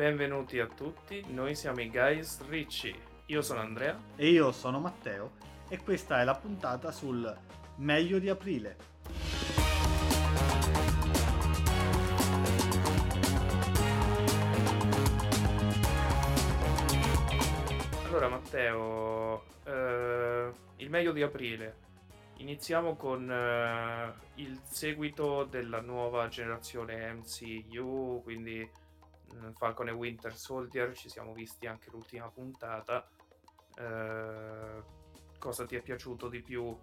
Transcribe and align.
Benvenuti 0.00 0.58
a 0.58 0.66
tutti, 0.66 1.22
noi 1.28 1.54
siamo 1.54 1.82
i 1.82 1.90
Guys 1.90 2.40
Ricci. 2.48 2.98
Io 3.26 3.42
sono 3.42 3.60
Andrea. 3.60 4.00
E 4.16 4.30
io 4.30 4.50
sono 4.50 4.80
Matteo 4.80 5.32
e 5.68 5.76
questa 5.76 6.22
è 6.22 6.24
la 6.24 6.34
puntata 6.34 6.90
sul 6.90 7.36
meglio 7.76 8.18
di 8.18 8.30
aprile. 8.30 8.76
Allora 18.06 18.28
Matteo, 18.28 19.44
eh, 19.64 20.50
il 20.76 20.88
meglio 20.88 21.12
di 21.12 21.20
aprile. 21.20 21.76
Iniziamo 22.38 22.96
con 22.96 23.30
eh, 23.30 24.14
il 24.36 24.58
seguito 24.64 25.44
della 25.44 25.82
nuova 25.82 26.26
generazione 26.28 27.12
MCU, 27.12 28.22
quindi 28.24 28.88
Falcon 29.56 29.88
e 29.88 29.92
Winter 29.92 30.36
Soldier, 30.36 30.94
ci 30.94 31.08
siamo 31.08 31.32
visti 31.32 31.66
anche 31.66 31.90
l'ultima 31.90 32.28
puntata. 32.30 33.08
Eh, 33.76 34.82
cosa 35.38 35.64
ti 35.64 35.76
è 35.76 35.82
piaciuto 35.82 36.28
di 36.28 36.42
più 36.42 36.76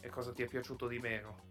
e 0.00 0.08
cosa 0.08 0.32
ti 0.32 0.42
è 0.42 0.46
piaciuto 0.46 0.86
di 0.86 0.98
meno? 0.98 1.50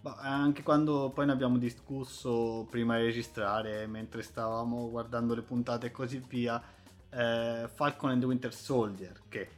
Bah, 0.00 0.16
anche 0.16 0.62
quando 0.62 1.10
poi 1.14 1.24
ne 1.26 1.32
abbiamo 1.32 1.56
discusso 1.56 2.66
prima 2.68 2.98
di 2.98 3.04
registrare, 3.04 3.86
mentre 3.86 4.22
stavamo 4.22 4.90
guardando 4.90 5.34
le 5.34 5.40
puntate 5.40 5.86
e 5.86 5.90
così 5.90 6.18
via, 6.18 6.62
eh, 7.08 7.68
Falcon 7.72 8.10
and 8.10 8.22
Winter 8.24 8.52
Soldier, 8.52 9.22
che 9.28 9.48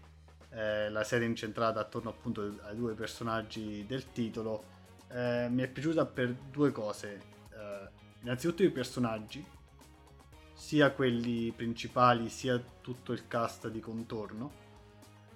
è 0.48 0.88
la 0.88 1.02
serie 1.02 1.26
incentrata 1.26 1.80
attorno 1.80 2.10
appunto 2.10 2.42
ai 2.62 2.76
due 2.76 2.94
personaggi 2.94 3.84
del 3.86 4.12
titolo, 4.12 4.74
eh, 5.08 5.48
mi 5.50 5.62
è 5.62 5.68
piaciuta 5.68 6.06
per 6.06 6.32
due 6.32 6.70
cose. 6.70 7.20
Eh, 7.50 7.88
innanzitutto 8.22 8.62
i 8.62 8.70
personaggi, 8.70 9.44
sia 10.56 10.90
quelli 10.90 11.52
principali 11.52 12.28
sia 12.30 12.58
tutto 12.80 13.12
il 13.12 13.28
cast 13.28 13.68
di 13.68 13.78
contorno 13.78 14.64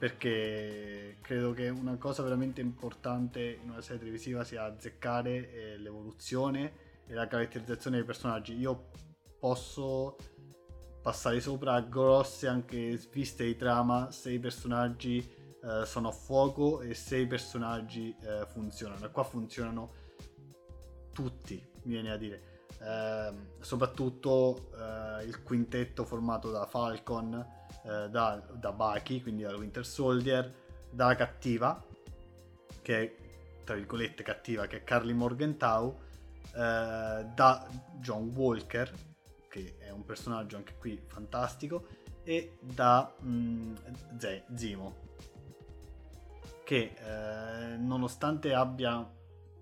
perché 0.01 1.19
credo 1.21 1.53
che 1.53 1.69
una 1.69 1.97
cosa 1.99 2.23
veramente 2.23 2.63
importante 2.63 3.59
in 3.63 3.69
una 3.69 3.83
serie 3.83 3.99
televisiva 3.99 4.45
sia 4.45 4.65
azzeccare 4.65 5.53
eh, 5.53 5.77
l'evoluzione 5.77 6.73
e 7.07 7.13
la 7.13 7.27
caratterizzazione 7.27 7.97
dei 7.97 8.07
personaggi. 8.07 8.57
Io 8.57 8.89
posso 9.39 10.17
passare 11.03 11.39
sopra 11.41 11.75
a 11.75 11.83
grosse 11.83 12.49
anche 12.49 12.97
sviste 12.97 13.45
di 13.45 13.57
trama 13.57 14.11
se 14.11 14.31
i 14.31 14.39
personaggi 14.39 15.19
eh, 15.19 15.85
sono 15.85 16.09
a 16.09 16.13
fuoco 16.13 16.81
e 16.81 16.95
se 16.95 17.19
i 17.19 17.27
personaggi 17.27 18.17
eh, 18.23 18.47
funzionano. 18.47 19.05
E 19.05 19.11
qua 19.11 19.23
funzionano 19.23 19.93
tutti, 21.13 21.63
mi 21.83 21.93
viene 21.93 22.11
a 22.11 22.17
dire. 22.17 22.43
Eh, 22.81 23.35
soprattutto 23.61 24.71
eh, 24.75 25.00
il 25.23 25.43
quintetto 25.43 26.05
formato 26.05 26.51
da 26.51 26.67
Falcon, 26.67 27.35
eh, 27.85 28.09
da, 28.11 28.43
da 28.53 28.73
Bucky, 28.73 29.21
quindi 29.21 29.43
dal 29.43 29.57
Winter 29.57 29.85
Soldier, 29.85 30.53
dalla 30.91 31.15
cattiva, 31.15 31.83
che 32.83 33.03
è 33.03 33.15
tra 33.65 33.75
virgolette 33.75 34.23
cattiva, 34.23 34.67
che 34.67 34.79
è 34.79 34.85
Carly 34.85 35.13
Morgenthau, 35.13 35.97
eh, 36.55 37.27
da 37.35 37.69
John 38.01 38.33
Walker, 38.35 38.93
che 39.49 39.77
è 39.79 39.91
un 39.91 40.05
personaggio 40.05 40.57
anche 40.57 40.75
qui 40.77 41.01
fantastico, 41.07 41.87
e 42.25 42.59
da 42.61 43.15
mm, 43.23 43.75
Z- 44.19 44.43
Zimo, 44.55 44.95
che 46.65 46.95
eh, 46.97 47.77
nonostante 47.77 48.55
abbia 48.55 49.09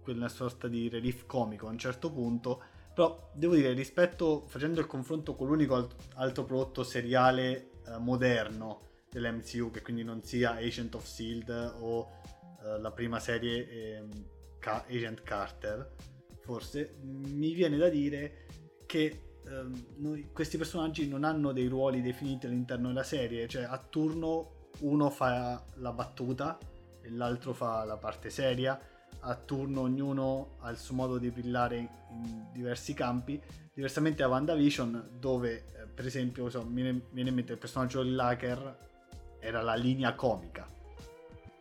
quella 0.02 0.28
sorta 0.28 0.68
di 0.68 0.88
relief 0.88 1.26
comico 1.26 1.66
a 1.66 1.70
un 1.70 1.78
certo 1.78 2.10
punto, 2.10 2.62
però 2.98 3.30
devo 3.32 3.54
dire 3.54 3.74
rispetto 3.74 4.46
facendo 4.48 4.80
il 4.80 4.88
confronto 4.88 5.36
con 5.36 5.46
l'unico 5.46 5.88
altro 6.16 6.42
prodotto 6.42 6.82
seriale 6.82 7.70
eh, 7.86 7.96
moderno 7.96 8.80
dell'MCU, 9.08 9.70
che 9.70 9.82
quindi 9.82 10.02
non 10.02 10.24
sia 10.24 10.56
Agent 10.56 10.96
of 10.96 11.06
Shield 11.06 11.76
o 11.78 12.08
eh, 12.60 12.80
la 12.80 12.90
prima 12.90 13.20
serie 13.20 13.68
eh, 13.68 14.04
Agent 14.58 15.22
Carter, 15.22 15.94
forse, 16.40 16.96
mi 17.02 17.52
viene 17.52 17.76
da 17.76 17.88
dire 17.88 18.46
che 18.84 19.36
ehm, 19.46 19.84
noi, 19.98 20.30
questi 20.32 20.56
personaggi 20.56 21.06
non 21.06 21.22
hanno 21.22 21.52
dei 21.52 21.68
ruoli 21.68 22.02
definiti 22.02 22.46
all'interno 22.46 22.88
della 22.88 23.04
serie, 23.04 23.46
cioè 23.46 23.62
a 23.62 23.78
turno 23.78 24.70
uno 24.80 25.08
fa 25.08 25.64
la 25.74 25.92
battuta 25.92 26.58
e 27.00 27.10
l'altro 27.10 27.52
fa 27.52 27.84
la 27.84 27.96
parte 27.96 28.28
seria, 28.28 28.76
a 29.20 29.34
turno 29.34 29.82
ognuno 29.82 30.56
ha 30.60 30.70
il 30.70 30.76
suo 30.76 30.94
modo 30.94 31.18
di 31.18 31.30
brillare 31.30 31.76
in 32.10 32.46
diversi 32.52 32.94
campi, 32.94 33.40
diversamente 33.72 34.22
da 34.22 34.28
WandaVision 34.28 35.10
dove 35.18 35.64
eh, 35.74 35.86
per 35.86 36.06
esempio 36.06 36.48
so, 36.50 36.64
mi 36.64 36.82
viene 36.82 37.30
in 37.30 37.34
mente 37.34 37.52
il 37.52 37.58
personaggio 37.58 38.02
dell'hacker 38.02 38.86
era 39.40 39.62
la 39.62 39.74
linea 39.74 40.14
comica, 40.14 40.66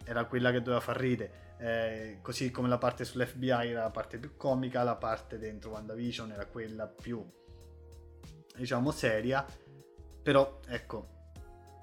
era 0.03 0.25
quella 0.25 0.51
che 0.51 0.59
doveva 0.59 0.79
far 0.79 0.97
ridere. 0.97 1.45
Eh, 1.59 2.19
così 2.21 2.51
come 2.51 2.67
la 2.67 2.77
parte 2.77 3.03
sull'FBI 3.03 3.49
era 3.49 3.83
la 3.83 3.89
parte 3.89 4.19
più 4.19 4.37
comica, 4.37 4.83
la 4.83 4.95
parte 4.95 5.39
dentro 5.39 5.71
WandaVision 5.71 6.31
era 6.31 6.45
quella 6.45 6.87
più, 6.87 7.23
diciamo, 8.55 8.91
seria. 8.91 9.45
Però, 10.21 10.59
ecco, 10.67 11.07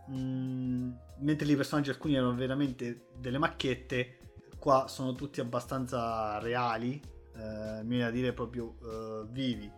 mh, 0.06 0.16
mm, 0.16 0.92
mentre 1.18 1.50
i 1.50 1.56
personaggi 1.56 1.90
alcuni 1.90 2.14
erano 2.14 2.34
veramente 2.34 3.06
delle 3.16 3.38
macchiette, 3.38 4.18
qua 4.64 4.88
sono 4.88 5.12
tutti 5.12 5.42
abbastanza 5.42 6.38
reali, 6.38 6.98
eh, 7.36 7.82
mi 7.82 7.96
viene 7.96 8.06
a 8.06 8.10
dire 8.10 8.32
proprio 8.32 8.76
eh, 8.82 9.26
vivi. 9.28 9.70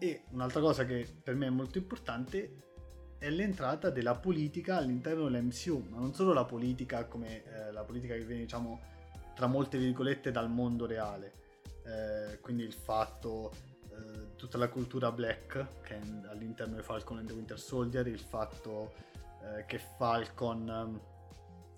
E 0.00 0.24
un'altra 0.30 0.60
cosa 0.60 0.84
che 0.84 1.06
per 1.22 1.36
me 1.36 1.46
è 1.46 1.50
molto 1.50 1.78
importante 1.78 2.56
è 3.18 3.30
l'entrata 3.30 3.88
della 3.88 4.16
politica 4.16 4.78
all'interno 4.78 5.28
dell'MCU, 5.28 5.90
ma 5.90 6.00
non 6.00 6.12
solo 6.12 6.32
la 6.32 6.44
politica 6.44 7.04
come 7.06 7.44
eh, 7.44 7.70
la 7.70 7.84
politica 7.84 8.14
che 8.14 8.24
viene 8.24 8.42
diciamo 8.42 8.80
tra 9.32 9.46
molte 9.46 9.78
virgolette 9.78 10.32
dal 10.32 10.50
mondo 10.50 10.86
reale, 10.86 11.32
eh, 11.84 12.40
quindi 12.40 12.64
il 12.64 12.72
fatto, 12.72 13.52
eh, 13.90 14.34
tutta 14.34 14.58
la 14.58 14.68
cultura 14.68 15.12
black 15.12 15.82
che 15.82 16.00
è 16.00 16.00
all'interno 16.30 16.74
di 16.74 16.82
Falcon 16.82 17.18
and 17.18 17.28
the 17.28 17.32
Winter 17.32 17.60
Soldier, 17.60 18.04
il 18.08 18.18
fatto 18.18 18.92
eh, 19.44 19.64
che 19.66 19.78
Falcon, 19.78 20.68
ehm, 20.68 21.00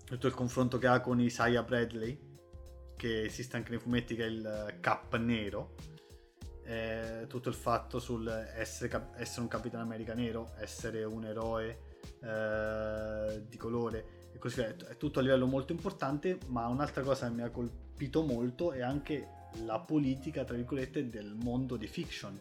tutto 0.03 0.25
il 0.25 0.33
confronto 0.33 0.79
che 0.79 0.87
ha 0.87 0.99
con 0.99 1.19
Isaiah 1.19 1.61
Bradley, 1.61 2.28
che 2.99 3.23
esiste 3.23 3.55
anche 3.55 3.69
nei 3.69 3.79
fumetti 3.79 4.13
che 4.13 4.25
è 4.25 4.27
il 4.27 4.75
Cap 4.81 5.15
nero 5.15 5.75
eh, 6.65 7.25
tutto 7.27 7.47
il 7.47 7.55
fatto 7.55 7.97
sul 7.97 8.27
essere, 8.27 8.89
cap- 8.89 9.17
essere, 9.17 9.41
un 9.41 9.47
Capitano 9.47 9.83
America 9.83 10.13
nero, 10.13 10.51
essere 10.59 11.05
un 11.05 11.23
eroe 11.23 11.79
eh, 12.21 13.41
di 13.47 13.55
colore 13.55 14.27
e 14.33 14.37
così 14.37 14.55
via, 14.57 14.75
è 14.87 14.97
tutto 14.97 15.19
a 15.19 15.21
livello 15.21 15.47
molto 15.47 15.71
importante, 15.71 16.37
ma 16.47 16.67
un'altra 16.67 17.01
cosa 17.01 17.27
che 17.27 17.33
mi 17.33 17.41
ha 17.41 17.49
colpito 17.49 18.21
molto 18.21 18.73
è 18.73 18.81
anche 18.81 19.27
la 19.63 19.79
politica, 19.79 20.43
tra 20.43 20.55
virgolette, 20.55 21.07
del 21.07 21.35
mondo 21.41 21.77
di 21.77 21.87
fiction. 21.87 22.37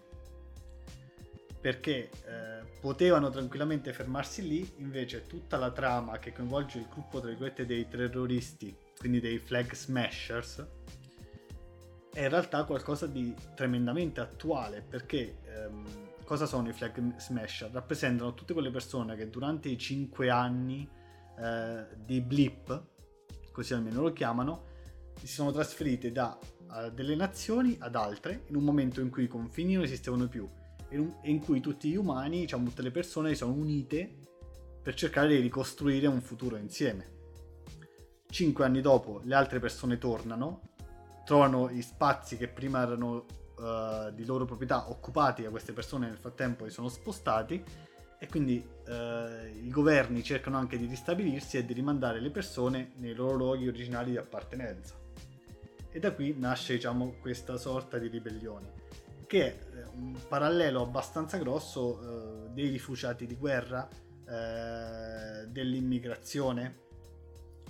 Perché 1.60 2.10
eh, 2.26 2.66
potevano 2.80 3.30
tranquillamente 3.30 3.92
fermarsi 3.92 4.46
lì, 4.46 4.74
invece 4.76 5.26
tutta 5.26 5.56
la 5.56 5.70
trama 5.70 6.18
che 6.18 6.32
coinvolge 6.32 6.78
il 6.78 6.88
gruppo, 6.90 7.20
tra 7.20 7.28
virgolette, 7.28 7.64
dei 7.64 7.88
terroristi 7.88 8.76
quindi 8.98 9.20
dei 9.20 9.38
flag 9.38 9.72
smashers, 9.72 10.66
è 12.12 12.22
in 12.22 12.28
realtà 12.28 12.64
qualcosa 12.64 13.06
di 13.06 13.34
tremendamente 13.54 14.20
attuale 14.20 14.82
perché 14.82 15.38
ehm, 15.44 15.86
cosa 16.24 16.46
sono 16.46 16.68
i 16.68 16.72
flag 16.72 17.16
smasher? 17.16 17.70
Rappresentano 17.70 18.34
tutte 18.34 18.52
quelle 18.52 18.70
persone 18.70 19.16
che 19.16 19.30
durante 19.30 19.68
i 19.68 19.78
5 19.78 20.30
anni 20.30 20.88
eh, 21.38 21.86
di 21.96 22.20
blip, 22.20 22.82
così 23.52 23.74
almeno 23.74 24.02
lo 24.02 24.12
chiamano, 24.12 24.64
si 25.18 25.26
sono 25.26 25.50
trasferite 25.52 26.12
da 26.12 26.38
uh, 26.68 26.90
delle 26.90 27.16
nazioni 27.16 27.76
ad 27.80 27.96
altre 27.96 28.44
in 28.46 28.56
un 28.56 28.62
momento 28.62 29.00
in 29.00 29.10
cui 29.10 29.24
i 29.24 29.28
confini 29.28 29.74
non 29.74 29.82
esistevano 29.82 30.28
più 30.28 30.48
e 30.88 31.06
in, 31.22 31.40
cui 31.40 31.60
tutti 31.60 31.90
gli 31.90 31.96
umani, 31.96 32.40
diciamo 32.40 32.68
tutte 32.68 32.82
le 32.82 32.90
persone, 32.90 33.30
si 33.30 33.36
sono 33.36 33.52
unite 33.52 34.10
per 34.82 34.94
cercare 34.94 35.28
di 35.28 35.40
ricostruire 35.40 36.06
un 36.06 36.22
futuro 36.22 36.56
insieme. 36.56 37.16
Cinque 38.30 38.64
anni 38.64 38.82
dopo 38.82 39.20
le 39.24 39.34
altre 39.34 39.58
persone 39.58 39.96
tornano, 39.96 40.60
trovano 41.24 41.70
gli 41.70 41.80
spazi 41.80 42.36
che 42.36 42.46
prima 42.46 42.82
erano 42.82 43.24
uh, 43.56 44.12
di 44.12 44.24
loro 44.24 44.44
proprietà 44.44 44.90
occupati 44.90 45.42
da 45.42 45.50
queste 45.50 45.72
persone 45.72 46.08
nel 46.08 46.18
frattempo 46.18 46.66
si 46.66 46.70
sono 46.70 46.88
spostati 46.88 47.64
e 48.18 48.28
quindi 48.28 48.62
uh, 48.86 49.46
i 49.64 49.70
governi 49.70 50.22
cercano 50.22 50.58
anche 50.58 50.76
di 50.76 50.84
ristabilirsi 50.86 51.56
e 51.56 51.64
di 51.64 51.72
rimandare 51.72 52.20
le 52.20 52.30
persone 52.30 52.92
nei 52.96 53.14
loro 53.14 53.36
luoghi 53.36 53.66
originali 53.66 54.10
di 54.10 54.18
appartenenza. 54.18 54.94
E 55.90 55.98
da 55.98 56.12
qui 56.12 56.34
nasce 56.36 56.74
diciamo, 56.74 57.14
questa 57.20 57.56
sorta 57.56 57.96
di 57.96 58.08
ribellione, 58.08 58.72
che 59.26 59.46
è 59.46 59.56
eh, 59.74 59.84
un 59.94 60.14
parallelo 60.28 60.82
abbastanza 60.82 61.38
grosso 61.38 61.98
uh, 61.98 62.52
dei 62.52 62.68
rifugiati 62.68 63.26
di 63.26 63.36
guerra, 63.36 63.88
dell'immigrazione 64.28 66.87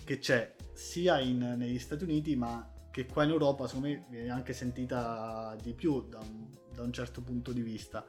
che 0.08 0.18
c'è 0.20 0.54
sia 0.72 1.20
in, 1.20 1.56
negli 1.58 1.78
Stati 1.78 2.02
Uniti 2.02 2.34
ma 2.34 2.66
che 2.90 3.04
qua 3.04 3.24
in 3.24 3.30
Europa 3.30 3.66
secondo 3.66 3.88
me 3.88 4.06
viene 4.08 4.30
anche 4.30 4.54
sentita 4.54 5.54
di 5.60 5.74
più 5.74 6.08
da 6.08 6.18
un, 6.20 6.46
da 6.72 6.80
un 6.80 6.90
certo 6.94 7.20
punto 7.20 7.52
di 7.52 7.60
vista 7.60 8.06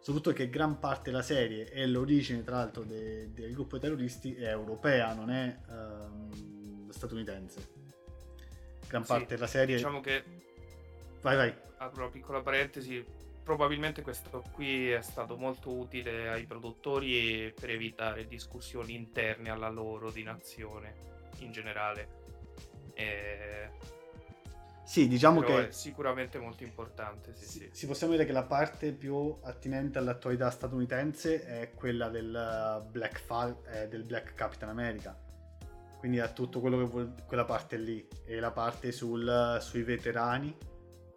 soprattutto 0.00 0.32
che 0.32 0.48
gran 0.48 0.78
parte 0.78 1.10
della 1.10 1.22
serie 1.22 1.70
e 1.70 1.86
l'origine 1.86 2.42
tra 2.42 2.56
l'altro 2.56 2.82
de- 2.84 3.30
del 3.34 3.52
gruppo 3.52 3.76
di 3.76 3.82
terroristi 3.82 4.34
è 4.34 4.48
europea, 4.48 5.12
non 5.12 5.30
è 5.30 5.58
um, 5.68 6.90
statunitense. 6.90 7.68
Gran 8.86 9.02
sì, 9.02 9.08
parte 9.08 9.34
della 9.34 9.46
serie... 9.46 9.76
Diciamo 9.76 10.00
che... 10.00 10.22
Vai, 11.22 11.36
vai. 11.36 11.54
Apro 11.78 12.02
una 12.02 12.10
piccola 12.10 12.42
parentesi, 12.42 13.02
probabilmente 13.42 14.02
questo 14.02 14.44
qui 14.52 14.90
è 14.90 15.00
stato 15.00 15.36
molto 15.36 15.72
utile 15.72 16.28
ai 16.28 16.44
produttori 16.44 17.50
per 17.58 17.70
evitare 17.70 18.26
discussioni 18.26 18.94
interne 18.94 19.48
alla 19.48 19.70
loro 19.70 20.10
di 20.10 20.22
nazione 20.22 21.12
in 21.38 21.52
generale. 21.52 22.22
E 22.94 23.70
sì, 24.84 25.08
diciamo 25.08 25.40
Però 25.40 25.56
che... 25.56 25.68
è 25.68 25.72
sicuramente 25.72 26.38
molto 26.38 26.62
importante, 26.62 27.34
sì, 27.34 27.46
sì. 27.46 27.68
Si 27.72 27.86
possiamo 27.86 28.12
dire 28.12 28.26
che 28.26 28.32
la 28.32 28.44
parte 28.44 28.92
più 28.92 29.34
attinente 29.42 29.98
all'attualità 29.98 30.50
statunitense 30.50 31.44
è 31.46 31.72
quella 31.74 32.10
del 32.10 32.86
Black, 32.90 33.18
Fal- 33.18 33.56
eh, 33.66 33.88
del 33.88 34.04
Black 34.04 34.34
Capitan 34.34 34.68
America. 34.68 35.18
Quindi 35.98 36.20
ha 36.20 36.28
tutto 36.28 36.60
quello 36.60 36.76
che 36.76 36.84
vuole 36.84 37.14
quella 37.26 37.46
parte 37.46 37.78
lì. 37.78 38.06
E 38.26 38.38
la 38.38 38.50
parte 38.50 38.92
sul, 38.92 39.56
sui 39.60 39.82
veterani, 39.82 40.54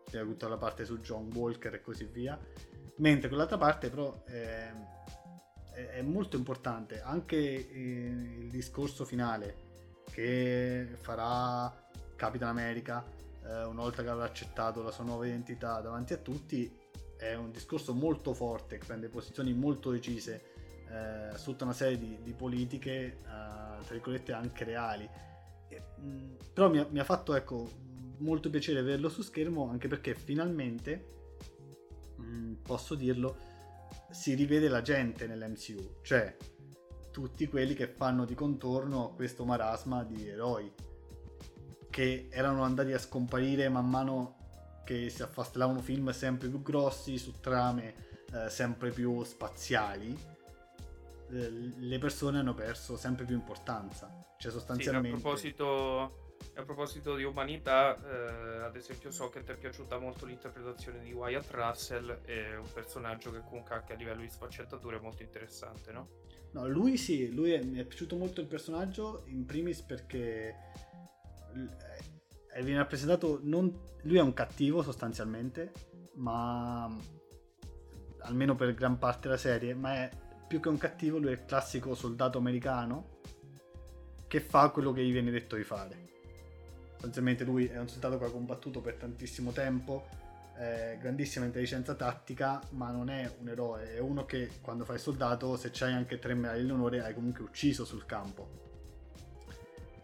c'è 0.10 0.22
tutta 0.22 0.48
la 0.48 0.58
parte 0.58 0.86
su 0.86 1.00
John 1.00 1.30
Walker 1.36 1.74
e 1.74 1.82
così 1.82 2.06
via. 2.06 2.40
Mentre 2.96 3.28
quell'altra 3.28 3.58
parte 3.58 3.90
però 3.90 4.24
è, 4.24 4.72
è, 5.74 5.86
è 5.88 6.02
molto 6.02 6.38
importante. 6.38 7.02
Anche 7.02 7.36
eh, 7.36 7.70
il 7.76 8.50
discorso 8.50 9.04
finale 9.04 9.66
che 10.18 10.88
farà 11.00 11.72
Capitan 12.16 12.50
America 12.50 13.06
eh, 13.44 13.66
una 13.66 13.84
volta 13.84 14.02
che 14.02 14.10
avrà 14.10 14.26
accettato 14.26 14.82
la 14.82 14.90
sua 14.90 15.04
nuova 15.04 15.28
identità 15.28 15.80
davanti 15.80 16.14
a 16.14 16.18
tutti, 16.18 16.76
è 17.16 17.36
un 17.36 17.52
discorso 17.52 17.94
molto 17.94 18.34
forte, 18.34 18.80
che 18.80 18.86
prende 18.88 19.10
posizioni 19.10 19.54
molto 19.54 19.92
decise 19.92 20.42
eh, 20.90 21.38
su 21.38 21.52
tutta 21.52 21.66
una 21.66 21.74
serie 21.74 22.00
di, 22.00 22.18
di 22.24 22.34
politiche, 22.34 22.90
eh, 22.90 23.16
tra 23.26 23.92
virgolette, 23.92 24.32
anche 24.34 24.64
reali. 24.64 25.08
E, 25.68 25.84
mh, 26.02 26.38
però 26.52 26.72
mi 26.72 26.80
ha, 26.80 26.88
mi 26.90 26.98
ha 26.98 27.04
fatto, 27.04 27.36
ecco, 27.36 27.70
molto 28.18 28.50
piacere 28.50 28.82
vederlo 28.82 29.10
su 29.10 29.22
schermo, 29.22 29.70
anche 29.70 29.88
perché 29.88 30.16
finalmente, 30.16 31.06
mh, 32.16 32.54
posso 32.64 32.96
dirlo, 32.96 33.38
si 34.10 34.34
rivede 34.34 34.68
la 34.68 34.82
gente 34.82 35.28
nell'MCU, 35.28 35.98
cioè 36.02 36.36
tutti 37.18 37.48
quelli 37.48 37.74
che 37.74 37.88
fanno 37.88 38.26
di 38.26 38.36
contorno 38.36 39.14
questo 39.16 39.44
marasma 39.44 40.04
di 40.04 40.28
eroi 40.28 40.72
che 41.90 42.28
erano 42.30 42.62
andati 42.62 42.94
a 42.94 43.00
scomparire 43.00 43.70
man 43.70 43.90
mano 43.90 44.36
che 44.86 45.10
si 45.10 45.24
affastellavano 45.24 45.82
film 45.82 46.12
sempre 46.12 46.48
più 46.48 46.62
grossi 46.62 47.18
su 47.18 47.40
trame 47.40 47.96
eh, 48.32 48.52
sempre 48.52 48.92
più 48.92 49.24
spaziali 49.24 50.16
eh, 51.32 51.72
le 51.76 51.98
persone 51.98 52.38
hanno 52.38 52.54
perso 52.54 52.96
sempre 52.98 53.26
più 53.26 53.34
importanza. 53.34 54.10
Cioè 54.38 54.52
sostanzialmente 54.52 55.10
sì, 55.10 55.16
a, 55.16 55.20
proposito, 55.20 56.27
a 56.56 56.64
proposito 56.64 57.16
di 57.16 57.24
umanità 57.24 57.96
eh, 57.96 58.64
ad 58.64 58.76
esempio 58.76 59.12
so 59.12 59.30
che 59.30 59.44
ti 59.44 59.52
è 59.52 59.58
piaciuta 59.58 60.00
molto 60.00 60.26
l'interpretazione 60.26 61.00
di 61.00 61.14
Wyatt 61.14 61.52
Russell 61.52 62.22
è 62.24 62.56
un 62.56 62.72
personaggio 62.74 63.32
che 63.32 63.42
comunque 63.42 63.76
anche 63.76 63.94
a 63.94 63.96
livello 63.96 64.22
di 64.22 64.30
sfaccettatura 64.30 64.98
è 64.98 65.00
molto 65.00 65.22
interessante 65.24 65.92
no? 65.92 66.10
No, 66.52 66.68
lui 66.68 66.98
sì, 66.98 67.32
lui 67.34 67.52
è, 67.52 67.62
mi 67.62 67.80
è 67.80 67.86
piaciuto 67.86 68.16
molto 68.16 68.42
il 68.42 68.48
personaggio 68.48 69.24
in 69.28 69.46
primis 69.46 69.82
perché 69.82 70.56
viene 72.62 72.78
rappresentato 72.78 73.40
non, 73.44 73.72
lui 74.04 74.18
è 74.18 74.22
un 74.22 74.34
cattivo 74.34 74.82
sostanzialmente 74.82 75.72
ma 76.16 76.92
almeno 78.22 78.56
per 78.56 78.74
gran 78.74 78.98
parte 78.98 79.28
della 79.28 79.38
serie 79.38 79.76
ma 79.76 79.94
è 79.94 80.10
più 80.48 80.60
che 80.60 80.70
un 80.70 80.78
cattivo 80.78 81.20
lui 81.20 81.30
è 81.30 81.34
il 81.34 81.46
classico 81.46 81.94
soldato 81.94 82.40
americano 82.40 83.20
che 84.28 84.40
fa 84.40 84.70
quello 84.70 84.92
che 84.92 85.04
gli 85.04 85.12
viene 85.12 85.30
detto 85.30 85.56
di 85.56 85.64
fare 85.64 86.07
sostanzialmente 86.98 87.44
lui 87.44 87.68
è 87.68 87.80
un 87.80 87.88
soldato 87.88 88.18
che 88.18 88.26
ha 88.26 88.30
combattuto 88.32 88.82
per 88.82 88.96
tantissimo 88.96 89.52
tempo 89.52 90.08
eh, 90.60 90.98
grandissima 91.00 91.46
intelligenza 91.46 91.94
tattica 91.94 92.60
ma 92.72 92.90
non 92.90 93.10
è 93.10 93.32
un 93.40 93.48
eroe 93.48 93.94
è 93.94 94.00
uno 94.00 94.26
che 94.26 94.50
quando 94.60 94.86
fai 94.86 94.98
soldato 94.98 95.56
se 95.56 95.70
c'hai 95.72 95.94
anche 95.94 96.18
tre 96.18 96.34
medaglie 96.34 96.66
d'onore 96.66 97.04
hai 97.04 97.14
comunque 97.14 97.44
ucciso 97.44 97.86
sul 97.86 98.06
campo. 98.06 98.66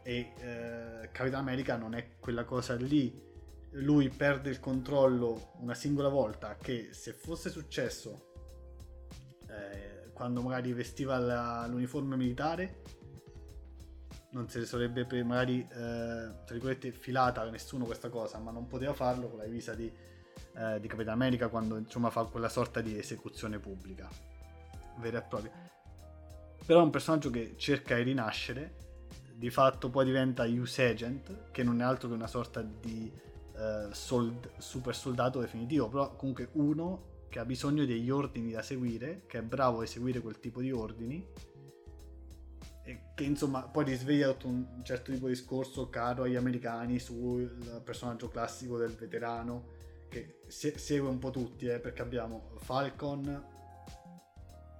E 0.03 0.33
eh, 0.37 1.09
Capitan 1.11 1.39
America 1.39 1.75
non 1.75 1.95
è 1.95 2.17
quella 2.19 2.43
cosa 2.43 2.75
lì. 2.75 3.31
Lui 3.77 4.09
perde 4.09 4.49
il 4.51 4.59
controllo 4.59 5.53
una 5.61 5.73
singola 5.73 6.09
volta 6.09 6.55
che 6.57 6.89
se 6.91 7.13
fosse 7.13 7.49
successo 7.49 8.27
eh, 9.49 10.11
quando 10.13 10.41
magari 10.41 10.71
vestiva 10.73 11.17
la, 11.17 11.65
l'uniforme 11.67 12.15
militare 12.15 12.81
non 14.33 14.49
se 14.49 14.59
ne 14.59 14.65
sarebbe 14.65 15.05
magari 15.23 15.61
eh, 15.61 15.65
tra 15.75 16.53
virgolette 16.53 16.91
filata 16.91 17.41
a 17.41 17.49
nessuno 17.49 17.85
questa 17.85 18.09
cosa 18.09 18.37
ma 18.39 18.51
non 18.51 18.67
poteva 18.67 18.93
farlo 18.93 19.29
con 19.29 19.39
la 19.39 19.45
divisa 19.45 19.73
di, 19.73 19.91
eh, 20.55 20.79
di 20.79 20.87
Capitan 20.87 21.13
America 21.13 21.47
quando 21.47 21.77
insomma 21.77 22.09
fa 22.09 22.25
quella 22.25 22.49
sorta 22.49 22.81
di 22.81 22.97
esecuzione 22.97 23.59
pubblica 23.59 24.09
vera 24.97 25.19
e 25.19 25.21
propria. 25.21 25.51
Però 26.65 26.79
è 26.79 26.83
un 26.83 26.89
personaggio 26.89 27.29
che 27.29 27.55
cerca 27.57 27.95
di 27.95 28.03
rinascere 28.03 28.75
di 29.35 29.49
fatto 29.49 29.89
poi 29.89 30.05
diventa 30.05 30.45
Use 30.45 30.87
Agent, 30.87 31.51
che 31.51 31.63
non 31.63 31.81
è 31.81 31.83
altro 31.83 32.07
che 32.07 32.13
una 32.13 32.27
sorta 32.27 32.61
di 32.61 33.11
uh, 33.55 33.91
sold- 33.91 34.51
super 34.57 34.95
soldato 34.95 35.39
definitivo, 35.39 35.89
però 35.89 36.15
comunque 36.15 36.49
uno 36.53 37.11
che 37.27 37.39
ha 37.39 37.45
bisogno 37.45 37.83
degli 37.83 38.09
ordini 38.09 38.51
da 38.51 38.61
seguire, 38.61 39.23
che 39.25 39.39
è 39.39 39.41
bravo 39.41 39.81
a 39.81 39.83
eseguire 39.83 40.21
quel 40.21 40.39
tipo 40.39 40.61
di 40.61 40.71
ordini, 40.71 41.27
e 42.83 42.99
che 43.15 43.23
insomma 43.23 43.61
poi 43.61 43.85
risveglia 43.85 44.27
tutto 44.33 44.47
un 44.47 44.83
certo 44.83 45.11
tipo 45.11 45.27
di 45.27 45.33
discorso 45.33 45.89
caro 45.89 46.23
agli 46.23 46.35
americani 46.35 46.99
sul 46.99 47.81
personaggio 47.83 48.27
classico 48.27 48.77
del 48.77 48.91
veterano, 48.91 49.75
che 50.09 50.39
se- 50.47 50.77
segue 50.77 51.09
un 51.09 51.19
po' 51.19 51.31
tutti, 51.31 51.67
eh, 51.67 51.79
perché 51.79 52.01
abbiamo 52.01 52.51
Falcon, 52.57 53.51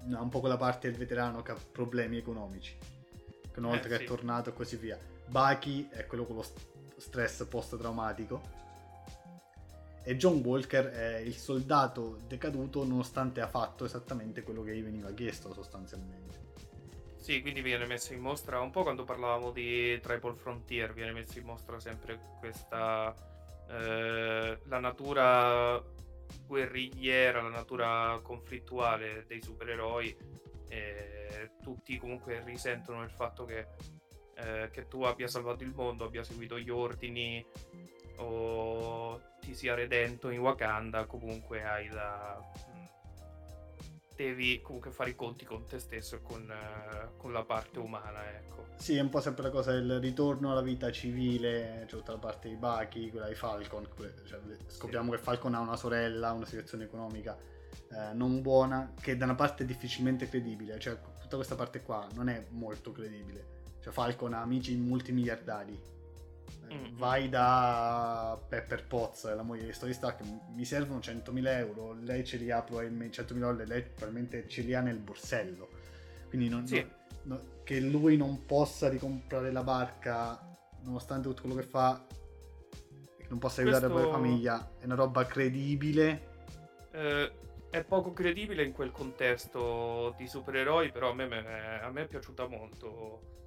un 0.05 0.29
po' 0.29 0.39
quella 0.39 0.57
parte 0.57 0.89
del 0.89 0.97
veterano 0.97 1.41
che 1.41 1.51
ha 1.51 1.57
problemi 1.71 2.17
economici 2.17 2.77
una 3.59 3.69
volta 3.69 3.87
eh, 3.87 3.89
che 3.89 3.97
sì. 3.97 4.03
è 4.03 4.05
tornato 4.05 4.49
e 4.49 4.53
così 4.53 4.75
via. 4.77 4.97
Bucky 5.27 5.89
è 5.89 6.05
quello 6.05 6.25
con 6.25 6.37
lo 6.37 6.45
stress 6.97 7.45
post-traumatico. 7.45 8.61
E 10.05 10.17
John 10.17 10.41
Walker 10.43 10.85
è 10.87 11.17
il 11.17 11.35
soldato 11.35 12.17
decaduto 12.27 12.83
nonostante 12.83 13.39
ha 13.39 13.47
fatto 13.47 13.85
esattamente 13.85 14.43
quello 14.43 14.61
che 14.61 14.75
gli 14.75 14.83
veniva 14.83 15.11
chiesto 15.11 15.53
sostanzialmente. 15.53 16.42
Sì, 17.23 17.41
quindi 17.41 17.61
viene 17.61 17.85
messo 17.85 18.11
in 18.11 18.19
mostra 18.19 18.59
un 18.59 18.69
po' 18.69 18.83
quando 18.83 19.05
parlavamo 19.05 19.51
di 19.51 19.97
Triple 20.01 20.35
Frontier, 20.35 20.91
viene 20.91 21.13
messo 21.13 21.39
in 21.39 21.45
mostra 21.45 21.79
sempre 21.79 22.19
questa 22.37 23.15
eh, 23.69 24.59
la 24.61 24.79
natura 24.79 25.81
guerrigliera, 26.45 27.41
la 27.41 27.47
natura 27.47 28.19
conflittuale 28.21 29.23
dei 29.25 29.41
supereroi 29.41 30.13
e 30.67 31.51
tutti 31.61 31.97
comunque 31.97 32.43
risentono 32.43 32.99
del 32.99 33.11
fatto 33.11 33.45
che, 33.45 33.67
eh, 34.35 34.69
che 34.69 34.89
tu 34.89 35.03
abbia 35.03 35.29
salvato 35.29 35.63
il 35.63 35.71
mondo, 35.73 36.03
abbia 36.03 36.25
seguito 36.25 36.59
gli 36.59 36.69
ordini 36.69 37.41
o 38.17 39.21
ti 39.39 39.55
sia 39.55 39.75
redento 39.75 40.29
in 40.29 40.39
Wakanda, 40.39 41.05
comunque 41.05 41.63
hai 41.63 41.87
da... 41.87 42.37
Devi 44.15 44.61
comunque 44.61 44.91
fare 44.91 45.11
i 45.11 45.15
conti 45.15 45.43
con 45.43 45.65
te 45.65 45.79
stesso 45.79 46.15
e 46.15 46.21
con, 46.21 46.41
uh, 46.47 47.17
con, 47.17 47.31
la 47.31 47.43
parte 47.43 47.79
umana, 47.79 48.29
ecco. 48.29 48.67
Sì, 48.77 48.95
è 48.95 49.01
un 49.01 49.09
po' 49.09 49.21
sempre 49.21 49.43
la 49.43 49.49
cosa 49.49 49.71
del 49.71 49.99
ritorno 49.99 50.51
alla 50.51 50.61
vita 50.61 50.91
civile, 50.91 51.85
cioè 51.87 51.99
tutta 51.99 52.11
la 52.11 52.19
parte 52.19 52.49
di 52.49 52.55
Bucky, 52.55 53.09
quella 53.09 53.27
di 53.27 53.35
Falcon, 53.35 53.87
cioè, 54.25 54.39
scopriamo 54.67 55.11
sì. 55.11 55.17
che 55.17 55.23
Falcon 55.23 55.55
ha 55.55 55.59
una 55.59 55.75
sorella, 55.75 56.31
una 56.31 56.45
situazione 56.45 56.83
economica 56.83 57.35
eh, 57.93 58.13
non 58.13 58.41
buona, 58.41 58.93
che 58.99 59.17
da 59.17 59.25
una 59.25 59.35
parte 59.35 59.63
è 59.63 59.65
difficilmente 59.65 60.27
credibile, 60.27 60.79
cioè 60.79 60.97
tutta 61.21 61.35
questa 61.35 61.55
parte 61.55 61.81
qua 61.81 62.07
non 62.13 62.29
è 62.29 62.45
molto 62.49 62.91
credibile. 62.91 63.61
Cioè 63.81 63.91
Falcon 63.93 64.33
ha 64.33 64.41
amici 64.41 64.75
multimiliardari. 64.75 65.79
Mm. 66.71 66.97
Vai 66.97 67.29
da 67.29 68.39
Pepper 68.47 68.85
Potts, 68.85 69.33
la 69.33 69.43
moglie 69.43 69.65
di 69.65 69.73
Story 69.73 69.93
Stark, 69.93 70.21
mi 70.53 70.65
servono 70.65 70.99
100.000 70.99 71.47
euro, 71.57 71.93
lei 71.93 72.23
ce 72.23 72.37
li 72.37 72.51
ha 72.51 72.61
probabilmente, 72.61 73.23
100.000 73.23 73.37
euro, 73.37 73.63
lei 73.65 73.81
probabilmente 73.81 74.47
ce 74.47 74.61
li 74.61 74.73
ha 74.73 74.81
nel 74.81 74.99
borsello. 74.99 75.69
Quindi 76.29 76.49
non, 76.49 76.65
sì. 76.65 76.79
no, 77.23 77.35
no, 77.35 77.41
che 77.63 77.79
lui 77.79 78.17
non 78.17 78.45
possa 78.45 78.89
ricomprare 78.89 79.51
la 79.51 79.63
barca, 79.63 80.39
nonostante 80.83 81.27
tutto 81.27 81.41
quello 81.41 81.55
che 81.55 81.67
fa, 81.67 82.05
che 83.17 83.25
non 83.29 83.39
possa 83.39 83.61
aiutare 83.61 83.85
Questo... 83.85 83.97
la 83.97 84.09
propria 84.09 84.29
famiglia, 84.29 84.71
è 84.79 84.85
una 84.85 84.95
roba 84.95 85.25
credibile. 85.25 86.31
Eh, 86.91 87.31
è 87.69 87.83
poco 87.83 88.13
credibile 88.13 88.63
in 88.63 88.71
quel 88.71 88.91
contesto 88.91 90.13
di 90.17 90.27
supereroi, 90.27 90.91
però 90.91 91.09
a 91.09 91.13
me, 91.13 91.79
a 91.81 91.89
me 91.89 92.03
è 92.03 92.07
piaciuta 92.07 92.47
molto 92.47 93.42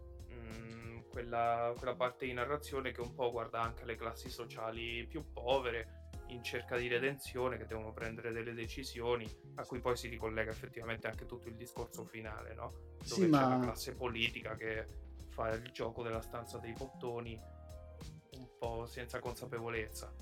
quella, 1.16 1.72
quella, 1.78 1.94
parte 1.94 2.26
di 2.26 2.34
narrazione 2.34 2.92
che 2.92 3.00
un 3.00 3.14
po' 3.14 3.30
guarda 3.30 3.62
anche 3.62 3.86
le 3.86 3.96
classi 3.96 4.28
sociali 4.28 5.06
più 5.06 5.24
povere 5.32 6.04
in 6.28 6.42
cerca 6.42 6.76
di 6.76 6.88
redenzione, 6.88 7.56
che 7.56 7.64
devono 7.64 7.94
prendere 7.94 8.32
delle 8.32 8.52
decisioni, 8.52 9.26
a 9.54 9.64
cui 9.64 9.80
poi 9.80 9.96
si 9.96 10.08
ricollega 10.08 10.50
effettivamente 10.50 11.06
anche 11.06 11.24
tutto 11.24 11.48
il 11.48 11.54
discorso 11.54 12.04
finale, 12.04 12.52
no? 12.52 12.70
Dove 13.08 13.24
Sì, 13.24 13.30
c'è 13.30 13.46
ma- 13.46 13.48
la 13.48 13.60
classe 13.60 13.94
politica 13.94 14.56
che 14.56 14.84
fa 15.30 15.54
il 15.54 15.70
gioco 15.72 16.02
della 16.02 16.20
stanza 16.20 16.58
dei 16.58 16.72
bottoni 16.72 17.40
un 18.32 18.48
po' 18.58 18.84
senza 18.86 19.18
consapevolezza. 19.18 20.12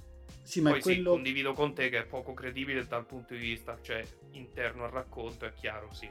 Sì, 0.42 0.60
ma 0.60 0.70
Poi 0.70 0.80
quello... 0.80 1.10
sì, 1.10 1.16
condivido 1.16 1.54
con 1.54 1.74
te 1.74 1.88
che 1.88 2.00
è 2.00 2.06
poco 2.06 2.34
credibile 2.34 2.86
dal 2.86 3.04
punto 3.04 3.34
di 3.34 3.40
vista, 3.40 3.80
cioè 3.80 4.06
interno 4.32 4.84
al 4.84 4.92
racconto, 4.92 5.44
è 5.44 5.52
chiaro, 5.54 5.92
sì. 5.92 6.08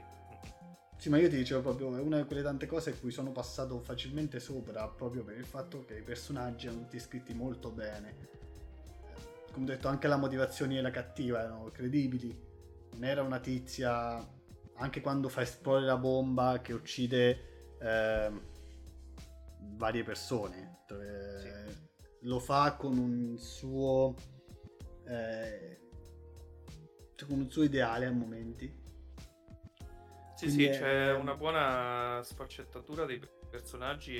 Sì, 0.97 1.09
ma 1.09 1.17
io 1.17 1.27
ti 1.29 1.35
dicevo 1.35 1.61
proprio, 1.61 1.95
è 1.97 1.99
una 1.99 2.17
di 2.17 2.23
quelle 2.25 2.41
tante 2.41 2.65
cose 2.65 2.91
a 2.91 2.93
cui 2.93 3.11
sono 3.11 3.31
passato 3.31 3.79
facilmente 3.81 4.39
sopra, 4.39 4.87
proprio 4.87 5.23
per 5.23 5.37
il 5.37 5.45
fatto 5.45 5.83
che 5.85 5.97
i 5.97 6.01
personaggi 6.01 6.67
erano 6.67 6.83
tutti 6.83 6.99
scritti 6.99 7.33
molto 7.33 7.71
bene. 7.71 8.15
Eh, 8.31 9.51
Come 9.51 9.65
ho 9.65 9.67
detto, 9.67 9.89
anche 9.89 10.07
la 10.07 10.15
motivazione 10.15 10.75
della 10.75 10.91
cattiva 10.91 11.41
erano 11.41 11.71
credibili. 11.71 12.33
Non 12.93 13.03
era 13.03 13.21
una 13.21 13.39
tizia, 13.39 14.25
anche 14.75 15.01
quando 15.01 15.27
fa 15.27 15.41
esplodere 15.41 15.87
la 15.87 15.97
bomba 15.97 16.61
che 16.61 16.71
uccide 16.71 17.75
ehm, 17.79 18.41
varie 19.75 20.03
persone. 20.03 20.83
Eh, 20.89 21.73
Lo 22.21 22.39
fa 22.39 22.75
con 22.77 22.97
un 22.97 23.37
suo... 23.37 24.15
eh, 25.05 25.79
con 27.27 27.39
un 27.39 27.49
suo 27.49 27.63
ideale 27.63 28.05
a 28.05 28.11
momenti. 28.11 28.82
Sì, 30.43 30.55
Quindi 30.55 30.63
sì, 30.63 30.65
è- 30.65 30.79
c'è 30.79 31.13
una 31.13 31.35
buona 31.35 32.21
sfaccettatura 32.23 33.05
dei 33.05 33.21
personaggi. 33.49 34.17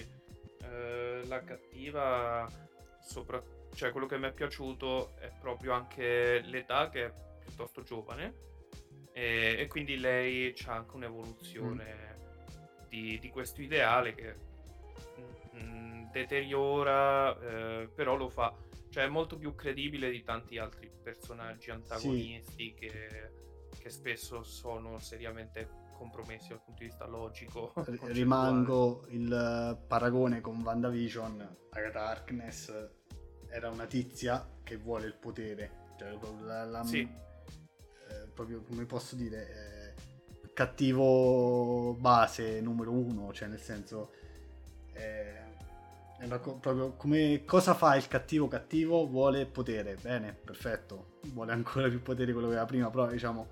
eh, 0.62 1.22
la 1.26 1.44
cattiva, 1.44 2.48
sopra... 3.02 3.44
cioè 3.76 3.92
quello 3.92 4.06
che 4.06 4.18
mi 4.18 4.28
è 4.28 4.32
piaciuto 4.32 5.16
è 5.18 5.30
proprio 5.40 5.74
anche 5.74 6.40
l'età 6.46 6.90
che 6.90 7.06
è 7.08 7.14
piuttosto 7.44 7.82
giovane 7.82 8.34
e, 9.12 9.56
e 9.60 9.68
quindi 9.68 9.98
lei 9.98 10.56
ha 10.66 10.74
anche 10.76 10.96
un'evoluzione 10.96 12.18
di, 12.88 13.20
di 13.20 13.30
questo 13.30 13.62
ideale 13.62 14.16
che 14.16 14.36
mm, 15.62 16.06
deteriora, 16.12 17.38
eh, 17.40 17.90
però 17.94 18.16
lo 18.16 18.30
fa, 18.30 18.56
cioè 18.90 19.04
è 19.04 19.08
molto 19.08 19.38
più 19.38 19.54
credibile 19.56 20.10
di 20.10 20.24
tanti 20.24 20.58
altri 20.58 20.90
personaggi 21.04 21.72
antagonisti 21.72 22.74
che, 22.74 23.32
che 23.78 23.90
spesso 23.90 24.44
sono 24.44 24.98
seriamente 25.00 25.82
compromessi 26.04 26.50
dal 26.50 26.62
punto 26.62 26.82
di 26.82 26.90
vista 26.90 27.06
logico. 27.06 27.74
Rimango 28.04 29.06
il 29.10 29.32
eh, 29.32 29.86
paragone 29.88 30.42
con 30.42 30.62
WandaVision. 30.62 31.58
Agatha 31.72 32.08
Harkness 32.08 32.90
era 33.50 33.70
una 33.70 33.86
tizia 33.86 34.46
che 34.64 34.78
vuole 34.78 35.06
il 35.08 35.16
potere. 35.16 35.82
Cioè 35.98 36.18
proprio 36.18 36.46
la, 36.46 36.66
la- 36.66 36.84
Sì. 36.84 37.00
eh, 37.02 38.28
proprio 38.34 38.62
come 38.64 38.86
posso 38.86 39.16
dire 39.16 39.94
eh, 39.96 40.52
cattivo 40.54 41.94
base 42.00 42.60
numero 42.62 42.92
uno. 42.92 43.32
Cioè 43.32 43.48
nel 43.48 43.62
senso 43.62 44.12
eh, 44.94 45.42
è 46.20 46.26
una 46.26 46.40
co- 46.40 46.56
proprio 46.58 46.94
come 46.94 47.44
cosa 47.46 47.74
fa 47.74 47.96
il 47.96 48.08
cattivo 48.08 48.48
cattivo 48.48 49.08
vuole 49.08 49.46
potere. 49.46 49.96
Bene 50.02 50.34
perfetto. 50.34 51.20
Vuole 51.28 51.54
ancora 51.54 51.88
più 51.88 52.02
potere 52.02 52.34
quello 52.34 52.48
che 52.48 52.54
aveva 52.54 52.68
prima 52.68 52.90
però 52.90 53.08
diciamo 53.08 53.48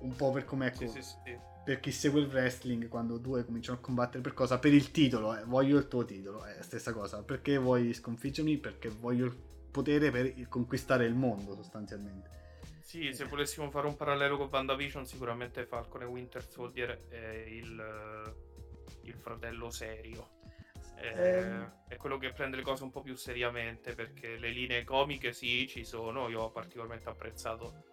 un 0.00 0.14
po' 0.16 0.30
per 0.32 0.44
come 0.44 0.66
ecco 0.68 0.86
Sì, 0.86 1.02
sì, 1.02 1.16
sì. 1.24 1.38
per 1.64 1.80
chi 1.80 1.90
segue 1.92 2.20
il 2.20 2.28
wrestling, 2.28 2.88
quando 2.88 3.18
due 3.18 3.44
cominciano 3.44 3.78
a 3.78 3.80
combattere 3.80 4.22
per 4.22 4.32
cosa? 4.34 4.58
Per 4.58 4.72
il 4.72 4.90
titolo, 4.90 5.36
eh, 5.36 5.44
voglio 5.44 5.76
il 5.78 5.86
tuo 5.88 6.04
titolo, 6.04 6.44
è 6.44 6.56
la 6.56 6.62
stessa 6.62 6.92
cosa. 6.92 7.22
Perché 7.22 7.58
vuoi 7.58 7.92
sconfiggermi? 7.92 8.56
Perché 8.58 8.88
voglio 8.88 9.26
il 9.26 9.36
potere 9.70 10.10
per 10.10 10.48
conquistare 10.48 11.04
il 11.04 11.14
mondo, 11.14 11.54
sostanzialmente. 11.54 12.36
Sì, 12.80 13.12
se 13.12 13.24
volessimo 13.26 13.70
fare 13.70 13.86
un 13.86 13.96
parallelo 13.96 14.38
con 14.38 14.48
WandaVision, 14.50 15.04
sicuramente 15.04 15.66
Falcon 15.66 16.02
e 16.02 16.04
Winter 16.06 16.42
Soldier 16.48 16.96
è 17.08 17.44
il, 17.46 18.34
il 19.02 19.14
fratello 19.14 19.70
serio. 19.70 20.36
È, 20.94 21.06
Ehm. 21.06 21.72
è 21.86 21.96
quello 21.96 22.16
che 22.16 22.32
prende 22.32 22.56
le 22.56 22.62
cose 22.62 22.82
un 22.84 22.90
po' 22.90 23.02
più 23.02 23.14
seriamente 23.14 23.94
perché 23.94 24.36
le 24.38 24.50
linee 24.50 24.84
comiche 24.84 25.32
sì, 25.34 25.66
ci 25.68 25.84
sono. 25.84 26.28
Io 26.28 26.40
ho 26.40 26.50
particolarmente 26.50 27.08
apprezzato 27.10 27.84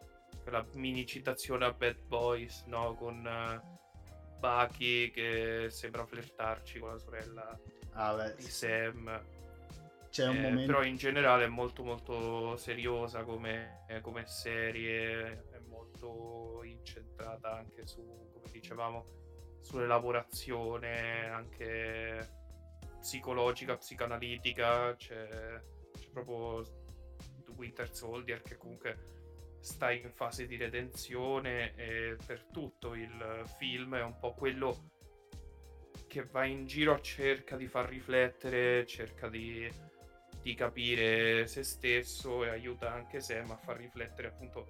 quella 0.45 0.63
mini 0.73 1.07
citazione 1.07 1.65
a 1.65 1.73
Bad 1.73 1.97
Boys, 2.05 2.65
no? 2.67 2.93
Con 2.93 3.25
eh, 3.25 4.37
Bucky 4.39 5.09
che 5.09 5.67
sembra 5.71 6.05
flirtarci 6.05 6.77
con 6.77 6.89
la 6.91 6.99
sorella 6.99 7.59
Ah, 7.93 8.13
beh, 8.13 8.35
di 8.35 8.43
Sam. 8.43 9.23
c'è 10.11 10.27
un 10.27 10.35
Eh, 10.35 10.41
momento. 10.41 10.65
Però 10.71 10.83
in 10.83 10.97
generale 10.97 11.45
è 11.45 11.47
molto 11.47 11.83
molto 11.83 12.55
seriosa 12.57 13.23
come, 13.23 13.85
eh, 13.87 14.01
come 14.01 14.27
serie, 14.27 15.47
è 15.49 15.59
molto 15.65 16.61
incentrata 16.63 17.57
anche 17.57 17.87
su, 17.87 18.03
come 18.31 18.51
dicevamo, 18.51 19.03
sull'elaborazione 19.61 21.27
anche 21.27 22.29
psicologica, 22.99 23.77
psicanalitica, 23.77 24.95
c'è, 24.95 25.27
c'è 25.27 26.09
proprio 26.11 26.63
Winter 27.55 27.91
Soldier 27.91 28.41
che 28.43 28.57
comunque 28.57 28.97
sta 29.65 29.91
in 29.91 30.11
fase 30.13 30.45
di 30.45 30.57
redenzione 30.57 31.73
e 31.75 32.15
per 32.23 32.45
tutto 32.45 32.93
il 32.93 33.43
film 33.57 33.95
è 33.95 34.03
un 34.03 34.17
po' 34.19 34.33
quello 34.35 34.91
che 36.07 36.23
va 36.23 36.45
in 36.45 36.67
giro 36.67 37.01
cerca 37.01 37.57
di 37.57 37.67
far 37.67 37.89
riflettere, 37.89 38.85
cerca 38.85 39.27
di, 39.27 39.67
di 40.41 40.53
capire 40.53 41.47
se 41.47 41.63
stesso 41.63 42.45
e 42.45 42.49
aiuta 42.49 42.93
anche 42.93 43.19
Sam 43.19 43.49
a 43.51 43.57
far 43.57 43.77
riflettere 43.77 44.27
appunto 44.27 44.67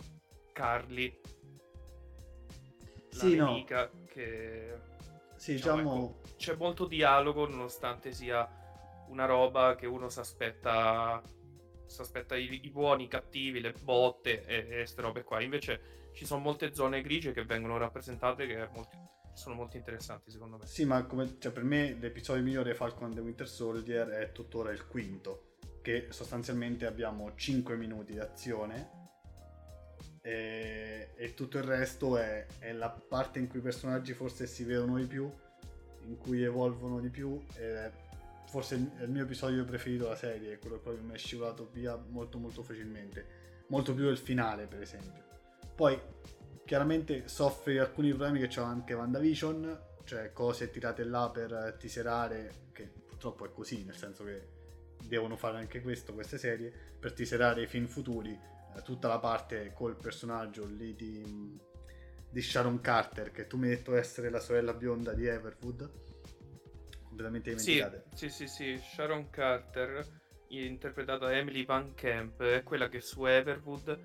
Carly, 0.53 1.19
la 3.17 3.23
Sì, 3.25 3.35
no. 3.35 3.47
nemica, 3.47 3.91
che 4.07 4.73
Sì, 5.35 5.53
diciamo, 5.55 5.77
diciamo. 5.81 6.05
ecco, 6.21 6.21
c'è 6.37 6.55
molto 6.55 6.85
dialogo 6.87 7.47
nonostante 7.47 8.13
sia 8.13 8.49
una 9.09 9.25
roba 9.25 9.75
che 9.75 9.85
uno 9.87 10.07
si 10.09 10.19
aspetta 10.19 11.21
si 11.85 12.01
aspetta 12.01 12.35
i, 12.35 12.61
i 12.63 12.69
buoni, 12.69 13.03
i 13.03 13.07
cattivi, 13.07 13.59
le 13.59 13.73
botte 13.73 14.45
e 14.45 14.65
queste 14.67 15.01
robe 15.01 15.23
qua. 15.23 15.41
Invece 15.41 16.09
ci 16.13 16.25
sono 16.25 16.41
molte 16.41 16.73
zone 16.73 17.01
grigie 17.01 17.33
che 17.33 17.43
vengono 17.43 17.77
rappresentate 17.77 18.47
che 18.47 18.67
molti- 18.73 18.97
sono 19.33 19.55
molto 19.55 19.77
interessanti 19.77 20.31
secondo 20.31 20.57
me. 20.57 20.65
Sì, 20.65 20.85
ma 20.85 21.05
come, 21.05 21.35
cioè, 21.39 21.51
per 21.51 21.63
me 21.63 21.95
l'episodio 21.99 22.41
migliore 22.41 22.71
di 22.71 22.77
Falcon 22.77 23.05
and 23.05 23.15
the 23.15 23.21
Winter 23.21 23.47
Soldier 23.47 24.07
è 24.07 24.31
tuttora 24.31 24.71
il 24.71 24.87
quinto, 24.87 25.57
che 25.81 26.07
sostanzialmente 26.09 26.85
abbiamo 26.85 27.35
5 27.35 27.75
minuti 27.75 28.13
di 28.13 28.19
azione 28.19 29.03
e, 30.21 31.11
e 31.15 31.33
tutto 31.33 31.57
il 31.57 31.65
resto 31.65 32.17
è, 32.17 32.47
è 32.57 32.71
la 32.71 32.89
parte 32.89 33.39
in 33.39 33.47
cui 33.47 33.59
i 33.59 33.61
personaggi 33.61 34.13
forse 34.13 34.47
si 34.47 34.63
vedono 34.63 34.97
di 34.97 35.05
più, 35.05 35.29
in 36.05 36.17
cui 36.17 36.41
evolvono 36.41 36.99
di 36.99 37.09
più. 37.09 37.43
ed 37.55 37.75
forse 38.55 38.75
il, 38.75 39.09
mio 39.09 39.23
episodio 39.23 39.65
preferito 39.65 40.03
della 40.03 40.15
serie, 40.15 40.53
è 40.53 40.59
quello 40.59 40.79
che 40.79 40.91
mi 40.91 41.13
è 41.13 41.17
scivolato 41.17 41.67
via 41.73 42.01
molto 42.07 42.37
molto 42.37 42.63
facilmente, 42.63 43.25
molto 43.67 43.93
più 43.93 44.05
del 44.05 44.17
finale 44.17 44.65
per 44.65 44.81
esempio. 44.81 45.23
Poi 45.75 45.99
chiaramente 46.63 47.27
soffre 47.27 47.81
alcuni 47.81 48.11
problemi 48.11 48.39
che 48.39 48.47
c'ha 48.47 48.63
anche 48.63 48.93
WandaVision, 48.93 49.79
cioè 50.05 50.31
cose 50.31 50.69
tirate 50.69 51.03
là 51.03 51.29
per 51.29 51.75
teaserare, 51.77 52.69
che 52.71 52.89
purtroppo 53.05 53.43
è 53.43 53.51
così, 53.51 53.83
nel 53.83 53.97
senso 53.97 54.23
che 54.23 54.47
devono 55.03 55.35
fare 55.35 55.57
anche 55.57 55.81
questo, 55.81 56.13
queste 56.13 56.37
serie, 56.37 56.71
per 56.97 57.11
teaserare 57.11 57.63
i 57.63 57.67
film 57.67 57.87
futuri, 57.87 58.31
eh, 58.31 58.81
tutta 58.83 59.09
la 59.09 59.19
parte 59.19 59.73
col 59.73 59.97
personaggio 59.97 60.65
lì 60.65 60.95
di, 60.95 61.59
di 62.29 62.41
Sharon 62.41 62.79
Carter, 62.79 63.31
che 63.31 63.47
tu 63.47 63.57
mi 63.57 63.67
hai 63.67 63.75
detto 63.75 63.97
essere 63.97 64.29
la 64.29 64.39
sorella 64.39 64.73
bionda 64.73 65.11
di 65.11 65.25
Everwood, 65.25 66.04
completamente 67.15 67.57
Sì, 67.57 67.73
dimenticate. 67.75 68.03
sì, 68.13 68.29
sì, 68.29 68.47
sì, 68.47 68.77
Sharon 68.79 69.29
Carter, 69.29 70.05
interpretata 70.49 71.25
da 71.27 71.35
Emily 71.35 71.65
Van 71.65 71.93
Camp, 71.93 72.41
è 72.43 72.61
quella 72.63 72.89
che 72.89 72.99
su 73.01 73.25
Everwood 73.25 73.97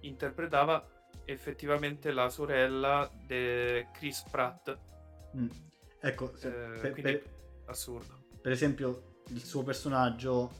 interpretava 0.00 0.84
effettivamente 1.24 2.10
la 2.12 2.28
sorella 2.28 3.10
di 3.26 3.86
Chris 3.92 4.22
Pratt. 4.30 4.76
Mm. 5.36 5.48
Ecco, 6.00 6.36
se- 6.36 6.48
Eh, 6.48 6.78
per- 6.80 6.92
quindi 6.92 7.02
per- 7.02 7.22
assurdo. 7.66 8.24
per 8.40 8.52
esempio 8.52 9.22
il 9.28 9.42
suo 9.42 9.62
personaggio 9.62 10.50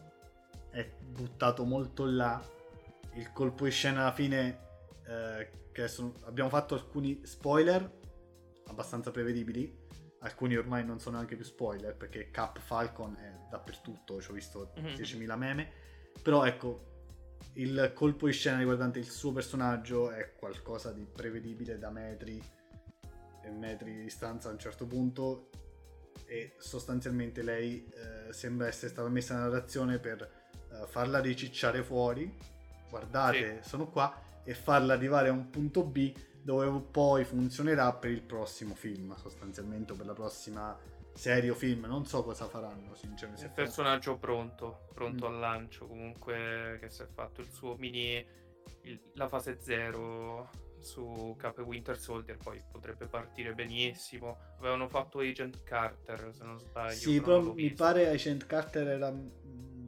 è 0.70 0.88
buttato 1.02 1.64
molto 1.64 2.04
là 2.04 2.42
il 3.14 3.32
colpo 3.32 3.64
di 3.64 3.70
scena 3.70 4.02
alla 4.02 4.12
fine 4.12 4.64
eh, 5.08 5.48
che 5.70 5.86
sono- 5.86 6.12
abbiamo 6.24 6.48
fatto 6.50 6.74
alcuni 6.74 7.20
spoiler 7.24 7.88
abbastanza 8.66 9.12
prevedibili 9.12 9.84
alcuni 10.20 10.56
ormai 10.56 10.84
non 10.84 10.98
sono 10.98 11.16
neanche 11.16 11.36
più 11.36 11.44
spoiler 11.44 11.94
perché 11.94 12.30
Cap 12.30 12.58
Falcon 12.58 13.16
è 13.16 13.30
dappertutto 13.50 14.20
ci 14.20 14.30
ho 14.30 14.34
visto 14.34 14.72
Mhm. 14.76 14.94
10.000 14.94 15.36
meme 15.36 15.70
però 16.22 16.44
ecco 16.44 16.94
il 17.54 17.92
colpo 17.94 18.26
di 18.26 18.32
scena 18.32 18.58
riguardante 18.58 18.98
il 18.98 19.08
suo 19.08 19.32
personaggio 19.32 20.10
è 20.10 20.34
qualcosa 20.34 20.92
di 20.92 21.06
prevedibile 21.10 21.78
da 21.78 21.90
metri 21.90 22.42
e 23.42 23.50
metri 23.50 23.94
di 23.94 24.02
distanza 24.02 24.48
a 24.48 24.52
un 24.52 24.58
certo 24.58 24.86
punto 24.86 25.50
e 26.26 26.54
sostanzialmente 26.58 27.42
lei 27.42 27.86
eh, 27.94 28.32
sembra 28.32 28.66
essere 28.66 28.90
stata 28.90 29.08
messa 29.08 29.34
in 29.34 29.40
narrazione 29.40 29.98
per 29.98 30.20
eh, 30.72 30.86
farla 30.86 31.20
ricicciare 31.20 31.82
fuori 31.82 32.36
guardate, 32.88 33.60
sì. 33.62 33.68
sono 33.68 33.88
qua, 33.88 34.22
e 34.44 34.54
farla 34.54 34.92
arrivare 34.94 35.28
a 35.28 35.32
un 35.32 35.50
punto 35.50 35.84
B 35.84 36.12
dove 36.46 36.80
poi 36.92 37.24
funzionerà 37.24 37.92
per 37.92 38.12
il 38.12 38.22
prossimo 38.22 38.76
film, 38.76 39.16
sostanzialmente, 39.16 39.92
o 39.92 39.96
per 39.96 40.06
la 40.06 40.12
prossima 40.12 40.78
serie 41.12 41.50
o 41.50 41.54
film, 41.54 41.86
non 41.86 42.06
so 42.06 42.22
cosa 42.22 42.46
faranno, 42.46 42.94
sinceramente. 42.94 43.46
Il 43.46 43.52
personaggio 43.52 44.16
pronto, 44.16 44.86
pronto 44.94 45.28
mm. 45.28 45.32
al 45.32 45.38
lancio, 45.40 45.88
comunque 45.88 46.78
che 46.80 46.88
si 46.88 47.02
è 47.02 47.06
fatto 47.12 47.40
il 47.40 47.48
suo 47.48 47.74
mini, 47.78 48.24
il, 48.82 49.00
la 49.14 49.26
fase 49.26 49.58
0 49.60 50.48
su 50.78 51.34
Cap 51.36 51.58
Winter 51.58 51.98
Soldier, 51.98 52.36
poi 52.36 52.62
potrebbe 52.70 53.06
partire 53.06 53.52
benissimo. 53.52 54.38
Avevano 54.60 54.86
fatto 54.86 55.18
Agent 55.18 55.64
Carter, 55.64 56.32
se 56.32 56.44
non 56.44 56.60
sbaglio. 56.60 56.94
Sì, 56.94 57.20
però, 57.20 57.40
però 57.40 57.54
mi 57.54 57.72
pare 57.72 58.08
Agent 58.08 58.46
Carter 58.46 58.86
era, 58.86 59.12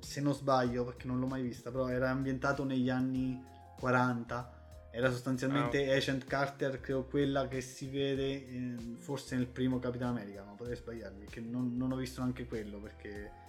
se 0.00 0.20
non 0.20 0.34
sbaglio, 0.34 0.82
perché 0.82 1.06
non 1.06 1.20
l'ho 1.20 1.28
mai 1.28 1.42
vista, 1.42 1.70
però 1.70 1.86
era 1.86 2.10
ambientato 2.10 2.64
negli 2.64 2.90
anni 2.90 3.40
40 3.78 4.57
era 4.90 5.10
sostanzialmente 5.10 5.88
oh. 5.88 5.94
Agent 5.94 6.24
Carter, 6.24 6.80
credo 6.80 7.04
quella 7.04 7.46
che 7.46 7.60
si 7.60 7.88
vede 7.88 8.28
in, 8.28 8.96
forse 8.96 9.36
nel 9.36 9.46
primo 9.46 9.78
Capitan 9.78 10.08
America, 10.08 10.42
ma 10.42 10.52
potrei 10.52 10.76
sbagliarmi, 10.76 11.26
che 11.26 11.40
non, 11.40 11.76
non 11.76 11.92
ho 11.92 11.96
visto 11.96 12.20
anche 12.20 12.46
quello 12.46 12.80
perché... 12.80 13.46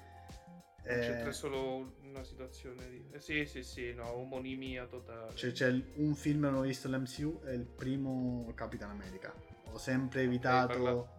Eh... 0.83 1.21
C'è 1.23 1.31
solo 1.31 1.95
una 2.03 2.23
situazione 2.23 2.89
di... 2.89 3.05
Eh, 3.11 3.19
sì, 3.19 3.45
sì, 3.45 3.63
sì, 3.63 3.93
no, 3.93 4.11
omonimia 4.15 4.85
totale. 4.85 5.33
C'è, 5.33 5.51
c'è 5.51 5.69
un 5.95 6.13
film 6.15 6.43
che 6.43 6.49
non 6.49 6.59
ho 6.59 6.61
visto 6.61 6.89
l'MCU, 6.89 7.41
è 7.43 7.51
il 7.51 7.65
primo 7.65 8.51
Capitan 8.55 8.89
America. 8.89 9.33
Ho 9.71 9.77
sempre 9.77 10.23
evitato 10.23 10.73
okay, 10.73 10.83
parla... 10.83 11.17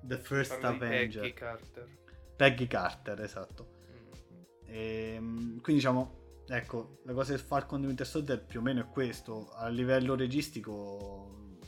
The 0.00 0.18
First 0.18 0.64
Avenger. 0.64 1.22
Peggy 1.22 1.32
Carter. 1.32 1.88
Peggy 2.36 2.66
Carter, 2.66 3.20
esatto. 3.20 3.68
Mm. 3.90 4.42
E, 4.66 5.12
ehm, 5.14 5.60
quindi 5.60 5.74
diciamo 5.74 6.22
ecco, 6.46 6.98
la 7.04 7.12
cosa 7.12 7.32
del 7.32 7.40
Falcon 7.40 7.80
di 7.80 7.86
Winter 7.86 8.06
Soldier 8.06 8.44
più 8.44 8.60
o 8.60 8.62
meno 8.62 8.80
è 8.80 8.88
questo. 8.88 9.50
A 9.54 9.68
livello 9.68 10.14
registico, 10.14 11.58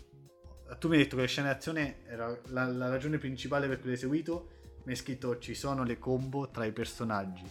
tu 0.79 0.89
mi 0.89 0.97
hai 0.97 1.03
detto 1.03 1.17
che 1.17 1.23
la 1.23 1.29
scena 1.29 1.53
d'azione 1.53 2.05
era 2.07 2.39
la, 2.49 2.67
la 2.67 2.89
ragione 2.89 3.19
principale 3.19 3.69
per 3.69 3.79
cui 3.79 3.89
l'hai 3.89 3.99
seguito. 3.99 4.51
Mi 4.85 4.93
hai 4.93 4.99
scritto 4.99 5.39
ci 5.39 5.55
sono 5.55 5.83
le 5.83 5.99
combo 5.99 6.49
tra 6.51 6.65
i 6.65 6.73
personaggi, 6.73 7.45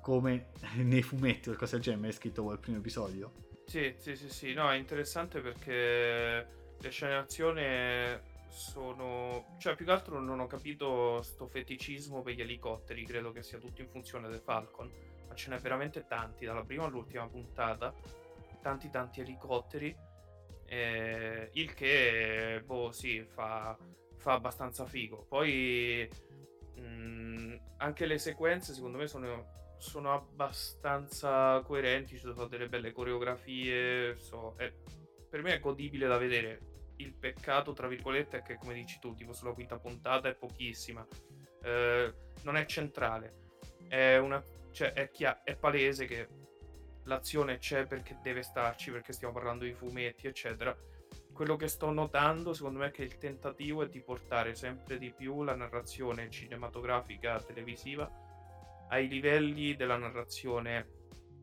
come 0.00 0.52
nei 0.76 1.02
fumetti 1.02 1.48
o 1.48 1.52
qualcosa 1.52 1.74
del 1.74 1.82
genere. 1.82 2.02
Mi 2.02 2.08
hai 2.08 2.14
scritto 2.14 2.44
quel 2.44 2.58
primo 2.58 2.78
episodio. 2.78 3.32
Sì, 3.66 3.94
sì, 3.98 4.16
sì, 4.16 4.28
sì. 4.28 4.52
No, 4.52 4.70
è 4.70 4.76
interessante 4.76 5.40
perché 5.40 6.46
le 6.78 6.90
scene 6.90 7.12
d'azione 7.14 8.30
sono... 8.48 9.56
Cioè, 9.58 9.74
più 9.74 9.84
che 9.84 9.92
altro 9.92 10.20
non 10.20 10.40
ho 10.40 10.46
capito 10.46 11.22
sto 11.22 11.46
feticismo 11.46 12.22
per 12.22 12.34
gli 12.34 12.40
elicotteri. 12.40 13.04
Credo 13.04 13.32
che 13.32 13.42
sia 13.42 13.58
tutto 13.58 13.80
in 13.80 13.88
funzione 13.88 14.28
del 14.28 14.40
Falcon 14.40 15.11
ce 15.34 15.50
n'è 15.50 15.58
veramente 15.58 16.06
tanti, 16.06 16.44
dalla 16.44 16.64
prima 16.64 16.84
all'ultima 16.84 17.28
puntata, 17.28 17.94
tanti 18.60 18.90
tanti 18.90 19.20
elicotteri, 19.20 19.94
eh, 20.66 21.50
il 21.52 21.74
che, 21.74 22.62
boh, 22.64 22.92
sì, 22.92 23.22
fa, 23.24 23.76
fa 24.16 24.32
abbastanza 24.32 24.86
figo. 24.86 25.26
Poi 25.28 26.08
mh, 26.76 26.80
mm, 26.80 27.54
anche 27.78 28.06
le 28.06 28.18
sequenze, 28.18 28.72
secondo 28.72 28.96
me, 28.96 29.06
sono, 29.06 29.76
sono 29.78 30.14
abbastanza 30.14 31.60
coerenti, 31.60 32.16
ci 32.16 32.20
sono 32.20 32.46
delle 32.46 32.68
belle 32.68 32.92
coreografie, 32.92 34.16
so, 34.16 34.54
è, 34.56 34.72
per 35.28 35.42
me 35.42 35.54
è 35.54 35.60
godibile 35.60 36.06
da 36.06 36.16
vedere. 36.16 36.60
Il 36.96 37.14
peccato, 37.14 37.72
tra 37.72 37.88
virgolette, 37.88 38.38
è 38.38 38.42
che, 38.42 38.56
come 38.56 38.74
dici 38.74 38.98
tu, 38.98 39.14
tipo 39.14 39.32
sulla 39.32 39.52
quinta 39.52 39.78
puntata 39.78 40.28
è 40.28 40.34
pochissima. 40.34 41.06
Eh, 41.62 42.14
non 42.44 42.56
è 42.56 42.64
centrale. 42.64 43.40
È 43.88 44.16
una 44.16 44.42
cioè 44.72 44.92
è, 44.92 45.10
chia- 45.10 45.42
è 45.42 45.56
palese 45.56 46.06
che 46.06 46.28
l'azione 47.04 47.58
c'è 47.58 47.86
perché 47.86 48.18
deve 48.22 48.42
starci, 48.42 48.90
perché 48.90 49.12
stiamo 49.12 49.34
parlando 49.34 49.64
di 49.64 49.72
fumetti, 49.72 50.26
eccetera. 50.26 50.76
Quello 51.32 51.56
che 51.56 51.68
sto 51.68 51.90
notando, 51.90 52.52
secondo 52.52 52.80
me, 52.80 52.88
è 52.88 52.90
che 52.90 53.02
il 53.02 53.18
tentativo 53.18 53.82
è 53.82 53.88
di 53.88 54.02
portare 54.02 54.54
sempre 54.54 54.98
di 54.98 55.12
più 55.12 55.42
la 55.42 55.54
narrazione 55.54 56.30
cinematografica 56.30 57.40
televisiva 57.40 58.10
ai 58.88 59.08
livelli 59.08 59.74
della 59.74 59.96
narrazione 59.96 60.86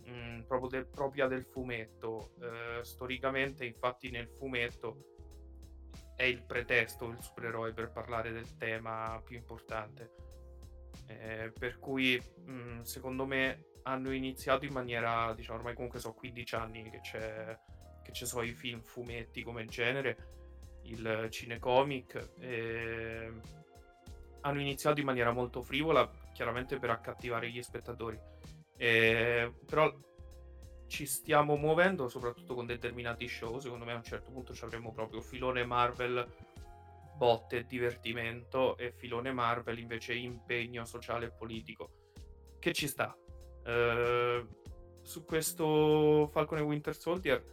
mh, 0.06 0.12
mm, 0.12 0.42
proprio 0.42 0.70
del, 0.70 0.88
propria 0.88 1.28
del 1.28 1.46
fumetto. 1.46 2.34
Eh, 2.42 2.84
storicamente, 2.84 3.66
infatti, 3.66 4.10
nel 4.12 4.30
fumetto 4.30 5.06
è 6.16 6.24
il 6.24 6.44
pretesto 6.44 7.08
il 7.08 7.22
supereroe 7.22 7.74
per 7.74 7.92
parlare 7.92 8.32
del 8.32 8.58
tema 8.58 9.22
più 9.24 9.38
importante 9.38 10.29
eh, 11.10 11.52
per 11.58 11.80
cui 11.80 12.22
mh, 12.46 12.52
mm, 12.52 12.80
secondo 12.82 13.26
me 13.26 13.66
hanno 13.84 14.12
iniziato 14.12 14.66
in 14.66 14.74
maniera, 14.74 15.34
diciamo 15.34 15.58
ormai 15.58 15.74
comunque 15.74 16.00
sono 16.00 16.14
15 16.14 16.56
anni 16.56 16.90
che 16.90 17.00
c'è 17.02 17.58
che 18.10 18.12
ci 18.14 18.26
sono 18.26 18.44
i 18.44 18.54
film 18.54 18.82
fumetti 18.82 19.44
come 19.44 19.66
genere, 19.66 20.18
il 20.84 21.28
cinecomic, 21.30 22.30
eh, 22.40 23.32
hanno 24.42 24.60
iniziato 24.60 25.00
in 25.00 25.06
maniera 25.06 25.32
molto 25.32 25.62
frivola, 25.62 26.10
chiaramente 26.34 26.80
per 26.80 26.90
accattivare 26.90 27.50
gli 27.50 27.62
spettatori. 27.62 28.20
Eh, 28.78 29.54
però 29.66 29.94
ci 30.88 31.06
stiamo 31.06 31.56
muovendo 31.56 32.10
soprattutto 32.10 32.56
con 32.56 32.66
determinati 32.66 33.28
show. 33.28 33.60
Secondo 33.60 33.86
me 33.86 33.92
a 33.92 33.98
un 33.98 34.04
certo 34.04 34.32
punto 34.32 34.54
ci 34.54 34.64
avremo 34.64 34.92
proprio 34.92 35.22
filone 35.22 35.64
Marvel 35.66 36.26
botte 37.20 37.66
divertimento 37.66 38.78
e 38.78 38.94
filone 38.94 39.34
Marvel 39.34 39.78
invece 39.78 40.14
impegno 40.14 40.86
sociale 40.86 41.26
e 41.26 41.32
politico. 41.32 41.92
Che 42.58 42.72
ci 42.72 42.88
sta. 42.88 43.14
Uh, 43.66 44.48
su 45.02 45.26
questo 45.26 46.30
Falcon 46.32 46.60
e 46.60 46.62
Winter 46.62 46.96
Soldier 46.96 47.44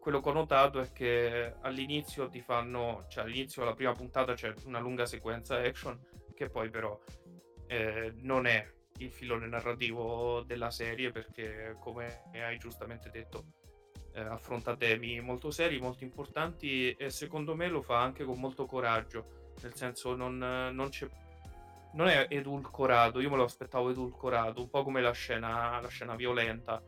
quello 0.00 0.20
che 0.20 0.28
ho 0.28 0.32
notato 0.32 0.80
è 0.80 0.90
che 0.92 1.54
all'inizio 1.60 2.28
ti 2.28 2.40
fanno 2.40 3.06
cioè 3.08 3.24
all'inizio 3.24 3.62
della 3.62 3.74
prima 3.74 3.92
puntata 3.92 4.34
c'è 4.34 4.52
una 4.64 4.80
lunga 4.80 5.06
sequenza 5.06 5.58
action 5.58 5.98
che 6.34 6.48
poi 6.48 6.70
però 6.70 6.98
eh, 7.66 8.12
non 8.16 8.46
è 8.46 8.66
il 8.98 9.12
filone 9.12 9.46
narrativo 9.46 10.42
della 10.42 10.70
serie 10.70 11.12
perché 11.12 11.76
come 11.78 12.22
hai 12.32 12.58
giustamente 12.58 13.10
detto 13.10 13.57
eh, 14.18 14.24
affronta 14.24 14.76
temi 14.76 15.20
molto 15.20 15.50
seri, 15.50 15.78
molto 15.78 16.02
importanti 16.02 16.90
e 16.92 17.10
secondo 17.10 17.54
me 17.54 17.68
lo 17.68 17.82
fa 17.82 18.00
anche 18.00 18.24
con 18.24 18.38
molto 18.40 18.66
coraggio, 18.66 19.52
nel 19.62 19.74
senso 19.74 20.16
non, 20.16 20.38
non, 20.38 20.90
non 21.92 22.08
è 22.08 22.26
edulcorato, 22.28 23.20
io 23.20 23.30
me 23.30 23.36
lo 23.36 23.44
aspettavo 23.44 23.90
edulcorato, 23.90 24.60
un 24.60 24.68
po' 24.68 24.82
come 24.82 25.00
la 25.00 25.12
scena, 25.12 25.80
la 25.80 25.88
scena 25.88 26.16
violenta 26.16 26.82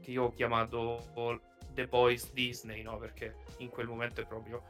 che 0.00 0.10
io 0.10 0.24
ho 0.24 0.32
chiamato 0.32 1.40
The 1.70 1.86
Boys 1.86 2.32
Disney, 2.32 2.82
no? 2.82 2.98
perché 2.98 3.36
in 3.58 3.70
quel 3.70 3.86
momento 3.86 4.20
è 4.20 4.26
proprio 4.26 4.62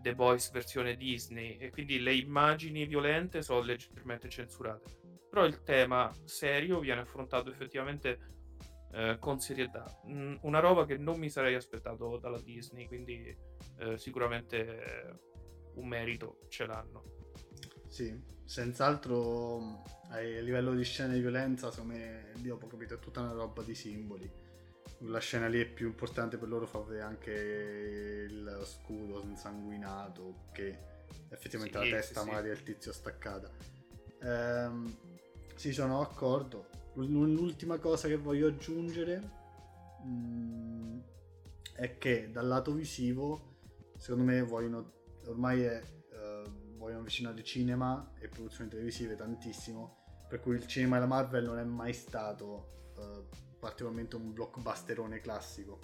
The 0.00 0.14
Boys 0.14 0.50
versione 0.50 0.96
Disney 0.96 1.58
e 1.58 1.70
quindi 1.70 2.00
le 2.00 2.14
immagini 2.14 2.86
violente 2.86 3.42
sono 3.42 3.60
leggermente 3.60 4.30
censurate. 4.30 5.00
Però 5.28 5.44
il 5.44 5.62
tema 5.62 6.10
serio 6.24 6.78
viene 6.78 7.02
affrontato 7.02 7.50
effettivamente 7.50 8.41
eh, 8.92 9.16
con 9.18 9.40
serietà. 9.40 10.00
Mm, 10.06 10.36
una 10.42 10.60
roba 10.60 10.84
che 10.84 10.96
non 10.96 11.18
mi 11.18 11.30
sarei 11.30 11.54
aspettato 11.54 12.18
dalla 12.18 12.40
Disney, 12.40 12.86
quindi 12.86 13.36
eh, 13.78 13.98
sicuramente 13.98 15.18
un 15.74 15.88
merito 15.88 16.38
ce 16.48 16.66
l'hanno. 16.66 17.02
Sì, 17.88 18.18
senz'altro 18.44 19.82
a 20.10 20.20
livello 20.20 20.74
di 20.74 20.84
scene 20.84 21.14
di 21.14 21.20
violenza, 21.20 21.70
secondo 21.70 21.94
me, 21.94 22.32
io 22.42 22.58
ho 22.60 22.66
capito, 22.66 22.94
è 22.94 22.98
tutta 22.98 23.20
una 23.20 23.32
roba 23.32 23.62
di 23.62 23.74
simboli. 23.74 24.30
La 25.04 25.18
scena 25.18 25.48
lì 25.48 25.60
è 25.60 25.66
più 25.66 25.88
importante 25.88 26.38
per 26.38 26.48
loro 26.48 26.66
fa 26.66 26.78
vedere 26.80 27.02
anche 27.02 27.32
il 27.32 28.60
scudo 28.64 29.20
insanguinato 29.22 30.44
che 30.52 30.78
effettivamente 31.30 31.78
sì, 31.80 31.90
la 31.90 31.96
testa 31.96 32.20
sì, 32.20 32.26
magari 32.26 32.48
sì. 32.48 32.54
del 32.54 32.74
tizio 32.74 32.92
staccata. 32.92 33.50
Ehm, 34.22 34.96
sì, 35.56 35.72
sono 35.72 35.98
d'accordo 35.98 36.68
L'ultima 36.94 37.78
cosa 37.78 38.08
che 38.08 38.16
voglio 38.16 38.48
aggiungere 38.48 39.30
mh, 40.04 40.08
mm, 40.08 40.98
è 41.74 41.98
che 41.98 42.30
dal 42.30 42.46
lato 42.46 42.72
visivo, 42.72 43.56
secondo 43.96 44.24
me, 44.24 44.42
vogliono 44.42 45.00
ormai 45.26 45.62
è, 45.62 45.80
uh, 45.80 46.76
vogliono 46.76 47.00
avvicinare 47.00 47.42
cinema 47.42 48.12
e 48.18 48.28
produzioni 48.28 48.70
televisive 48.70 49.14
tantissimo. 49.14 50.00
Per 50.28 50.40
cui 50.40 50.56
il 50.56 50.66
cinema 50.66 50.96
e 50.96 51.00
la 51.00 51.06
Marvel 51.06 51.44
non 51.44 51.58
è 51.58 51.64
mai 51.64 51.92
stato 51.92 52.92
uh, 52.96 53.26
particolarmente 53.58 54.16
un 54.16 54.32
blockbusterone 54.32 55.20
classico. 55.20 55.78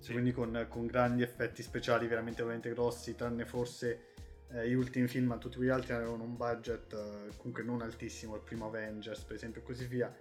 Sì. 0.00 0.12
Quindi 0.12 0.32
con, 0.32 0.66
con, 0.68 0.86
grandi 0.86 1.22
effetti 1.22 1.62
speciali 1.62 2.06
veramente, 2.06 2.42
veramente 2.42 2.70
grossi, 2.70 3.14
tranne 3.14 3.46
forse 3.46 4.13
eh, 4.54 4.68
gli 4.68 4.74
ultimi 4.74 5.08
film, 5.08 5.26
ma 5.26 5.38
tutti 5.38 5.58
gli 5.58 5.68
altri 5.68 5.92
avevano 5.92 6.22
un 6.22 6.36
budget 6.36 6.92
eh, 6.92 7.36
comunque 7.36 7.62
non 7.62 7.82
altissimo, 7.82 8.36
il 8.36 8.42
primo 8.42 8.66
Avengers 8.66 9.22
per 9.22 9.36
esempio 9.36 9.60
e 9.60 9.64
così 9.64 9.86
via, 9.86 10.14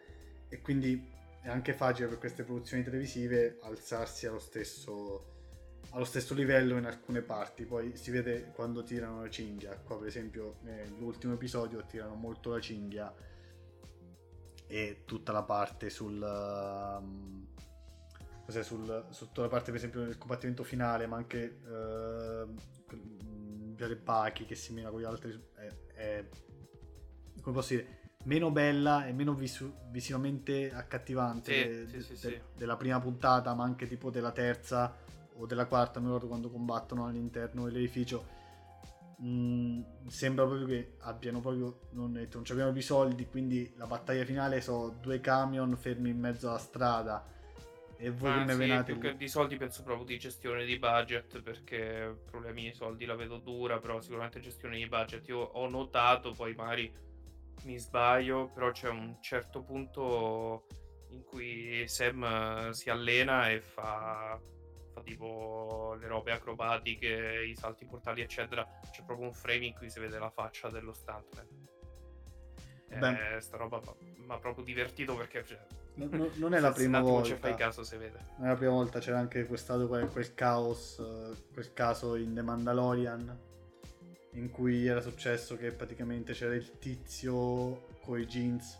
e 0.49 0.61
quindi 0.61 1.11
è 1.41 1.49
anche 1.49 1.73
facile 1.73 2.07
per 2.07 2.17
queste 2.17 2.43
produzioni 2.43 2.83
televisive 2.83 3.59
alzarsi 3.61 4.25
allo 4.25 4.39
stesso, 4.39 5.31
allo 5.91 6.05
stesso 6.05 6.33
livello 6.33 6.77
in 6.77 6.85
alcune 6.85 7.21
parti, 7.21 7.65
poi 7.65 7.95
si 7.95 8.11
vede 8.11 8.51
quando 8.53 8.83
tirano 8.83 9.21
la 9.21 9.29
cinghia, 9.29 9.77
qua 9.77 9.97
per 9.97 10.07
esempio 10.07 10.57
nell'ultimo 10.61 11.33
episodio 11.33 11.85
tirano 11.85 12.15
molto 12.15 12.51
la 12.51 12.59
cinghia 12.59 13.13
e 14.65 15.01
tutta 15.05 15.31
la 15.31 15.43
parte 15.43 15.89
sul... 15.89 16.19
Um, 16.21 17.47
cos'è, 18.45 18.63
sul, 18.63 19.05
sotto 19.11 19.41
la 19.41 19.47
parte 19.47 19.67
per 19.67 19.75
esempio 19.75 20.01
del 20.01 20.17
combattimento 20.17 20.63
finale, 20.63 21.07
ma 21.07 21.17
anche 21.17 21.59
uh, 21.63 22.53
Viale 23.85 23.95
Bachi 23.95 24.45
che 24.45 24.55
si 24.55 24.73
mena 24.73 24.89
con 24.89 25.01
gli 25.01 25.03
altri, 25.03 25.39
è, 25.55 25.67
è, 25.93 26.25
come 27.41 27.55
posso 27.55 27.73
dire, 27.73 28.01
meno 28.23 28.51
bella 28.51 29.05
e 29.05 29.11
meno 29.11 29.33
visu- 29.33 29.73
visivamente 29.89 30.73
accattivante 30.73 31.87
sì, 31.87 31.91
de- 31.91 32.01
sì, 32.01 32.11
de- 32.11 32.17
sì, 32.17 32.41
della 32.55 32.77
prima 32.77 32.99
puntata, 32.99 33.53
ma 33.53 33.63
anche 33.63 33.87
tipo 33.87 34.09
della 34.09 34.31
terza 34.31 34.95
o 35.35 35.45
della 35.45 35.65
quarta, 35.65 35.99
mi 35.99 36.05
ricordo 36.05 36.27
quando 36.27 36.49
combattono 36.49 37.05
all'interno 37.07 37.65
dell'edificio. 37.65 38.41
Mm, 39.21 39.81
sembra 40.07 40.45
proprio 40.45 40.67
che 40.67 40.95
abbiano 41.01 41.39
proprio 41.39 41.81
non, 41.91 42.13
detto, 42.13 42.37
non 42.37 42.45
abbiamo 42.49 42.71
più 42.73 42.81
soldi 42.81 43.25
quindi 43.27 43.71
la 43.77 43.85
battaglia 43.85 44.25
finale 44.25 44.59
sono 44.59 44.89
due 44.99 45.21
camion 45.21 45.77
fermi 45.77 46.09
in 46.09 46.19
mezzo 46.19 46.49
alla 46.49 46.57
strada 46.57 47.23
e 48.03 48.11
voi 48.11 48.31
Ma 48.31 48.39
che 48.39 48.43
ne 48.43 48.51
sì, 48.51 48.59
venate 48.59 48.91
più 48.91 49.01
che 49.01 49.15
di 49.15 49.27
soldi 49.29 49.55
penso 49.55 49.81
proprio 49.81 50.05
di 50.05 50.19
gestione 50.19 50.65
di 50.65 50.77
budget 50.77 51.41
perché 51.41 52.13
problemi 52.29 52.63
di 52.63 52.73
soldi 52.73 53.05
la 53.05 53.15
vedo 53.15 53.37
dura 53.37 53.79
però 53.79 54.01
sicuramente 54.01 54.41
gestione 54.41 54.75
di 54.75 54.87
budget 54.87 55.25
io 55.29 55.39
ho 55.39 55.69
notato 55.69 56.31
poi 56.31 56.53
magari 56.53 56.93
mi 57.63 57.77
sbaglio 57.77 58.49
però 58.49 58.71
c'è 58.71 58.89
un 58.89 59.17
certo 59.21 59.63
punto 59.63 60.67
in 61.11 61.23
cui 61.23 61.87
Sam 61.87 62.23
eh, 62.23 62.73
si 62.73 62.89
allena 62.89 63.49
e 63.49 63.61
fa 63.61 64.37
fa 64.93 65.01
tipo 65.01 65.95
le 65.99 66.07
robe 66.07 66.31
acrobatiche, 66.31 67.45
i 67.47 67.55
salti 67.55 67.85
portali, 67.85 68.21
eccetera. 68.21 68.63
C'è 68.91 69.03
proprio 69.03 69.25
un 69.25 69.33
frame 69.33 69.65
in 69.65 69.73
cui 69.73 69.89
si 69.89 69.99
vede 69.99 70.19
la 70.19 70.29
faccia 70.29 70.69
dello 70.69 70.93
stuntman. 70.93 71.47
Eh, 72.89 73.41
sta 73.41 73.57
roba 73.57 73.81
mi 73.99 74.25
ha 74.27 74.37
proprio 74.37 74.63
divertito 74.63 75.15
perché 75.15 75.43
cioè, 75.43 75.57
no, 75.95 76.07
no, 76.11 76.29
non 76.35 76.53
è 76.53 76.59
la 76.59 76.71
prima 76.73 77.01
volta. 77.01 77.29
Se 77.29 77.35
fai 77.35 77.55
caso 77.55 77.83
si 77.83 77.97
vede. 77.97 78.19
Non 78.37 78.47
è 78.47 78.49
la 78.51 78.57
prima 78.57 78.71
volta, 78.71 78.99
c'era 78.99 79.19
anche 79.19 79.47
stato 79.57 79.87
quel, 79.87 80.07
quel 80.07 80.33
caos, 80.33 81.01
quel 81.53 81.73
caso 81.73 82.15
in 82.15 82.33
The 82.33 82.41
Mandalorian 82.41 83.39
in 84.35 84.49
cui 84.49 84.87
era 84.87 84.99
successo 84.99 85.55
che 85.57 85.71
praticamente 85.71 86.33
c'era 86.33 86.55
il 86.55 86.79
tizio 86.79 87.85
con 88.01 88.19
i 88.19 88.25
jeans 88.25 88.79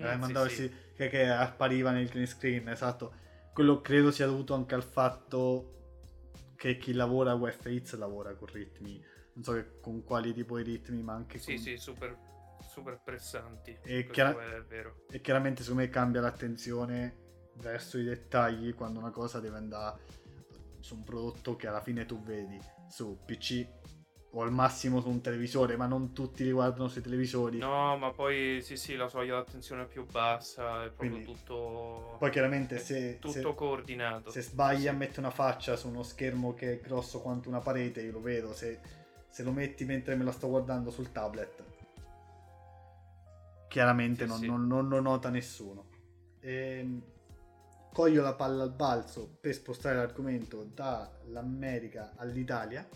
mm, 0.00 0.24
sì, 0.24 0.48
sì. 0.48 0.72
Che, 0.96 1.08
che 1.08 1.28
appariva 1.28 1.92
nel 1.92 2.08
green 2.08 2.26
screen, 2.26 2.68
esatto 2.68 3.26
quello 3.58 3.80
credo 3.80 4.12
sia 4.12 4.26
dovuto 4.26 4.54
anche 4.54 4.76
al 4.76 4.84
fatto 4.84 5.72
che 6.54 6.78
chi 6.78 6.92
lavora 6.92 7.32
a 7.32 7.34
WFX 7.34 7.96
lavora 7.96 8.32
con 8.36 8.46
ritmi, 8.52 9.04
non 9.32 9.42
so 9.42 9.64
con 9.80 10.04
quali 10.04 10.32
tipo 10.32 10.58
di 10.58 10.62
ritmi, 10.62 11.02
ma 11.02 11.14
anche 11.14 11.38
sì, 11.38 11.54
con... 11.54 11.62
sì, 11.64 11.76
super, 11.76 12.16
super 12.78 13.00
pressanti. 13.04 13.78
E, 13.82 14.06
chiar- 14.06 14.64
e 15.10 15.20
chiaramente 15.20 15.62
secondo 15.62 15.82
me 15.82 15.88
cambia 15.90 16.20
l'attenzione 16.20 17.26
verso 17.54 17.98
i 17.98 18.04
dettagli 18.04 18.74
quando 18.74 18.98
una 18.98 19.10
cosa 19.10 19.40
deve 19.40 19.56
andare 19.56 20.00
su 20.80 20.94
un 20.94 21.04
prodotto 21.04 21.56
che 21.56 21.66
alla 21.66 21.80
fine 21.80 22.06
tu 22.06 22.22
vedi 22.22 22.58
su 22.88 23.18
PC 23.24 23.66
o 24.30 24.42
al 24.42 24.52
massimo 24.52 25.00
su 25.00 25.08
un 25.08 25.20
televisore, 25.20 25.76
ma 25.76 25.86
non 25.86 26.12
tutti 26.12 26.44
li 26.44 26.52
guardano 26.52 26.88
sui 26.88 27.00
televisori. 27.00 27.58
No, 27.58 27.96
ma 27.96 28.10
poi 28.12 28.60
sì, 28.62 28.76
sì, 28.76 28.94
la 28.94 29.08
soglia 29.08 29.36
d'attenzione 29.36 29.82
è 29.82 29.86
più 29.86 30.06
bassa, 30.06 30.84
è 30.84 30.88
proprio 30.88 31.10
Quindi, 31.10 31.24
tutto. 31.24 32.16
Poi 32.18 32.30
chiaramente 32.30 32.78
se. 32.78 33.18
Tutto 33.18 33.32
se, 33.32 33.54
coordinato. 33.54 34.30
Se 34.30 34.42
sbagli 34.42 34.82
sì. 34.82 34.88
a 34.88 34.92
mettere 34.92 35.20
una 35.20 35.30
faccia 35.30 35.76
su 35.76 35.88
uno 35.88 36.02
schermo 36.02 36.54
che 36.54 36.74
è 36.74 36.80
grosso 36.80 37.20
quanto 37.20 37.48
una 37.48 37.60
parete, 37.60 38.02
io 38.02 38.12
lo 38.12 38.20
vedo. 38.20 38.52
Se, 38.52 38.80
se 39.28 39.42
lo 39.42 39.50
metti 39.50 39.84
mentre 39.84 40.14
me 40.14 40.24
la 40.24 40.32
sto 40.32 40.48
guardando 40.48 40.90
sul 40.90 41.10
tablet, 41.10 41.62
chiaramente 43.68 44.24
sì, 44.24 44.28
non, 44.28 44.38
sì. 44.38 44.46
Non, 44.46 44.66
non, 44.66 44.88
lo 44.88 45.00
nota 45.00 45.30
nessuno. 45.30 45.88
E, 46.40 46.52
ehm, 46.52 47.02
coglio 47.92 48.22
la 48.22 48.34
palla 48.34 48.62
al 48.62 48.72
balzo 48.72 49.36
per 49.40 49.54
spostare 49.54 49.96
l'argomento 49.96 50.62
dall'America 50.72 52.12
all'Italia 52.16 52.88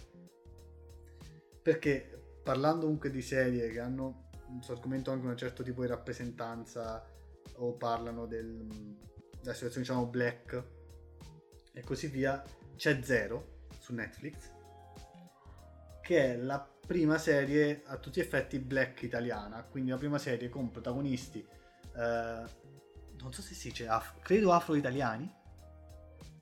perché 1.61 2.39
parlando 2.43 2.83
comunque 2.83 3.11
di 3.11 3.23
serie 3.23 3.69
che 3.71 3.81
hanno 3.81 4.29
un 4.49 4.61
argomento 4.69 5.11
anche 5.11 5.27
un 5.27 5.37
certo 5.37 5.63
tipo 5.63 5.83
di 5.83 5.89
rappresentanza 5.89 7.05
o 7.57 7.73
parlano 7.75 8.27
del, 8.27 8.67
della 9.41 9.55
situazione 9.55 9.87
diciamo 9.87 10.07
black 10.07 10.65
e 11.73 11.83
così 11.83 12.09
via, 12.09 12.43
c'è 12.77 13.03
Zero 13.03 13.65
su 13.79 13.95
Netflix 13.95 14.51
che 16.03 16.33
è 16.33 16.37
la 16.37 16.72
prima 16.87 17.19
serie 17.19 17.83
a 17.87 17.97
tutti 17.97 18.21
gli 18.21 18.23
effetti 18.23 18.59
black 18.59 19.03
italiana, 19.03 19.63
quindi 19.63 19.91
la 19.91 19.97
prima 19.97 20.19
serie 20.19 20.49
con 20.49 20.71
protagonisti 20.71 21.45
eh, 21.97 22.43
non 23.21 23.33
so 23.33 23.43
se 23.43 23.55
si 23.55 23.69
dice, 23.69 23.87
af- 23.87 24.21
credo 24.21 24.53
afro-italiani 24.53 25.41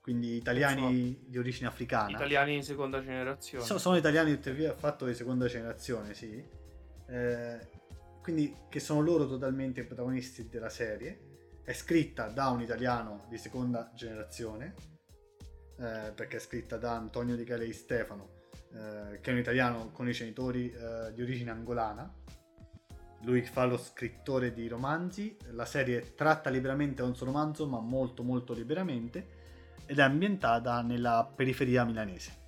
quindi 0.01 0.37
italiani 0.37 1.15
so. 1.23 1.31
di 1.31 1.39
origine 1.39 1.69
africana. 1.69 2.17
Italiani 2.17 2.57
di 2.57 2.63
seconda 2.63 3.03
generazione. 3.03 3.65
So, 3.65 3.79
sono 3.79 3.97
italiani 3.97 4.35
tuttavia 4.35 4.75
fatto 4.75 5.05
di 5.05 5.15
seconda 5.15 5.47
generazione, 5.47 6.15
sì. 6.15 6.43
Eh, 7.07 7.59
quindi 8.23 8.55
che 8.69 8.81
sono 8.81 9.03
loro 9.03 9.29
totalmente 9.29 9.81
i 9.81 9.85
protagonisti 9.85 10.49
della 10.49 10.71
serie. 10.71 11.29
È 11.63 11.73
scritta 11.75 12.29
da 12.29 12.49
un 12.49 12.63
italiano 12.63 13.27
di 13.29 13.37
seconda 13.37 13.93
generazione, 13.95 14.75
eh, 15.79 16.13
perché 16.13 16.39
è 16.39 16.41
scritta 16.41 16.77
da 16.79 16.97
Antonio 16.97 17.37
Di 17.37 17.45
Calei 17.45 17.73
Stefano, 17.73 18.40
eh, 18.73 19.21
che 19.21 19.31
è 19.31 19.33
un 19.33 19.41
italiano 19.41 19.91
con 19.91 20.09
i 20.09 20.13
genitori 20.13 20.71
eh, 20.71 21.13
di 21.13 21.23
origine 21.23 21.51
angolana. 21.51 22.13
Lui 23.23 23.43
fa 23.43 23.65
lo 23.65 23.77
scrittore 23.77 24.53
di 24.53 24.67
romanzi, 24.69 25.37
la 25.51 25.67
serie 25.67 26.15
tratta 26.15 26.49
liberamente 26.49 27.03
un 27.03 27.15
suo 27.15 27.27
romanzo, 27.27 27.67
ma 27.67 27.81
molto 27.81 28.23
molto 28.23 28.55
liberamente 28.55 29.39
ed 29.85 29.99
è 29.99 30.03
ambientata 30.03 30.81
nella 30.83 31.31
periferia 31.35 31.85
milanese. 31.85 32.39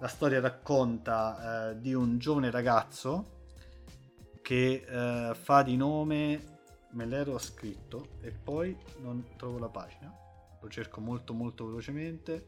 La 0.00 0.08
storia 0.08 0.40
racconta 0.40 1.70
eh, 1.70 1.80
di 1.80 1.94
un 1.94 2.18
giovane 2.18 2.50
ragazzo 2.50 3.38
che 4.42 4.84
eh, 4.86 5.34
fa 5.34 5.62
di 5.62 5.76
nome, 5.76 6.58
me 6.90 7.06
l'ero 7.06 7.38
scritto 7.38 8.16
e 8.20 8.32
poi 8.32 8.76
non 8.98 9.24
trovo 9.36 9.58
la 9.58 9.68
pagina, 9.68 10.12
lo 10.60 10.68
cerco 10.68 11.00
molto 11.00 11.32
molto 11.34 11.66
velocemente, 11.66 12.46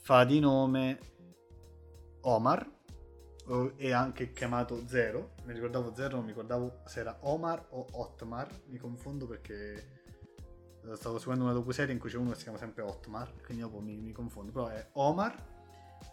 fa 0.00 0.24
di 0.24 0.40
nome 0.40 0.98
Omar 2.26 2.74
e 3.76 3.92
anche 3.92 4.32
chiamato 4.32 4.86
Zero, 4.86 5.34
mi 5.44 5.52
ricordavo 5.52 5.94
Zero, 5.94 6.16
non 6.16 6.24
mi 6.24 6.30
ricordavo 6.30 6.80
se 6.84 7.00
era 7.00 7.16
Omar 7.20 7.66
o 7.70 7.86
Otmar, 7.92 8.48
mi 8.66 8.78
confondo 8.78 9.26
perché 9.26 9.94
stavo 10.94 11.18
seguendo 11.18 11.44
una 11.44 11.52
docu-serie 11.52 11.92
in 11.92 12.00
cui 12.00 12.10
c'è 12.10 12.16
uno 12.16 12.30
che 12.30 12.36
si 12.36 12.42
chiama 12.42 12.58
sempre 12.58 12.82
Otmar, 12.82 13.40
quindi 13.44 13.62
dopo 13.62 13.80
mi, 13.80 13.96
mi 13.96 14.12
confondo, 14.12 14.50
però 14.50 14.66
è 14.66 14.88
Omar, 14.94 15.54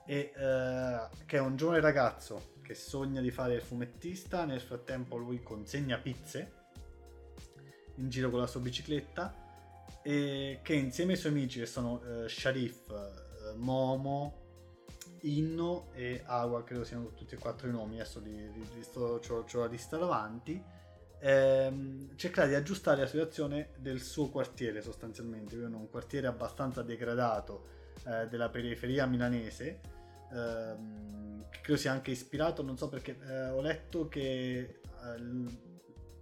e, 0.06 0.32
eh, 0.36 1.08
che 1.26 1.38
è 1.38 1.40
un 1.40 1.56
giovane 1.56 1.80
ragazzo 1.80 2.54
che 2.62 2.76
sogna 2.76 3.20
di 3.20 3.32
fare 3.32 3.56
il 3.56 3.62
fumettista, 3.62 4.46
nel 4.46 4.62
frattempo 4.62 5.18
lui 5.18 5.42
consegna 5.42 5.98
pizze 5.98 6.62
in 7.96 8.10
giro 8.10 8.30
con 8.30 8.40
la 8.40 8.48
sua 8.48 8.60
bicicletta 8.60 9.42
e 10.02 10.60
che 10.62 10.74
insieme 10.74 11.14
ai 11.14 11.18
suoi 11.18 11.32
amici 11.32 11.60
che 11.60 11.66
sono 11.66 12.02
eh, 12.04 12.30
Sharif, 12.30 12.90
eh, 12.90 13.56
Momo, 13.58 14.43
Inno 15.26 15.90
e 15.94 16.22
Agua, 16.26 16.64
credo 16.64 16.84
siano 16.84 17.14
tutti 17.14 17.36
e 17.36 17.38
quattro 17.38 17.68
i 17.68 17.72
nomi, 17.72 17.96
adesso 17.96 18.20
li, 18.20 18.52
li, 18.52 18.68
li 18.74 18.84
sto, 18.84 19.22
ho, 19.28 19.46
ho 19.52 19.60
la 19.60 19.66
lista 19.68 19.98
davanti, 19.98 20.62
ehm, 21.20 22.16
cercare 22.16 22.50
di 22.50 22.56
aggiustare 22.56 23.02
la 23.02 23.08
situazione 23.08 23.70
del 23.78 24.02
suo 24.02 24.30
quartiere 24.30 24.82
sostanzialmente, 24.82 25.56
vivono 25.56 25.78
un 25.78 25.90
quartiere 25.90 26.28
abbastanza 26.28 26.82
degradato 26.82 27.68
eh, 28.06 28.28
della 28.28 28.50
periferia 28.50 29.06
milanese, 29.06 29.80
ehm, 30.32 31.46
credo 31.62 31.80
sia 31.80 31.92
anche 31.94 32.12
ispirato, 32.12 32.62
non 32.62 32.78
so 32.78 32.90
perché 32.90 33.18
eh, 33.26 33.50
ho 33.50 33.62
letto 33.62 34.10
che 34.10 34.60
eh, 34.60 34.82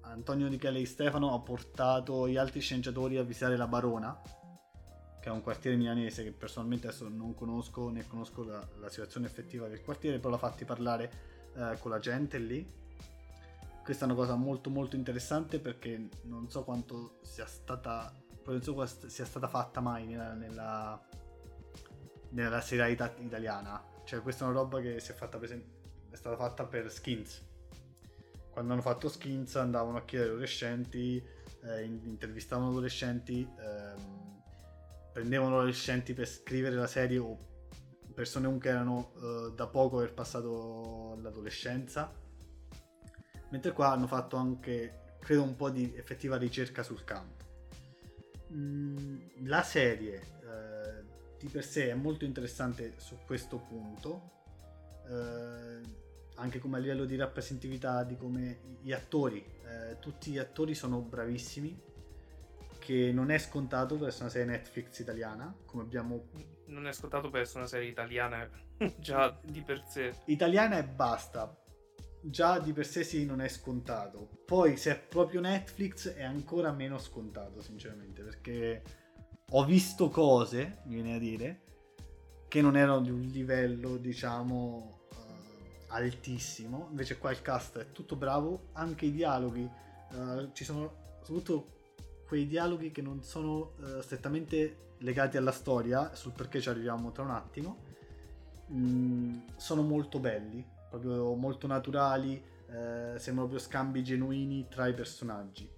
Antonio 0.02 0.48
Di 0.48 0.58
Chele 0.58 0.86
Stefano 0.86 1.34
ha 1.34 1.40
portato 1.40 2.28
gli 2.28 2.38
altri 2.38 2.60
sceneggiatori 2.60 3.18
a 3.18 3.24
visitare 3.24 3.58
la 3.58 3.68
Barona, 3.68 4.20
che 5.22 5.30
è 5.30 5.32
un 5.32 5.42
quartiere 5.42 5.78
milanese 5.78 6.24
che 6.24 6.32
personalmente 6.32 6.88
adesso 6.88 7.08
non 7.08 7.36
conosco 7.36 7.90
né 7.90 8.08
conosco 8.08 8.44
la, 8.44 8.68
la 8.80 8.90
situazione 8.90 9.28
effettiva 9.28 9.68
del 9.68 9.82
quartiere, 9.82 10.18
però 10.18 10.32
l'ha 10.32 10.38
fatti 10.40 10.66
parlare 10.66 11.12
eh, 11.56 11.78
con 11.80 11.92
la 11.92 12.00
gente 12.00 12.40
lì. 12.40 12.68
Questa 13.84 14.06
è 14.06 14.08
una 14.08 14.18
cosa 14.18 14.36
molto 14.36 14.70
molto 14.72 14.96
interessante 14.96 15.60
perché 15.60 16.10
non 16.24 16.50
so 16.50 16.64
quanto 16.64 17.20
sia 17.22 17.46
stata 17.46 18.14
non 18.44 18.62
so 18.64 18.86
sia 19.08 19.26
stata 19.26 19.48
fatta 19.48 19.80
mai 19.80 20.08
nella, 20.08 20.34
nella, 20.34 21.08
nella 22.30 22.62
serialità 22.62 23.14
italiana. 23.20 23.82
Cioè 24.04 24.22
questa 24.22 24.46
è 24.46 24.48
una 24.50 24.58
roba 24.58 24.82
che 24.82 25.00
si 25.00 25.12
è 25.12 25.14
fatta 25.14 25.38
per 25.38 25.64
è 26.10 26.16
stata 26.16 26.36
fatta 26.36 26.66
per 26.66 26.92
skins. 26.92 27.42
Quando 28.50 28.74
hanno 28.74 28.82
fatto 28.82 29.08
skins 29.08 29.56
andavano 29.56 29.98
a 29.98 30.04
chiedere 30.04 30.32
adolescenti 30.32 31.24
eh, 31.64 31.84
intervistavano 31.84 32.70
adolescenti 32.70 33.48
ehm, 33.60 34.31
prendevano 35.12 35.58
adolescenti 35.58 36.14
per 36.14 36.28
scrivere 36.28 36.76
la 36.76 36.88
serie 36.88 37.18
o 37.18 37.38
persone 38.14 38.46
comunque 38.46 38.70
erano 38.70 39.14
eh, 39.16 39.54
da 39.56 39.68
poco 39.68 39.98
aver 39.98 40.14
passato 40.14 41.18
l'adolescenza 41.22 42.20
mentre 43.52 43.72
qua 43.74 43.92
hanno 43.92 44.08
fatto 44.08 44.36
anche, 44.36 45.18
credo, 45.20 45.44
un 45.44 45.56
po' 45.56 45.70
di 45.70 45.94
effettiva 45.96 46.38
ricerca 46.38 46.84
sul 46.84 47.04
campo. 47.04 47.46
mh, 48.48 49.46
la 49.48 49.62
serie 49.64 50.16
eh, 50.16 51.04
di 51.38 51.48
per 51.48 51.64
sé 51.64 51.90
è 51.90 51.94
molto 51.94 52.26
interessante 52.26 52.94
su 52.98 53.18
questo 53.26 53.58
punto, 53.58 54.32
eh, 55.08 55.82
anche 56.36 56.60
come 56.60 56.78
a 56.78 56.80
livello 56.80 57.06
di 57.06 57.16
rappresentatività 57.16 58.04
di 58.04 58.16
come 58.16 58.78
gli 58.82 58.92
attori, 58.92 59.44
eh, 59.66 60.00
tutti 60.00 60.32
gli 60.32 60.38
attori 60.38 60.74
sono 60.74 61.02
bravissimi, 61.02 61.90
che 62.82 63.12
non 63.14 63.30
è 63.30 63.38
scontato 63.38 63.96
per 63.96 64.08
essere 64.08 64.24
una 64.24 64.32
serie 64.32 64.48
Netflix 64.48 65.00
italiana, 65.00 65.56
come 65.66 65.84
abbiamo... 65.84 66.30
Non 66.66 66.88
è 66.88 66.92
scontato 66.92 67.30
per 67.30 67.42
essere 67.42 67.60
una 67.60 67.68
serie 67.68 67.90
italiana 67.90 68.50
già 68.98 69.40
di 69.44 69.62
per 69.62 69.84
sé. 69.88 70.14
Italiana 70.26 70.80
e 70.80 70.84
basta, 70.84 71.56
già 72.22 72.58
di 72.58 72.74
per 72.74 72.88
sé 72.88 73.04
sì 73.04 73.24
non 73.24 73.40
è 73.40 73.48
scontato. 73.48 74.28
Poi 74.46 74.78
se 74.78 74.92
è 74.92 75.00
proprio 75.00 75.42
Netflix 75.42 76.12
è 76.12 76.24
ancora 76.24 76.72
meno 76.72 76.98
scontato, 76.98 77.62
sinceramente, 77.62 78.24
perché 78.24 78.82
ho 79.52 79.64
visto 79.64 80.10
cose, 80.10 80.80
mi 80.86 80.96
viene 80.96 81.16
a 81.16 81.20
dire, 81.20 81.62
che 82.48 82.62
non 82.62 82.76
erano 82.76 83.02
di 83.02 83.12
un 83.12 83.22
livello, 83.22 83.98
diciamo, 83.98 85.02
uh, 85.12 85.94
altissimo. 85.94 86.88
Invece 86.90 87.20
qua 87.20 87.30
il 87.30 87.44
cast 87.44 87.78
è 87.78 87.92
tutto 87.92 88.16
bravo, 88.16 88.70
anche 88.74 89.06
i 89.06 89.12
dialoghi, 89.12 89.70
uh, 90.14 90.52
ci 90.54 90.64
sono 90.64 91.20
soprattutto 91.22 91.80
quei 92.32 92.48
dialoghi 92.48 92.92
che 92.92 93.02
non 93.02 93.24
sono 93.24 93.74
uh, 93.80 94.00
strettamente 94.00 94.94
legati 95.00 95.36
alla 95.36 95.52
storia, 95.52 96.16
sul 96.16 96.32
perché 96.32 96.62
ci 96.62 96.70
arriviamo 96.70 97.12
tra 97.12 97.24
un 97.24 97.32
attimo, 97.32 97.78
mm, 98.72 99.40
sono 99.58 99.82
molto 99.82 100.18
belli 100.18 100.66
proprio 100.88 101.36
molto 101.36 101.68
naturali, 101.68 102.36
eh, 102.36 103.18
sembrano 103.18 103.50
proprio 103.50 103.60
scambi 103.60 104.02
genuini 104.02 104.68
tra 104.70 104.88
i 104.88 104.94
personaggi. 104.94 105.70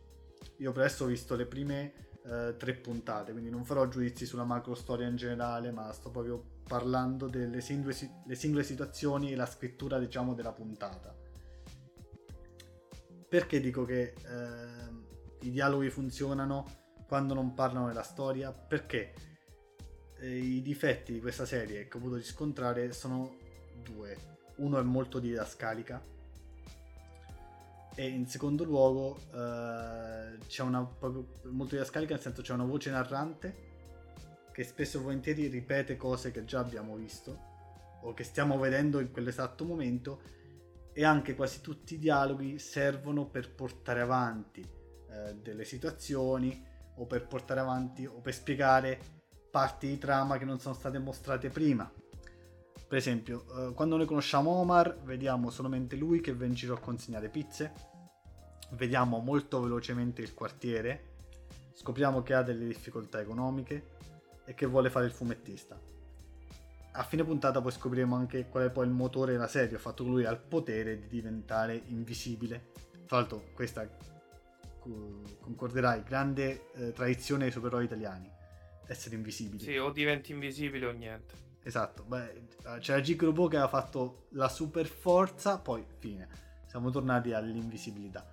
Io 0.58 0.72
per 0.72 0.84
adesso 0.84 1.06
ho 1.06 1.08
visto 1.08 1.36
le 1.36 1.48
prime 1.48 1.94
eh, 2.24 2.54
tre 2.56 2.76
puntate, 2.76 3.32
quindi 3.32 3.50
non 3.50 3.66
farò 3.66 3.88
giudizi 3.88 4.28
sulla 4.28 4.44
macro 4.44 4.76
storia 4.76 5.08
in 5.08 5.16
generale, 5.16 5.72
ma 5.72 5.92
sto 5.92 6.12
proprio 6.12 6.44
parlando 6.68 7.28
delle 7.28 7.62
singole, 7.62 7.96
singole 8.32 8.64
situazioni 8.64 9.32
e 9.32 9.36
la 9.36 9.48
scrittura, 9.48 9.98
diciamo, 9.98 10.36
della 10.36 10.52
puntata. 10.52 11.16
Perché 13.28 13.60
dico 13.60 13.86
che 13.86 14.14
eh, 14.14 15.13
i 15.46 15.52
dialoghi 15.52 15.90
funzionano 15.90 16.82
quando 17.08 17.34
non 17.34 17.54
parlano 17.54 17.88
della 17.88 18.04
storia? 18.04 18.52
Perché 18.52 19.14
eh, 20.20 20.38
i 20.38 20.62
difetti 20.62 21.14
di 21.14 21.20
questa 21.20 21.46
serie 21.46 21.88
che 21.88 21.98
ho 21.98 22.00
avuto 22.00 22.16
riscontrare 22.16 22.92
sono 22.94 23.38
due 23.84 24.32
uno 24.56 24.80
è 24.80 24.84
molto 24.84 25.20
didascalica 25.20 26.02
e 27.96 28.08
in 28.08 28.28
secondo 28.28 28.64
luogo 28.64 29.18
eh, 29.34 30.38
c'è 30.48 30.64
una 30.64 30.84
proprio 30.84 31.28
molto 31.52 31.76
didascalica 31.76 32.14
nel 32.14 32.22
senso 32.22 32.42
c'è 32.42 32.54
una 32.54 32.66
voce 32.66 32.90
narrante 32.90 33.72
che 34.52 34.64
spesso 34.64 35.00
e 35.00 35.02
volentieri 35.02 35.48
ripete 35.48 35.98
cose 35.98 36.32
che 36.32 36.46
già 36.46 36.60
abbiamo 36.60 36.96
visto 36.96 37.52
o 38.02 38.14
che 38.14 38.24
stiamo 38.24 38.58
vedendo 38.58 39.00
in 39.00 39.12
quell'esatto 39.12 39.66
momento 39.66 40.22
e 40.94 41.04
anche 41.04 41.36
quasi 41.36 41.62
tutti 41.62 41.96
i 41.96 42.00
dialoghi 42.00 42.60
servono 42.60 43.26
per 43.26 43.54
portare 43.54 44.02
avanti 44.02 44.82
eh, 45.14 45.36
delle 45.36 45.66
situazioni 45.66 46.66
o 46.96 47.06
per 47.06 47.28
portare 47.28 47.60
avanti 47.60 48.06
o 48.06 48.20
per 48.20 48.34
spiegare 48.34 49.00
parti 49.52 49.88
di 49.88 49.98
trama 49.98 50.38
che 50.38 50.46
non 50.46 50.60
sono 50.60 50.74
state 50.74 51.00
mostrate 51.00 51.50
prima 51.50 51.90
per 52.94 53.02
esempio, 53.02 53.46
eh, 53.58 53.74
quando 53.74 53.98
noi 53.98 54.06
conosciamo 54.06 54.52
Omar, 54.52 55.00
vediamo 55.02 55.50
solamente 55.50 55.96
lui 55.96 56.22
che 56.22 56.32
va 56.32 56.46
in 56.46 56.54
giro 56.54 56.76
a 56.76 56.80
consegnare 56.80 57.28
pizze, 57.28 57.74
vediamo 58.74 59.18
molto 59.18 59.60
velocemente 59.62 60.22
il 60.22 60.36
quartiere, 60.36 61.16
scopriamo 61.74 62.22
che 62.22 62.36
ha 62.36 62.44
delle 62.44 62.68
difficoltà 62.68 63.20
economiche 63.20 63.98
e 64.46 64.54
che 64.54 64.68
vuole 64.68 64.92
fare 64.92 65.06
il 65.06 65.12
fumettista. 65.12 65.76
A 66.92 67.02
fine 67.02 67.24
puntata 67.24 67.62
poi 67.62 67.72
scopriremo 67.72 68.16
anche 68.16 68.48
qual 68.48 68.68
è 68.68 68.70
poi 68.70 68.86
il 68.86 68.92
motore 68.92 69.32
della 69.32 69.48
serie, 69.48 69.74
il 69.74 69.80
fatto 69.80 70.04
che 70.04 70.10
lui 70.12 70.26
ha 70.26 70.30
il 70.30 70.38
potere 70.38 71.00
di 71.00 71.08
diventare 71.08 71.82
invisibile. 71.88 72.68
Tra 73.08 73.18
l'altro 73.18 73.46
questa 73.56 73.90
concorderai, 75.40 76.04
grande 76.04 76.72
eh, 76.74 76.92
tradizione 76.92 77.44
dei 77.44 77.52
supereroi 77.52 77.86
italiani, 77.86 78.30
essere 78.88 79.16
invisibili. 79.16 79.64
Sì, 79.64 79.78
o 79.78 79.92
diventi 79.92 80.32
invisibile 80.32 80.86
o 80.86 80.92
niente. 80.92 81.36
Esatto, 81.64 82.04
beh, 82.04 82.48
c'era 82.80 83.00
G 83.00 83.16
Robot 83.18 83.52
che 83.52 83.56
aveva 83.58 83.70
fatto 83.70 84.28
la 84.32 84.50
super 84.50 84.86
forza, 84.86 85.60
poi 85.60 85.86
fine. 86.00 86.28
Siamo 86.68 86.90
tornati 86.90 87.32
all'invisibilità. 87.32 88.28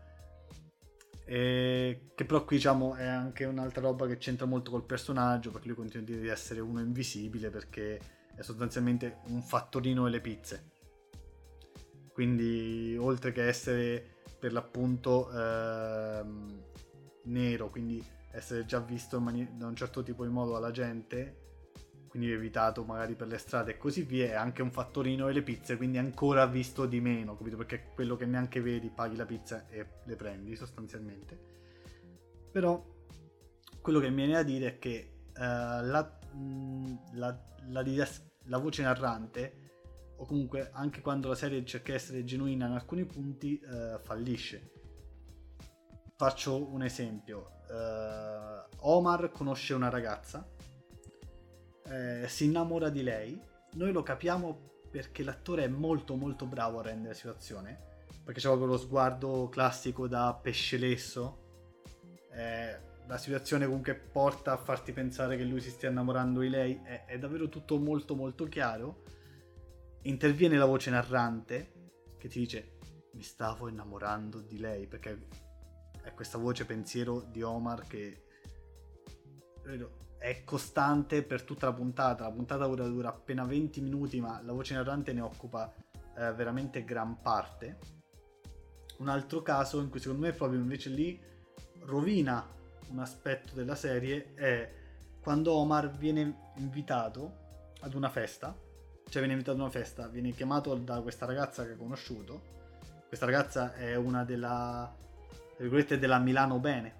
E 1.24 2.10
che 2.16 2.24
però 2.24 2.44
qui 2.44 2.56
diciamo 2.56 2.96
è 2.96 3.06
anche 3.06 3.44
un'altra 3.44 3.82
roba 3.82 4.08
che 4.08 4.18
c'entra 4.18 4.46
molto 4.46 4.72
col 4.72 4.84
personaggio, 4.84 5.52
perché 5.52 5.68
lui 5.68 5.76
continua 5.76 6.02
a 6.02 6.06
dire 6.06 6.20
di 6.22 6.28
essere 6.28 6.58
uno 6.58 6.80
invisibile 6.80 7.50
perché 7.50 8.00
è 8.34 8.42
sostanzialmente 8.42 9.18
un 9.26 9.40
fattorino 9.42 10.04
delle 10.04 10.20
pizze. 10.20 10.70
Quindi 12.12 12.96
oltre 12.98 13.30
che 13.30 13.46
essere 13.46 14.19
per 14.40 14.52
l'appunto 14.52 15.30
ehm, 15.30 16.62
nero, 17.24 17.70
quindi 17.70 18.04
essere 18.32 18.64
già 18.64 18.80
visto 18.80 19.20
mani- 19.20 19.56
da 19.56 19.66
un 19.66 19.76
certo 19.76 20.02
tipo 20.02 20.24
di 20.24 20.30
modo 20.30 20.56
alla 20.56 20.70
gente, 20.70 21.48
quindi 22.08 22.32
evitato 22.32 22.84
magari 22.84 23.14
per 23.14 23.28
le 23.28 23.38
strade 23.38 23.72
e 23.72 23.76
così 23.76 24.02
via, 24.02 24.26
è 24.26 24.34
anche 24.34 24.62
un 24.62 24.70
fattorino 24.72 25.28
e 25.28 25.32
le 25.32 25.42
pizze, 25.42 25.76
quindi 25.76 25.98
ancora 25.98 26.46
visto 26.46 26.86
di 26.86 27.00
meno, 27.00 27.36
capito? 27.36 27.56
Perché 27.56 27.90
quello 27.94 28.16
che 28.16 28.26
neanche 28.26 28.60
vedi, 28.60 28.90
paghi 28.90 29.16
la 29.16 29.26
pizza 29.26 29.68
e 29.68 29.86
le 30.04 30.16
prendi 30.16 30.56
sostanzialmente. 30.56 31.38
Però 32.50 32.84
quello 33.80 34.00
che 34.00 34.10
mi 34.10 34.16
viene 34.16 34.38
a 34.38 34.42
dire 34.42 34.66
è 34.66 34.78
che 34.78 35.20
uh, 35.28 35.40
la, 35.40 36.18
mh, 36.32 36.98
la, 37.12 37.40
la, 37.68 37.84
la, 38.44 38.58
voce 38.58 38.82
narrante, 38.82 39.69
o 40.20 40.26
comunque 40.26 40.70
anche 40.72 41.00
quando 41.00 41.28
la 41.28 41.34
serie 41.34 41.64
cerca 41.64 41.92
di 41.92 41.96
essere 41.96 42.24
genuina 42.24 42.66
in 42.66 42.72
alcuni 42.72 43.04
punti, 43.04 43.60
uh, 43.62 43.98
fallisce. 43.98 44.72
Faccio 46.16 46.70
un 46.70 46.82
esempio. 46.82 47.58
Uh, 47.68 48.88
Omar 48.88 49.30
conosce 49.30 49.74
una 49.74 49.88
ragazza 49.88 50.46
eh, 51.90 52.28
si 52.28 52.44
innamora 52.44 52.88
di 52.88 53.02
lei. 53.02 53.40
Noi 53.72 53.92
lo 53.92 54.02
capiamo 54.02 54.68
perché 54.90 55.22
l'attore 55.22 55.64
è 55.64 55.68
molto 55.68 56.14
molto 56.14 56.46
bravo 56.46 56.78
a 56.78 56.82
rendere 56.82 57.08
la 57.08 57.14
situazione. 57.14 57.88
Perché 58.24 58.40
c'è 58.40 58.46
proprio 58.46 58.68
lo 58.68 58.78
sguardo 58.78 59.48
classico 59.48 60.06
da 60.06 60.38
pesce 60.40 60.76
lesso. 60.78 61.38
Eh, 62.32 62.88
la 63.06 63.18
situazione 63.18 63.66
comunque 63.66 63.94
porta 63.94 64.52
a 64.52 64.56
farti 64.56 64.92
pensare 64.92 65.36
che 65.36 65.42
lui 65.42 65.60
si 65.60 65.70
stia 65.70 65.90
innamorando 65.90 66.40
di 66.40 66.48
lei. 66.48 66.80
È, 66.82 67.06
è 67.06 67.18
davvero 67.18 67.48
tutto 67.48 67.78
molto 67.78 68.14
molto 68.14 68.44
chiaro. 68.44 69.02
Interviene 70.02 70.56
la 70.56 70.64
voce 70.64 70.90
narrante 70.90 71.72
che 72.16 72.28
ti 72.28 72.38
dice 72.38 72.78
mi 73.12 73.22
stavo 73.22 73.68
innamorando 73.68 74.40
di 74.40 74.58
lei 74.58 74.86
perché 74.86 75.18
è 76.02 76.14
questa 76.14 76.38
voce 76.38 76.64
pensiero 76.64 77.20
di 77.20 77.42
Omar 77.42 77.86
che 77.86 78.24
è 80.18 80.44
costante 80.44 81.22
per 81.22 81.42
tutta 81.42 81.66
la 81.66 81.72
puntata. 81.72 82.24
La 82.24 82.32
puntata 82.32 82.66
dura, 82.66 82.86
dura 82.86 83.08
appena 83.08 83.44
20 83.44 83.80
minuti, 83.80 84.20
ma 84.20 84.40
la 84.42 84.52
voce 84.52 84.74
narrante 84.74 85.12
ne 85.12 85.20
occupa 85.20 85.72
eh, 86.16 86.32
veramente 86.32 86.84
gran 86.84 87.20
parte. 87.20 87.78
Un 88.98 89.08
altro 89.08 89.42
caso 89.42 89.80
in 89.80 89.88
cui 89.88 89.98
secondo 89.98 90.26
me 90.26 90.32
proprio 90.32 90.60
invece 90.60 90.90
lì 90.90 91.18
rovina 91.80 92.46
un 92.90 92.98
aspetto 92.98 93.54
della 93.54 93.74
serie 93.74 94.34
è 94.34 94.72
quando 95.22 95.52
Omar 95.52 95.90
viene 95.96 96.52
invitato 96.56 97.72
ad 97.80 97.94
una 97.94 98.10
festa, 98.10 98.54
cioè 99.10 99.22
viene 99.22 99.32
invitato 99.32 99.56
ad 99.56 99.62
una 99.64 99.70
festa, 99.70 100.06
viene 100.06 100.30
chiamato 100.30 100.72
da 100.76 101.00
questa 101.00 101.26
ragazza 101.26 101.66
che 101.66 101.72
ha 101.72 101.76
conosciuto. 101.76 102.58
Questa 103.08 103.26
ragazza 103.26 103.74
è 103.74 103.96
una 103.96 104.24
della, 104.24 104.96
della 105.58 106.18
Milano 106.20 106.60
Bene, 106.60 106.94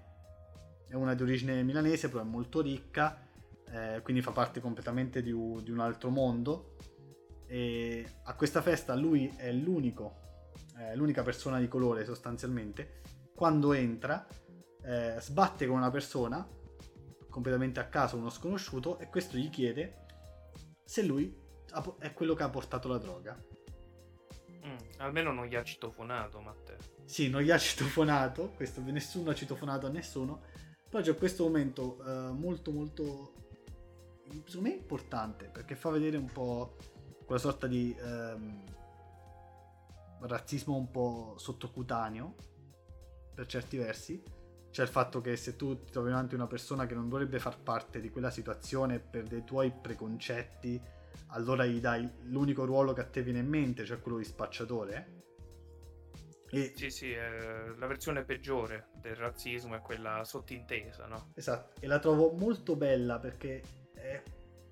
è 0.89 0.93
una 0.93 1.13
di 1.15 1.23
origine 1.23 1.63
milanese, 1.63 2.09
però 2.09 2.21
è 2.21 2.25
molto 2.25 2.59
ricca, 2.59 3.17
eh, 3.65 4.01
quindi 4.03 4.21
fa 4.21 4.31
parte 4.31 4.59
completamente 4.59 5.21
di, 5.21 5.31
di 5.63 5.71
un 5.71 5.79
altro 5.79 6.09
mondo. 6.09 6.75
E 7.47 8.05
a 8.23 8.35
questa 8.35 8.61
festa 8.61 8.93
lui 8.93 9.33
è 9.37 9.49
l'unico, 9.53 10.49
eh, 10.79 10.97
l'unica 10.97 11.23
persona 11.23 11.59
di 11.59 11.69
colore 11.69 12.03
sostanzialmente. 12.03 13.03
Quando 13.33 13.71
entra, 13.71 14.27
eh, 14.83 15.15
sbatte 15.17 15.65
con 15.65 15.77
una 15.77 15.89
persona, 15.89 16.45
completamente 17.29 17.79
a 17.79 17.85
caso, 17.85 18.17
uno 18.17 18.29
sconosciuto, 18.29 18.99
e 18.99 19.07
questo 19.07 19.37
gli 19.37 19.49
chiede 19.49 19.99
se 20.83 21.03
lui 21.03 21.40
è 21.99 22.13
quello 22.13 22.33
che 22.33 22.43
ha 22.43 22.49
portato 22.49 22.87
la 22.87 22.97
droga. 22.97 23.41
Mm, 24.65 24.77
almeno 24.97 25.31
non 25.31 25.45
gli 25.45 25.55
ha 25.55 25.63
citofonato, 25.63 26.39
Matteo. 26.39 26.77
Sì, 27.05 27.29
non 27.29 27.41
gli 27.41 27.51
ha 27.51 27.57
citofonato, 27.59 28.51
questo 28.51 28.81
nessuno 28.81 29.31
ha 29.31 29.33
citofonato 29.33 29.87
a 29.87 29.89
nessuno, 29.89 30.43
poi 30.89 31.03
c'è 31.03 31.15
questo 31.15 31.43
momento 31.43 31.97
uh, 32.01 32.33
molto 32.33 32.71
molto 32.71 33.33
secondo 34.45 34.69
me 34.69 34.75
importante 34.75 35.45
perché 35.45 35.75
fa 35.75 35.89
vedere 35.89 36.17
un 36.17 36.31
po' 36.31 36.75
quella 37.25 37.41
sorta 37.41 37.67
di 37.67 37.95
um, 38.01 38.63
razzismo 40.21 40.75
un 40.75 40.89
po' 40.91 41.35
sottocutaneo 41.37 42.35
per 43.33 43.45
certi 43.45 43.77
versi 43.77 44.21
C'è 44.69 44.83
il 44.83 44.89
fatto 44.89 45.21
che 45.21 45.35
se 45.35 45.55
tu 45.55 45.83
ti 45.83 45.91
trovi 45.91 46.09
davanti 46.09 46.35
una 46.35 46.47
persona 46.47 46.85
che 46.85 46.93
non 46.93 47.09
dovrebbe 47.09 47.39
far 47.39 47.59
parte 47.59 47.99
di 47.99 48.09
quella 48.09 48.29
situazione 48.29 48.99
per 48.99 49.23
dei 49.23 49.43
tuoi 49.43 49.71
preconcetti, 49.71 50.81
allora 51.27 51.65
gli 51.65 51.79
dai 51.79 52.09
l'unico 52.23 52.65
ruolo 52.65 52.93
che 52.93 53.01
a 53.01 53.05
te 53.05 53.21
viene 53.21 53.39
in 53.39 53.47
mente, 53.47 53.85
cioè 53.85 53.99
quello 53.99 54.17
di 54.17 54.23
spacciatore. 54.23 55.19
E... 56.49 56.73
Sì, 56.75 56.89
sì, 56.89 57.13
eh, 57.13 57.73
la 57.77 57.87
versione 57.87 58.23
peggiore 58.23 58.89
del 58.99 59.15
razzismo 59.15 59.75
è 59.75 59.79
quella 59.79 60.23
sottintesa, 60.25 61.07
no? 61.07 61.31
Esatto, 61.35 61.79
e 61.79 61.87
la 61.87 61.99
trovo 61.99 62.31
molto 62.31 62.75
bella 62.75 63.19
perché 63.19 63.61
è... 63.93 64.21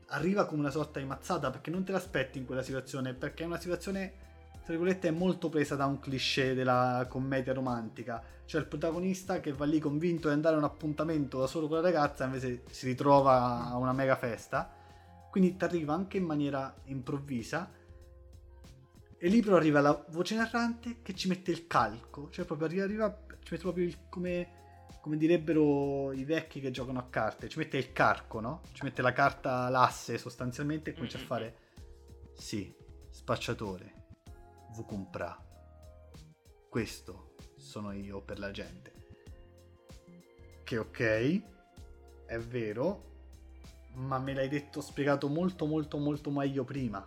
arriva 0.08 0.46
come 0.46 0.60
una 0.60 0.72
sorta 0.72 1.00
di 1.00 1.06
mazzata 1.06 1.50
perché 1.50 1.70
non 1.72 1.86
te 1.86 1.94
l'aspetti 1.94 2.38
in 2.38 2.46
quella 2.46 2.64
situazione, 2.64 3.14
perché 3.14 3.44
è 3.44 3.46
una 3.46 3.60
situazione 3.60 4.28
tra 4.70 4.78
virgolette, 4.78 5.08
è 5.08 5.12
molto 5.12 5.50
presa 5.50 5.76
da 5.76 5.88
un 5.88 6.00
cliché 6.00 6.54
della 6.54 7.08
commedia 7.10 7.54
romantica. 7.54 8.22
Cioè 8.46 8.62
il 8.62 8.68
protagonista 8.68 9.40
che 9.40 9.52
va 9.52 9.66
lì 9.66 9.80
convinto 9.80 10.28
di 10.28 10.36
andare 10.36 10.54
a 10.54 10.58
un 10.60 10.64
appuntamento 10.64 11.40
da 11.40 11.48
solo 11.48 11.68
con 11.68 11.78
la 11.78 11.82
ragazza, 11.82 12.26
invece 12.26 12.62
si 12.70 12.86
ritrova 12.86 13.66
a 13.66 13.78
una 13.78 13.94
mega 13.94 14.16
festa. 14.16 14.72
Quindi 15.30 15.56
ti 15.56 15.64
arriva 15.64 15.94
anche 15.94 16.18
in 16.18 16.26
maniera 16.26 16.74
improvvisa. 16.86 17.72
E 19.18 19.28
lì 19.28 19.42
però 19.42 19.58
arriva 19.58 19.82
la 19.82 20.06
voce 20.10 20.36
narrante 20.36 21.02
che 21.02 21.14
ci 21.14 21.28
mette 21.28 21.52
il 21.52 21.68
calco. 21.68 22.30
Cioè 22.30 22.46
proprio 22.46 22.68
arriva, 22.68 22.84
arriva 22.84 23.26
ci 23.42 23.52
mette 23.52 23.64
proprio 23.64 23.86
il, 23.86 24.10
come, 24.10 24.88
come 25.02 25.18
direbbero 25.18 26.12
i 26.14 26.24
vecchi 26.24 26.60
che 26.60 26.72
giocano 26.72 27.00
a 27.00 27.08
carte. 27.10 27.50
Ci 27.50 27.58
mette 27.58 27.78
il 27.78 27.92
carco, 27.92 28.40
no? 28.40 28.62
Ci 28.72 28.84
mette 28.84 29.02
la 29.02 29.14
carta 29.14 29.70
l'asse 29.70 30.18
sostanzialmente 30.18 30.92
e 30.92 30.94
comincia 30.94 31.18
a 31.18 31.22
fare... 31.22 31.68
Sì, 32.36 32.74
spacciatore 33.10 34.00
vu 34.72 34.86
comprà. 34.86 35.38
Questo 36.70 37.36
sono 37.58 37.92
io 37.92 38.22
per 38.22 38.40
la 38.40 38.52
gente. 38.52 38.94
Che 40.64 40.78
ok, 40.78 41.42
è 42.26 42.38
vero, 42.40 43.19
ma 44.00 44.20
me 44.20 44.34
l'hai 44.34 44.48
detto 44.48 44.82
spiegato 44.82 45.28
molto 45.28 45.66
molto 45.66 45.98
molto 45.98 46.32
meglio 46.32 46.64
prima. 46.64 47.06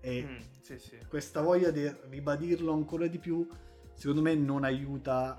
E 0.00 0.22
mm, 0.22 0.36
sì, 0.60 0.78
sì. 0.78 0.98
questa 1.08 1.40
voglia 1.40 1.70
di 1.70 1.90
ribadirlo 2.08 2.72
ancora 2.72 3.06
di 3.06 3.18
più, 3.18 3.46
secondo 3.94 4.22
me 4.22 4.34
non 4.34 4.64
aiuta, 4.64 5.36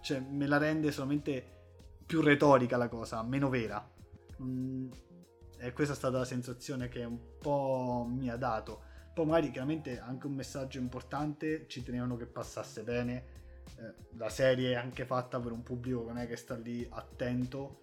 cioè 0.00 0.20
me 0.20 0.46
la 0.46 0.58
rende 0.58 0.92
solamente 0.92 1.44
più 2.06 2.20
retorica 2.20 2.76
la 2.76 2.88
cosa, 2.88 3.22
meno 3.22 3.48
vera. 3.48 3.86
Mm, 4.40 4.90
e 5.58 5.72
questa 5.72 5.94
è 5.94 5.96
stata 5.96 6.18
la 6.18 6.24
sensazione 6.24 6.88
che 6.88 7.04
un 7.04 7.18
po' 7.38 8.06
mi 8.08 8.30
ha 8.30 8.36
dato 8.36 8.90
poi 9.12 9.26
magari 9.26 9.50
chiaramente 9.50 9.98
anche 9.98 10.26
un 10.26 10.34
messaggio 10.34 10.78
importante, 10.78 11.66
ci 11.68 11.82
tenevano 11.82 12.16
che 12.16 12.26
passasse 12.26 12.82
bene. 12.82 13.40
Eh, 13.76 13.94
la 14.16 14.30
serie 14.30 14.72
è 14.72 14.74
anche 14.74 15.04
fatta 15.04 15.38
per 15.38 15.52
un 15.52 15.62
pubblico 15.62 16.00
che 16.06 16.12
non 16.12 16.18
è 16.18 16.26
che 16.26 16.36
sta 16.36 16.56
lì 16.56 16.86
attento 16.90 17.80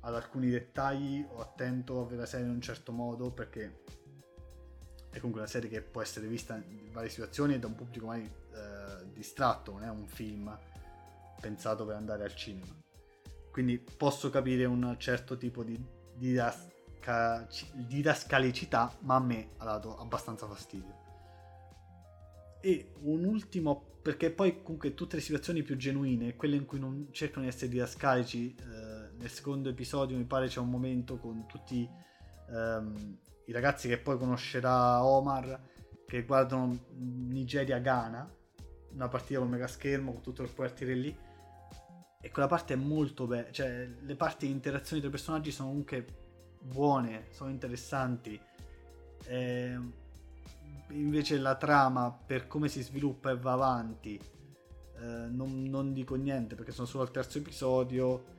ad 0.00 0.14
alcuni 0.14 0.48
dettagli 0.50 1.24
o 1.28 1.40
attento 1.40 2.00
a 2.00 2.02
vedere 2.04 2.20
la 2.20 2.26
serie 2.26 2.46
in 2.46 2.52
un 2.52 2.60
certo 2.60 2.92
modo 2.92 3.30
perché 3.30 3.84
è 5.10 5.18
comunque 5.18 5.40
una 5.40 5.50
serie 5.50 5.68
che 5.68 5.80
può 5.80 6.02
essere 6.02 6.26
vista 6.26 6.54
in 6.56 6.90
varie 6.92 7.08
situazioni 7.08 7.54
e 7.54 7.58
da 7.58 7.66
un 7.66 7.74
pubblico 7.74 8.06
mai 8.06 8.22
eh, 8.22 9.12
distratto, 9.12 9.72
non 9.72 9.84
è 9.84 9.90
un 9.90 10.06
film 10.06 10.56
pensato 11.40 11.84
per 11.84 11.96
andare 11.96 12.24
al 12.24 12.34
cinema. 12.34 12.76
Quindi 13.50 13.78
posso 13.78 14.30
capire 14.30 14.64
un 14.66 14.94
certo 14.98 15.36
tipo 15.36 15.64
di, 15.64 15.76
di 16.14 16.28
didasca- 16.28 17.46
didascalicità, 17.74 18.96
ma 19.00 19.16
a 19.16 19.20
me 19.20 19.50
ha 19.56 19.64
dato 19.64 19.98
abbastanza 19.98 20.46
fastidio. 20.46 21.06
E 22.60 22.92
un 23.02 23.24
ultimo, 23.24 23.98
perché 24.02 24.30
poi 24.30 24.62
comunque 24.62 24.94
tutte 24.94 25.16
le 25.16 25.22
situazioni 25.22 25.62
più 25.62 25.76
genuine, 25.76 26.36
quelle 26.36 26.56
in 26.56 26.66
cui 26.66 26.78
non 26.78 27.08
cercano 27.10 27.42
di 27.42 27.48
essere 27.48 27.68
didascalici, 27.68 28.54
eh, 28.54 28.87
nel 29.18 29.30
secondo 29.30 29.68
episodio 29.68 30.16
mi 30.16 30.24
pare 30.24 30.48
c'è 30.48 30.60
un 30.60 30.70
momento 30.70 31.18
con 31.18 31.46
tutti 31.46 31.88
ehm, 32.50 33.18
i 33.46 33.52
ragazzi 33.52 33.88
che 33.88 33.98
poi 33.98 34.18
conoscerà 34.18 35.04
Omar, 35.04 35.60
che 36.06 36.24
guardano 36.24 36.78
Nigeria-Ghana, 36.96 38.34
una 38.92 39.08
partita 39.08 39.40
con 39.40 39.48
mega 39.48 39.66
schermo, 39.66 40.12
con 40.12 40.22
tutto 40.22 40.42
il 40.42 40.54
quartiere 40.54 40.94
lì, 40.94 41.16
e 42.20 42.30
quella 42.30 42.48
parte 42.48 42.74
è 42.74 42.76
molto 42.76 43.26
bella, 43.26 43.50
cioè 43.50 43.88
le 44.00 44.16
parti 44.16 44.46
di 44.46 44.52
interazioni 44.52 45.00
tra 45.00 45.08
i 45.08 45.12
personaggi 45.12 45.50
sono 45.50 45.68
comunque 45.68 46.04
buone, 46.60 47.26
sono 47.30 47.50
interessanti. 47.50 48.38
Eh, 49.26 49.78
invece 50.90 51.38
la 51.38 51.56
trama, 51.56 52.10
per 52.10 52.46
come 52.46 52.68
si 52.68 52.82
sviluppa 52.82 53.30
e 53.30 53.38
va 53.38 53.52
avanti, 53.52 54.20
eh, 54.96 55.26
non, 55.30 55.62
non, 55.64 55.92
dico 55.92 56.16
niente 56.16 56.54
perché 56.54 56.72
sono 56.72 56.86
solo 56.86 57.04
al 57.04 57.10
terzo 57.10 57.38
episodio. 57.38 58.36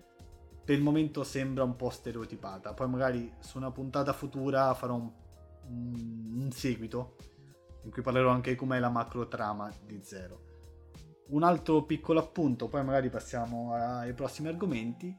Per 0.69 0.77
il 0.77 0.83
momento 0.83 1.23
sembra 1.23 1.63
un 1.63 1.75
po' 1.75 1.89
stereotipata. 1.89 2.75
Poi 2.75 2.87
magari 2.87 3.33
su 3.39 3.57
una 3.57 3.71
puntata 3.71 4.13
futura 4.13 4.71
farò 4.75 4.93
un, 4.93 5.11
un, 6.43 6.51
seguito 6.51 7.15
in 7.85 7.89
cui 7.89 8.03
parlerò 8.03 8.29
anche 8.29 8.51
di 8.51 8.55
com'è 8.55 8.77
la 8.77 8.89
macro 8.89 9.27
trama 9.27 9.73
di 9.83 9.99
Zero. 10.03 10.43
Un 11.29 11.41
altro 11.41 11.81
piccolo 11.85 12.19
appunto, 12.19 12.67
poi 12.67 12.83
magari 12.83 13.09
passiamo 13.09 13.73
ai 13.73 14.13
prossimi 14.13 14.49
argomenti. 14.49 15.17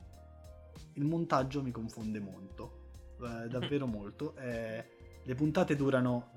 Il 0.92 1.04
montaggio 1.04 1.64
mi 1.64 1.72
confonde 1.72 2.20
molto 2.20 3.16
eh, 3.20 3.48
davvero 3.48 3.88
molto. 3.90 4.36
Eh, 4.36 4.84
le 5.20 5.34
puntate 5.34 5.74
durano 5.74 6.30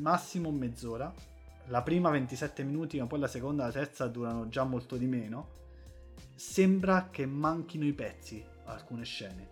massimo 0.00 0.50
mezz'ora. 0.50 1.14
La 1.66 1.82
prima 1.82 2.10
27 2.10 2.64
minuti, 2.64 2.98
ma 2.98 3.06
poi 3.06 3.20
la 3.20 3.28
seconda 3.28 3.62
e 3.62 3.66
la 3.66 3.72
terza 3.72 4.08
durano 4.08 4.48
già 4.48 4.64
molto 4.64 4.96
di 4.96 5.06
meno. 5.06 5.60
Sembra 6.42 7.08
che 7.08 7.24
manchino 7.24 7.86
i 7.86 7.92
pezzi 7.92 8.44
alcune 8.64 9.04
scene. 9.04 9.48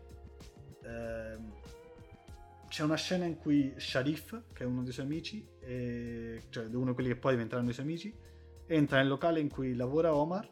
Eh, 0.83 1.39
c'è 2.67 2.83
una 2.83 2.97
scena 2.97 3.25
in 3.25 3.39
cui 3.39 3.73
Sharif, 3.79 4.43
che 4.53 4.65
è 4.65 4.67
uno 4.67 4.83
dei 4.83 4.93
suoi 4.93 5.07
amici, 5.07 5.49
e, 5.61 6.43
cioè 6.51 6.67
uno 6.67 6.87
di 6.87 6.95
quelli 6.95 7.09
che 7.11 7.17
poi 7.17 7.35
diventeranno 7.35 7.71
i 7.71 7.73
suoi 7.73 7.87
amici, 7.87 8.13
entra 8.67 8.99
nel 8.99 9.07
locale 9.07 9.39
in 9.39 9.49
cui 9.49 9.77
lavora 9.77 10.15
Omar, 10.15 10.47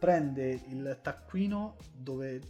prende 0.00 0.60
il 0.68 0.98
taccuino 1.00 1.76
dove 1.94 2.40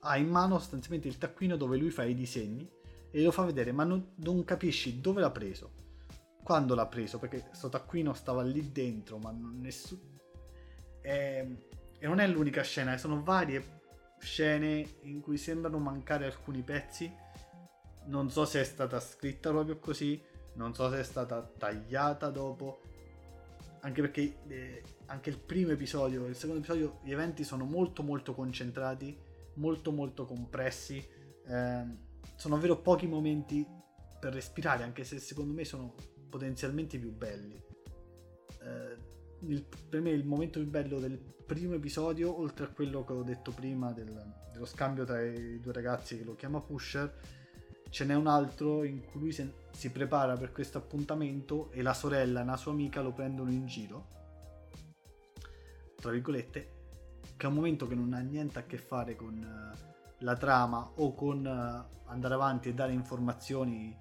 ha 0.00 0.18
in 0.18 0.28
mano 0.28 0.58
sostanzialmente 0.58 1.06
il 1.06 1.16
taccuino 1.16 1.56
dove 1.56 1.78
lui 1.78 1.90
fa 1.90 2.02
i 2.02 2.14
disegni 2.14 2.68
e 3.08 3.22
lo 3.22 3.30
fa 3.30 3.44
vedere, 3.44 3.70
ma 3.70 3.84
non, 3.84 4.14
non 4.16 4.44
capisci 4.44 5.00
dove 5.00 5.20
l'ha 5.20 5.30
preso, 5.30 5.70
quando 6.42 6.74
l'ha 6.74 6.86
preso, 6.86 7.18
perché 7.20 7.40
questo 7.46 7.68
taccuino 7.68 8.12
stava 8.14 8.42
lì 8.42 8.72
dentro, 8.72 9.18
ma 9.18 9.30
nessuno... 9.32 10.10
E, 11.02 11.66
e 11.98 12.06
non 12.06 12.20
è 12.20 12.26
l'unica 12.26 12.62
scena, 12.62 12.96
sono 12.96 13.22
varie 13.22 13.80
scene 14.18 14.86
in 15.02 15.20
cui 15.20 15.36
sembrano 15.36 15.78
mancare 15.78 16.24
alcuni 16.26 16.62
pezzi. 16.62 17.12
Non 18.04 18.30
so 18.30 18.44
se 18.44 18.60
è 18.60 18.64
stata 18.64 18.98
scritta 19.00 19.50
proprio 19.50 19.78
così, 19.78 20.20
non 20.54 20.74
so 20.74 20.90
se 20.90 21.00
è 21.00 21.04
stata 21.04 21.42
tagliata 21.42 22.30
dopo. 22.30 22.80
Anche 23.80 24.00
perché 24.00 24.38
eh, 24.48 24.82
anche 25.06 25.30
il 25.30 25.38
primo 25.38 25.72
episodio 25.72 26.24
e 26.24 26.30
il 26.30 26.36
secondo 26.36 26.60
episodio, 26.60 27.00
gli 27.02 27.12
eventi 27.12 27.44
sono 27.44 27.64
molto 27.64 28.02
molto 28.02 28.32
concentrati 28.32 29.30
molto 29.54 29.92
molto 29.92 30.24
compressi. 30.24 30.96
Eh, 31.46 31.84
sono 32.36 32.54
davvero 32.54 32.78
pochi 32.78 33.06
momenti 33.06 33.66
per 34.18 34.32
respirare, 34.32 34.84
anche 34.84 35.04
se 35.04 35.18
secondo 35.18 35.52
me 35.52 35.64
sono 35.64 35.94
potenzialmente 36.28 36.98
più 36.98 37.12
belli. 37.12 37.60
Eh, 38.62 38.96
il, 39.46 39.64
per 39.88 40.00
me 40.00 40.10
il 40.10 40.24
momento 40.24 40.58
più 40.58 40.68
bello 40.68 40.98
del 40.98 41.18
primo 41.18 41.74
episodio, 41.74 42.38
oltre 42.38 42.66
a 42.66 42.68
quello 42.68 43.04
che 43.04 43.12
ho 43.12 43.22
detto 43.22 43.50
prima 43.50 43.92
del, 43.92 44.10
dello 44.52 44.64
scambio 44.64 45.04
tra 45.04 45.22
i 45.22 45.60
due 45.60 45.72
ragazzi 45.72 46.16
che 46.16 46.24
lo 46.24 46.34
chiama 46.34 46.60
Pusher, 46.60 47.12
ce 47.90 48.04
n'è 48.04 48.14
un 48.14 48.26
altro 48.26 48.84
in 48.84 49.04
cui 49.04 49.20
lui 49.20 49.32
se, 49.32 49.52
si 49.70 49.90
prepara 49.90 50.36
per 50.36 50.52
questo 50.52 50.78
appuntamento 50.78 51.70
e 51.72 51.82
la 51.82 51.92
sorella 51.92 52.40
e 52.40 52.42
una 52.42 52.56
sua 52.56 52.72
amica 52.72 53.02
lo 53.02 53.12
prendono 53.12 53.50
in 53.50 53.66
giro, 53.66 54.06
tra 55.96 56.10
virgolette, 56.10 56.70
che 57.36 57.46
è 57.46 57.48
un 57.48 57.54
momento 57.54 57.86
che 57.86 57.94
non 57.94 58.14
ha 58.14 58.20
niente 58.20 58.58
a 58.58 58.62
che 58.62 58.78
fare 58.78 59.14
con 59.14 59.34
uh, 59.34 60.24
la 60.24 60.36
trama 60.36 60.92
o 60.96 61.14
con 61.14 61.44
uh, 61.44 62.10
andare 62.10 62.34
avanti 62.34 62.68
e 62.68 62.74
dare 62.74 62.92
informazioni 62.92 63.94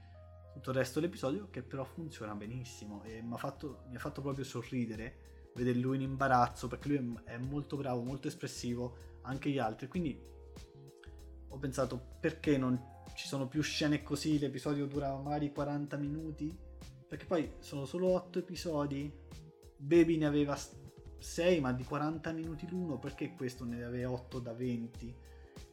tutto 0.54 0.72
il 0.72 0.76
resto 0.76 1.00
dell'episodio, 1.00 1.50
che 1.50 1.62
però 1.62 1.84
funziona 1.84 2.36
benissimo 2.36 3.04
e 3.04 3.22
mi 3.22 3.34
ha 3.34 3.38
fatto, 3.38 3.84
mi 3.90 3.96
ha 3.96 4.00
fatto 4.00 4.22
proprio 4.22 4.44
sorridere 4.44 5.30
vedere 5.56 5.80
lui 5.80 5.98
in 5.98 6.04
imbarazzo 6.04 6.68
perché 6.68 6.88
lui 6.88 7.20
è, 7.26 7.38
molto 7.38 7.76
bravo, 7.78 8.02
molto 8.04 8.28
espressivo, 8.28 9.20
anche 9.24 9.50
gli 9.50 9.58
altri, 9.58 9.88
quindi 9.88 10.20
ho 11.48 11.58
pensato 11.58 12.16
perché 12.20 12.58
non 12.58 12.80
ci 13.14 13.28
sono 13.28 13.48
più 13.48 13.62
scene 13.62 14.04
così, 14.04 14.40
l'episodio 14.40 14.86
dura 14.86 15.14
magari 15.18 15.52
40 15.52 15.98
minuti, 15.98 16.58
perché 17.08 17.26
poi 17.26 17.54
sono 17.60 17.86
solo 17.86 18.08
8 18.10 18.40
episodi, 18.40 19.12
Baby 19.76 20.18
ne 20.18 20.28
aveva 20.28 20.58
6 21.18 21.60
ma 21.60 21.74
di 21.74 21.84
40 21.84 22.32
minuti 22.32 22.68
l'uno 22.70 22.98
perché 22.98 23.34
questo 23.36 23.66
ne 23.66 23.84
aveva 23.84 24.12
8 24.12 24.40
da 24.40 24.54
20 24.54 25.16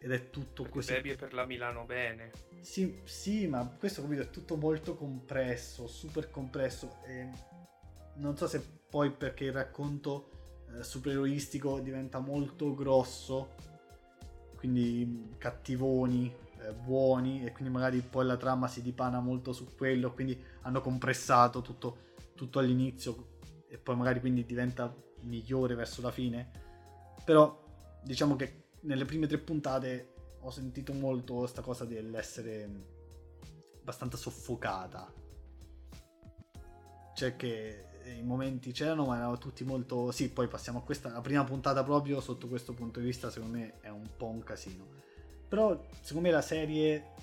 ed 0.00 0.12
è 0.12 0.30
tutto 0.30 0.62
perché 0.62 0.78
così 0.78 0.92
è 0.94 1.16
per 1.16 1.34
la 1.34 1.44
Milano 1.44 1.84
bene 1.84 2.30
sì, 2.60 3.00
sì 3.04 3.46
ma 3.46 3.66
questo 3.78 4.02
capito 4.02 4.22
è 4.22 4.30
tutto 4.30 4.56
molto 4.56 4.94
compresso 4.94 5.86
super 5.86 6.30
compresso 6.30 6.98
e 7.04 7.30
non 8.14 8.36
so 8.36 8.46
se 8.46 8.62
poi 8.88 9.10
perché 9.10 9.44
il 9.44 9.52
racconto 9.52 10.30
eh, 10.76 10.82
supereroistico 10.82 11.80
diventa 11.80 12.18
molto 12.18 12.74
grosso, 12.74 13.54
quindi 14.56 15.34
cattivoni, 15.38 16.34
eh, 16.60 16.72
buoni, 16.72 17.44
e 17.44 17.52
quindi 17.52 17.72
magari 17.72 18.00
poi 18.00 18.26
la 18.26 18.36
trama 18.36 18.68
si 18.68 18.82
dipana 18.82 19.20
molto 19.20 19.52
su 19.52 19.74
quello, 19.76 20.12
quindi 20.12 20.40
hanno 20.62 20.80
compressato 20.80 21.62
tutto, 21.62 22.06
tutto 22.34 22.58
all'inizio 22.58 23.36
e 23.68 23.78
poi 23.78 23.96
magari 23.96 24.20
quindi 24.20 24.44
diventa 24.44 24.94
migliore 25.22 25.74
verso 25.74 26.02
la 26.02 26.10
fine. 26.10 26.50
Però 27.24 27.64
diciamo 28.02 28.36
che 28.36 28.67
nelle 28.80 29.04
prime 29.04 29.26
tre 29.26 29.38
puntate 29.38 30.14
ho 30.40 30.50
sentito 30.50 30.92
molto 30.92 31.34
questa 31.34 31.62
cosa 31.62 31.84
dell'essere 31.84 32.68
abbastanza 33.80 34.16
soffocata. 34.16 35.12
Cioè 37.14 37.36
che 37.36 37.84
i 38.16 38.22
momenti 38.22 38.72
c'erano, 38.72 39.06
ma 39.06 39.16
erano 39.16 39.38
tutti 39.38 39.64
molto. 39.64 40.10
Sì, 40.12 40.30
poi 40.30 40.48
passiamo 40.48 40.78
a 40.78 40.82
questa. 40.82 41.10
La 41.10 41.20
prima 41.20 41.44
puntata 41.44 41.82
proprio 41.82 42.20
sotto 42.20 42.48
questo 42.48 42.72
punto 42.72 43.00
di 43.00 43.06
vista, 43.06 43.30
secondo 43.30 43.58
me, 43.58 43.80
è 43.80 43.88
un 43.88 44.08
po' 44.16 44.26
un 44.26 44.42
casino. 44.42 44.86
Però, 45.48 45.86
secondo 46.00 46.28
me, 46.28 46.34
la 46.34 46.42
serie 46.42 47.14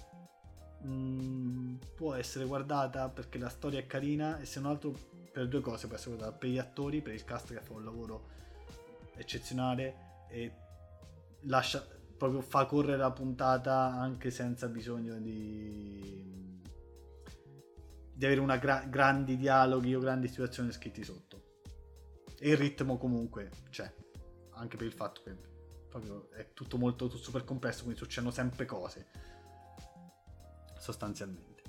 mh, 0.81 0.89
mm, 0.89 1.75
può 1.95 2.13
essere 2.13 2.45
guardata 2.45 3.09
perché 3.09 3.37
la 3.37 3.49
storia 3.49 3.79
è 3.79 3.87
carina 3.87 4.39
e 4.39 4.45
se 4.45 4.59
non 4.59 4.71
altro 4.71 4.93
per 5.31 5.47
due 5.47 5.61
cose 5.61 5.87
può 5.87 5.95
essere 5.95 6.15
guardata 6.15 6.37
per 6.37 6.49
gli 6.49 6.57
attori, 6.57 7.01
per 7.01 7.13
il 7.13 7.23
cast 7.23 7.53
che 7.53 7.61
fa 7.61 7.73
un 7.73 7.83
lavoro 7.83 8.33
eccezionale 9.15 10.25
e 10.29 10.51
lascia 11.45 11.85
proprio 12.17 12.41
fa 12.41 12.65
correre 12.65 12.97
la 12.97 13.11
puntata 13.11 13.73
anche 13.73 14.31
senza 14.31 14.67
bisogno 14.67 15.19
di 15.19 16.33
di 18.15 18.25
avere 18.25 18.39
una 18.39 18.57
gra- 18.57 18.85
grandi 18.87 19.35
dialoghi 19.35 19.93
o 19.93 19.99
grandi 19.99 20.29
situazioni 20.29 20.71
scritti 20.71 21.03
sotto. 21.03 21.43
E 22.39 22.49
il 22.49 22.57
ritmo 22.57 22.97
comunque 22.97 23.49
c'è 23.69 23.93
anche 24.51 24.77
per 24.77 24.87
il 24.87 24.93
fatto 24.93 25.21
che 25.23 25.35
proprio 25.89 26.29
è 26.31 26.53
tutto 26.53 26.77
molto 26.77 27.07
tutto 27.07 27.21
super 27.21 27.43
complesso 27.43 27.83
quindi 27.83 27.99
succedono 27.99 28.31
sempre 28.31 28.65
cose 28.65 29.07
sostanzialmente. 30.79 31.63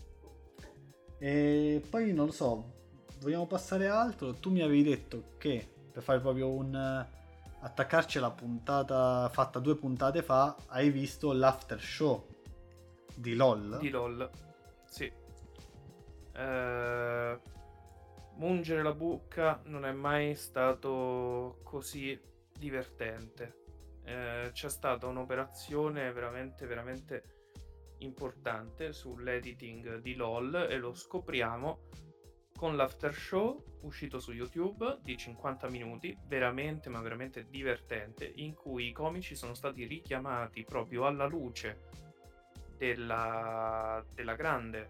E 1.18 1.82
poi 1.88 2.12
non 2.12 2.26
lo 2.26 2.32
so 2.32 2.74
vogliamo 3.20 3.46
passare 3.46 3.88
altro? 3.88 4.34
Tu 4.34 4.50
mi 4.50 4.60
avevi 4.60 4.82
detto 4.84 5.34
che 5.38 5.66
per 5.90 6.02
fare 6.02 6.20
proprio 6.20 6.50
un 6.50 7.06
attaccarci 7.60 8.18
alla 8.18 8.30
puntata 8.30 9.28
fatta 9.30 9.58
due 9.58 9.76
puntate 9.76 10.22
fa, 10.22 10.56
hai 10.68 10.90
visto 10.90 11.32
l'after 11.32 11.80
show 11.80 12.26
di 13.14 13.34
LOL? 13.34 13.78
Di 13.78 13.88
LOL, 13.88 14.30
sì. 14.84 15.12
Eh, 16.32 17.40
mungere 18.34 18.82
la 18.82 18.92
bucca 18.92 19.60
non 19.64 19.84
è 19.84 19.92
mai 19.92 20.34
stato 20.34 21.60
così 21.62 22.18
divertente. 22.56 23.64
Eh, 24.04 24.50
c'è 24.52 24.68
stata 24.68 25.06
un'operazione 25.06 26.12
veramente, 26.12 26.66
veramente 26.66 27.36
importante 27.98 28.92
sull'editing 28.92 30.00
di 30.00 30.14
LOL 30.14 30.66
e 30.70 30.76
lo 30.76 30.94
scopriamo 30.94 31.88
con 32.56 32.74
l'after 32.74 33.14
show 33.14 33.62
uscito 33.82 34.18
su 34.18 34.32
YouTube 34.32 34.98
di 35.02 35.16
50 35.16 35.68
minuti, 35.68 36.16
veramente 36.26 36.88
ma 36.88 37.00
veramente 37.00 37.46
divertente, 37.48 38.30
in 38.36 38.54
cui 38.54 38.88
i 38.88 38.92
comici 38.92 39.36
sono 39.36 39.54
stati 39.54 39.84
richiamati 39.84 40.64
proprio 40.64 41.06
alla 41.06 41.26
luce 41.26 41.88
della, 42.76 44.04
della 44.12 44.34
grande 44.34 44.88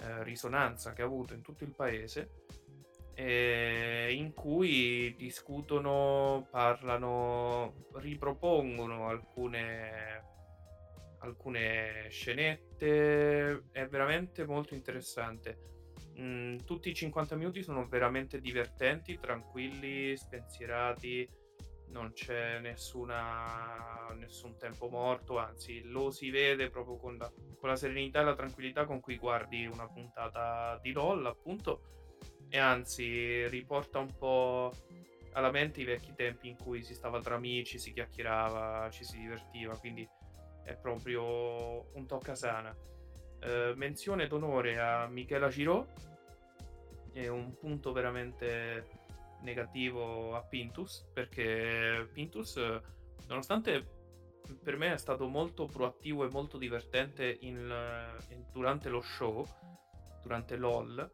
eh, 0.00 0.24
risonanza 0.24 0.92
che 0.92 1.02
ha 1.02 1.06
avuto 1.06 1.34
in 1.34 1.42
tutto 1.42 1.64
il 1.64 1.74
paese, 1.74 2.44
eh, 3.14 4.12
in 4.12 4.32
cui 4.34 5.14
discutono, 5.16 6.46
parlano, 6.50 7.86
ripropongono 7.94 9.08
alcune, 9.08 10.24
alcune 11.18 12.08
scenette, 12.10 13.64
è 13.70 13.86
veramente 13.86 14.44
molto 14.44 14.74
interessante 14.74 15.77
Mm, 16.20 16.58
tutti 16.64 16.90
i 16.90 16.94
50 16.94 17.36
minuti 17.36 17.62
sono 17.62 17.86
veramente 17.86 18.40
divertenti, 18.40 19.18
tranquilli, 19.20 20.16
spensierati, 20.16 21.28
non 21.90 22.12
c'è 22.12 22.58
nessuna, 22.58 24.08
nessun 24.18 24.56
tempo 24.58 24.88
morto, 24.88 25.38
anzi 25.38 25.82
lo 25.84 26.10
si 26.10 26.30
vede 26.30 26.70
proprio 26.70 26.96
con 26.96 27.16
la, 27.16 27.30
con 27.56 27.68
la 27.68 27.76
serenità 27.76 28.20
e 28.20 28.24
la 28.24 28.34
tranquillità 28.34 28.84
con 28.84 29.00
cui 29.00 29.16
guardi 29.16 29.66
una 29.66 29.86
puntata 29.86 30.78
di 30.82 30.92
LOL, 30.92 31.26
appunto, 31.26 31.82
e 32.48 32.58
anzi 32.58 33.46
riporta 33.48 33.98
un 33.98 34.16
po' 34.16 34.72
alla 35.32 35.50
mente 35.50 35.80
i 35.80 35.84
vecchi 35.84 36.14
tempi 36.14 36.48
in 36.48 36.56
cui 36.56 36.82
si 36.82 36.94
stava 36.94 37.20
tra 37.20 37.36
amici, 37.36 37.78
si 37.78 37.92
chiacchierava, 37.92 38.90
ci 38.90 39.04
si 39.04 39.18
divertiva, 39.18 39.76
quindi 39.78 40.08
è 40.64 40.74
proprio 40.76 41.94
un 41.94 42.06
tocca 42.06 42.34
sana. 42.34 42.74
Eh, 43.40 43.72
menzione 43.76 44.26
d'onore 44.26 44.78
a 44.80 45.06
Michela 45.06 45.48
Giraud, 45.48 45.86
è 47.12 47.28
un 47.28 47.56
punto 47.56 47.92
veramente 47.92 48.88
negativo 49.42 50.34
a 50.34 50.42
Pintus, 50.42 51.06
perché 51.12 52.08
Pintus, 52.12 52.60
nonostante 53.26 53.96
per 54.62 54.76
me 54.76 54.94
è 54.94 54.98
stato 54.98 55.28
molto 55.28 55.66
proattivo 55.66 56.24
e 56.24 56.30
molto 56.30 56.58
divertente 56.58 57.36
in, 57.40 57.56
in, 58.30 58.44
durante 58.50 58.88
lo 58.88 59.00
show, 59.00 59.46
durante 60.22 60.56
LOL, 60.56 61.10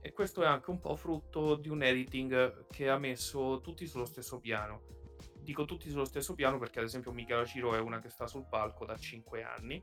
e 0.00 0.12
questo 0.12 0.42
è 0.42 0.46
anche 0.46 0.70
un 0.70 0.80
po' 0.80 0.96
frutto 0.96 1.54
di 1.54 1.70
un 1.70 1.82
editing 1.82 2.66
che 2.66 2.90
ha 2.90 2.98
messo 2.98 3.60
tutti 3.62 3.86
sullo 3.86 4.04
stesso 4.04 4.38
piano. 4.38 4.82
Dico 5.40 5.64
tutti 5.64 5.88
sullo 5.88 6.04
stesso 6.04 6.34
piano 6.34 6.58
perché 6.58 6.78
ad 6.78 6.84
esempio 6.84 7.12
Michela 7.12 7.44
Ciro 7.44 7.74
è 7.74 7.78
una 7.78 8.00
che 8.00 8.10
sta 8.10 8.26
sul 8.26 8.46
palco 8.48 8.84
da 8.84 8.96
5 8.96 9.42
anni, 9.42 9.82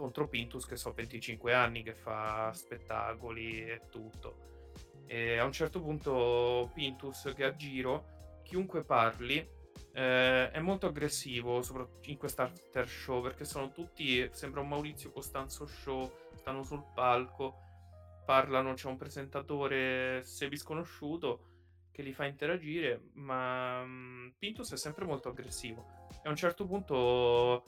contro 0.00 0.26
Pintus 0.26 0.66
che 0.66 0.76
so 0.76 0.92
25 0.92 1.54
anni 1.54 1.82
che 1.82 1.94
fa 1.94 2.52
spettacoli 2.52 3.64
e 3.64 3.82
tutto. 3.90 4.48
E 5.06 5.38
a 5.38 5.44
un 5.44 5.52
certo 5.52 5.80
punto 5.80 6.70
Pintus 6.74 7.32
che 7.34 7.44
a 7.44 7.54
giro, 7.54 8.40
chiunque 8.42 8.82
parli, 8.82 9.36
eh, 9.92 10.50
è 10.50 10.60
molto 10.60 10.86
aggressivo, 10.86 11.62
soprattutto 11.62 12.10
in 12.10 12.16
quest'after 12.16 12.88
show, 12.88 13.20
perché 13.22 13.44
sono 13.44 13.70
tutti, 13.70 14.28
sembra 14.32 14.60
un 14.60 14.68
Maurizio 14.68 15.10
Costanzo 15.10 15.66
show, 15.66 16.10
stanno 16.34 16.62
sul 16.62 16.84
palco, 16.94 17.56
parlano, 18.24 18.74
c'è 18.74 18.88
un 18.88 18.96
presentatore 18.96 20.22
semi-sconosciuto 20.24 21.44
che 21.90 22.02
li 22.02 22.12
fa 22.12 22.26
interagire, 22.26 23.10
ma 23.14 23.80
um, 23.82 24.32
Pintus 24.38 24.72
è 24.72 24.76
sempre 24.76 25.04
molto 25.04 25.28
aggressivo. 25.28 26.08
E 26.22 26.28
a 26.28 26.30
un 26.30 26.36
certo 26.36 26.64
punto 26.66 27.64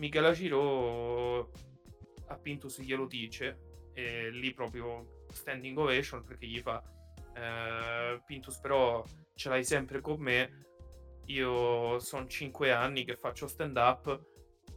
Michelangelo 0.00 1.50
a 2.28 2.36
Pintus 2.36 2.80
glielo 2.80 3.06
dice 3.06 3.90
e 3.92 4.30
lì 4.30 4.54
proprio 4.54 5.26
standing 5.30 5.76
ovation 5.76 6.24
perché 6.24 6.46
gli 6.46 6.60
fa 6.60 6.82
eh, 7.34 8.20
Pintus 8.24 8.58
però 8.58 9.04
ce 9.34 9.48
l'hai 9.50 9.62
sempre 9.62 10.00
con 10.00 10.18
me. 10.20 10.64
Io 11.26 11.98
sono 12.00 12.26
5 12.26 12.72
anni 12.72 13.04
che 13.04 13.14
faccio 13.14 13.46
stand 13.46 13.76
up 13.76 14.28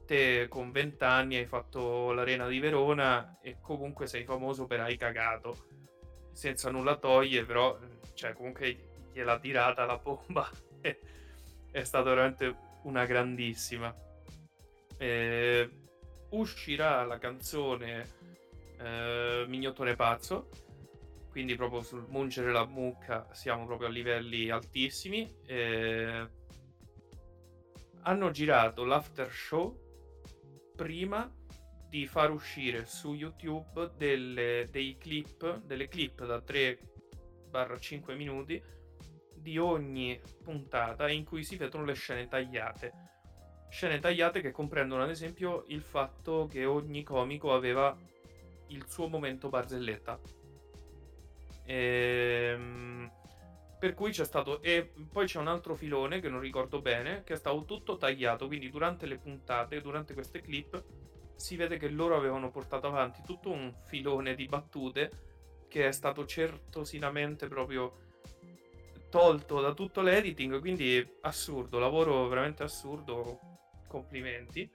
te 0.06 0.48
con 0.50 0.72
20 0.72 1.04
anni 1.06 1.38
hai 1.38 1.46
fatto 1.46 2.12
l'arena 2.12 2.46
di 2.48 2.60
Verona 2.60 3.40
e 3.42 3.58
comunque 3.62 4.08
sei 4.08 4.26
famoso 4.26 4.66
per 4.66 4.82
hai 4.82 4.98
cagato. 4.98 5.68
Senza 6.34 6.70
nulla 6.70 6.98
toglie 6.98 7.46
però 7.46 7.80
cioè 8.14 8.34
comunque 8.34 9.08
gliela 9.14 9.40
tirata 9.40 9.86
la 9.86 9.98
bomba 9.98 10.50
è 10.82 11.84
stata 11.84 12.10
veramente 12.10 12.56
una 12.84 13.06
grandissima 13.06 13.96
eh, 15.04 15.70
uscirà 16.30 17.04
la 17.04 17.18
canzone 17.18 18.08
eh, 18.80 19.44
Mignottone 19.48 19.96
Pazzo, 19.96 20.48
quindi 21.30 21.56
proprio 21.56 21.82
sul 21.82 22.06
mungere 22.08 22.54
la 22.54 22.66
mucca 22.66 23.28
siamo 23.34 23.66
proprio 23.66 23.90
a 23.90 23.92
livelli 23.92 24.50
altissimi. 24.50 25.30
Eh, 25.46 26.28
hanno 28.04 28.32
girato 28.32 28.86
l'after 28.86 29.30
show 29.30 29.78
prima 30.74 31.30
di 31.90 32.08
far 32.08 32.32
uscire 32.32 32.86
su 32.86 33.14
YouTube 33.14 33.92
delle, 33.98 34.70
dei 34.72 34.98
clip, 34.98 35.64
delle 35.66 35.90
clip 35.90 36.26
da 36.26 36.38
3-5 36.38 38.16
minuti 38.16 38.62
di 39.36 39.58
ogni 39.58 40.20
puntata 40.42 41.10
in 41.10 41.26
cui 41.26 41.44
si 41.44 41.58
vedono 41.58 41.84
le 41.84 41.94
scene 41.94 42.28
tagliate 42.28 43.03
scene 43.74 44.00
tagliate 44.00 44.40
che 44.40 44.52
comprendono 44.52 45.02
ad 45.02 45.10
esempio 45.10 45.64
il 45.70 45.82
fatto 45.82 46.48
che 46.48 46.64
ogni 46.64 47.02
comico 47.02 47.56
aveva 47.56 47.98
il 48.68 48.86
suo 48.88 49.08
momento 49.08 49.50
barzelletta. 49.50 50.20
Ehm, 51.66 53.12
per 53.80 53.96
cui 53.96 54.12
c'è 54.12 54.26
stato. 54.26 54.62
E 54.62 54.92
poi 55.12 55.26
c'è 55.26 55.40
un 55.40 55.48
altro 55.48 55.74
filone 55.74 56.20
che 56.20 56.30
non 56.30 56.40
ricordo 56.40 56.82
bene, 56.82 57.24
che 57.24 57.34
è 57.34 57.36
stato 57.36 57.66
tutto 57.66 57.98
tagliato. 57.98 58.46
Quindi 58.46 58.70
durante 58.70 59.08
le 59.08 59.18
puntate, 59.18 59.82
durante 59.82 60.14
queste 60.14 60.42
clip, 60.42 60.84
si 61.36 61.56
vede 61.56 61.78
che 61.78 61.90
loro 61.90 62.16
avevano 62.16 62.52
portato 62.52 62.86
avanti 62.86 63.24
tutto 63.26 63.50
un 63.50 63.74
filone 63.86 64.36
di 64.36 64.46
battute 64.46 65.10
che 65.68 65.88
è 65.88 65.92
stato 65.92 66.28
certosinamente 66.28 67.48
proprio 67.48 68.02
tolto 69.10 69.62
da 69.62 69.74
tutto 69.74 70.02
l'editing, 70.02 70.60
quindi 70.60 71.18
assurdo, 71.22 71.80
lavoro 71.80 72.28
veramente 72.28 72.62
assurdo, 72.62 73.53
complimenti. 73.94 74.68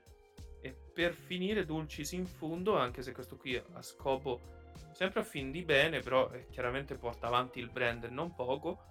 E 0.61 0.75
per 0.93 1.13
finire 1.13 1.65
Dulcis 1.65 2.11
in 2.13 2.25
fondo, 2.25 2.77
anche 2.77 3.01
se 3.01 3.11
questo 3.11 3.37
qui 3.37 3.55
ha 3.55 3.81
scopo 3.81 4.57
sempre 4.91 5.21
a 5.21 5.23
fin 5.23 5.51
di 5.51 5.63
bene, 5.63 5.99
però 5.99 6.31
eh, 6.31 6.47
chiaramente 6.49 6.95
porta 6.95 7.27
avanti 7.27 7.59
il 7.59 7.69
brand 7.69 8.05
non 8.05 8.33
poco. 8.33 8.83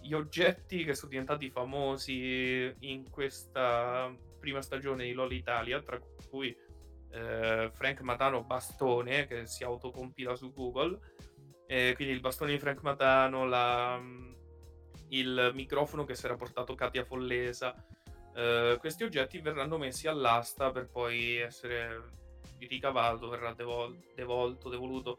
Gli 0.00 0.12
oggetti 0.12 0.84
che 0.84 0.94
sono 0.94 1.10
diventati 1.10 1.50
famosi 1.50 2.72
in 2.80 3.10
questa 3.10 4.14
prima 4.38 4.62
stagione 4.62 5.04
di 5.04 5.12
LOL 5.12 5.32
Italia, 5.32 5.80
tra 5.82 5.98
cui 6.28 6.56
eh, 7.10 7.70
Frank 7.72 8.00
Matano 8.02 8.44
Bastone, 8.44 9.26
che 9.26 9.46
si 9.46 9.64
autocompila 9.64 10.36
su 10.36 10.52
Google, 10.52 10.98
eh, 11.66 11.92
quindi 11.96 12.14
il 12.14 12.20
bastone 12.20 12.52
di 12.52 12.58
Frank 12.58 12.82
Matano, 12.82 13.44
la, 13.46 14.00
il 15.08 15.50
microfono 15.54 16.04
che 16.04 16.14
si 16.14 16.24
era 16.24 16.36
portato 16.36 16.74
Katia 16.74 17.04
Follesa. 17.04 17.74
Uh, 18.36 18.78
questi 18.78 19.02
oggetti 19.02 19.40
verranno 19.40 19.78
messi 19.78 20.08
all'asta 20.08 20.70
per 20.70 20.88
poi 20.88 21.36
essere 21.36 22.02
ricavato, 22.58 23.28
verrà 23.28 23.54
devol- 23.54 23.96
devolto, 24.14 24.68
devoluto 24.68 25.18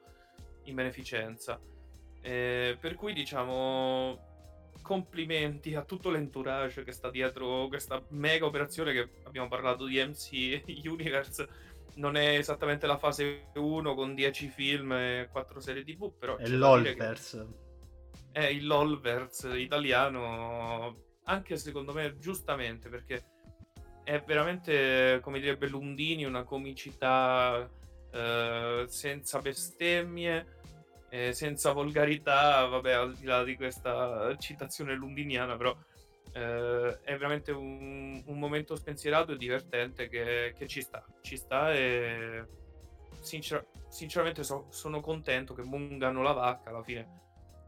in 0.65 0.75
beneficenza. 0.75 1.59
Eh, 2.21 2.77
per 2.79 2.95
cui 2.95 3.13
diciamo 3.13 4.25
complimenti 4.81 5.75
a 5.75 5.83
tutto 5.83 6.09
l'entourage 6.09 6.83
che 6.83 6.91
sta 6.91 7.09
dietro 7.09 7.67
questa 7.67 8.01
mega 8.09 8.45
operazione 8.45 8.93
che 8.93 9.09
abbiamo 9.23 9.47
parlato 9.47 9.85
di 9.85 9.97
MC 9.97 10.61
Universe. 10.87 11.65
Non 11.95 12.15
è 12.15 12.37
esattamente 12.37 12.85
la 12.85 12.97
fase 12.97 13.47
1 13.55 13.95
con 13.95 14.13
10 14.13 14.47
film 14.49 14.91
e 14.91 15.29
4 15.31 15.59
serie 15.59 15.83
TV, 15.83 16.13
però... 16.15 16.37
È 16.37 16.47
l'Olverse. 16.47 17.37
Che 17.37 17.65
è 18.37 18.45
il 18.45 18.67
LOLverse 18.67 19.57
italiano, 19.57 20.95
anche 21.27 21.57
secondo 21.57 21.93
me 21.93 22.17
giustamente, 22.17 22.89
perché 22.89 23.23
è 24.03 24.21
veramente, 24.25 25.19
come 25.21 25.39
direbbe 25.39 25.67
Lundini, 25.67 26.23
una 26.23 26.43
comicità 26.43 27.69
eh, 28.11 28.85
senza 28.87 29.39
bestemmie, 29.39 30.55
eh, 31.09 31.33
senza 31.33 31.71
volgarità, 31.73 32.65
vabbè, 32.65 32.91
al 32.91 33.15
di 33.15 33.25
là 33.25 33.43
di 33.43 33.55
questa 33.55 34.35
citazione 34.37 34.93
lundiniana, 34.93 35.57
però 35.57 35.75
eh, 36.33 36.99
è 37.01 37.17
veramente 37.17 37.51
un, 37.51 38.21
un, 38.25 38.39
momento 38.39 38.75
spensierato 38.75 39.33
e 39.33 39.37
divertente 39.37 40.07
che, 40.07 40.53
che 40.57 40.67
ci 40.67 40.81
sta, 40.81 41.03
ci 41.21 41.35
sta 41.35 41.73
e 41.73 42.45
sincer- 43.19 43.65
sinceramente 43.89 44.43
so, 44.43 44.67
sono 44.69 45.01
contento 45.01 45.53
che 45.53 45.63
mungano 45.63 46.21
la 46.21 46.33
vacca 46.33 46.69
alla 46.69 46.83
fine 46.83 47.26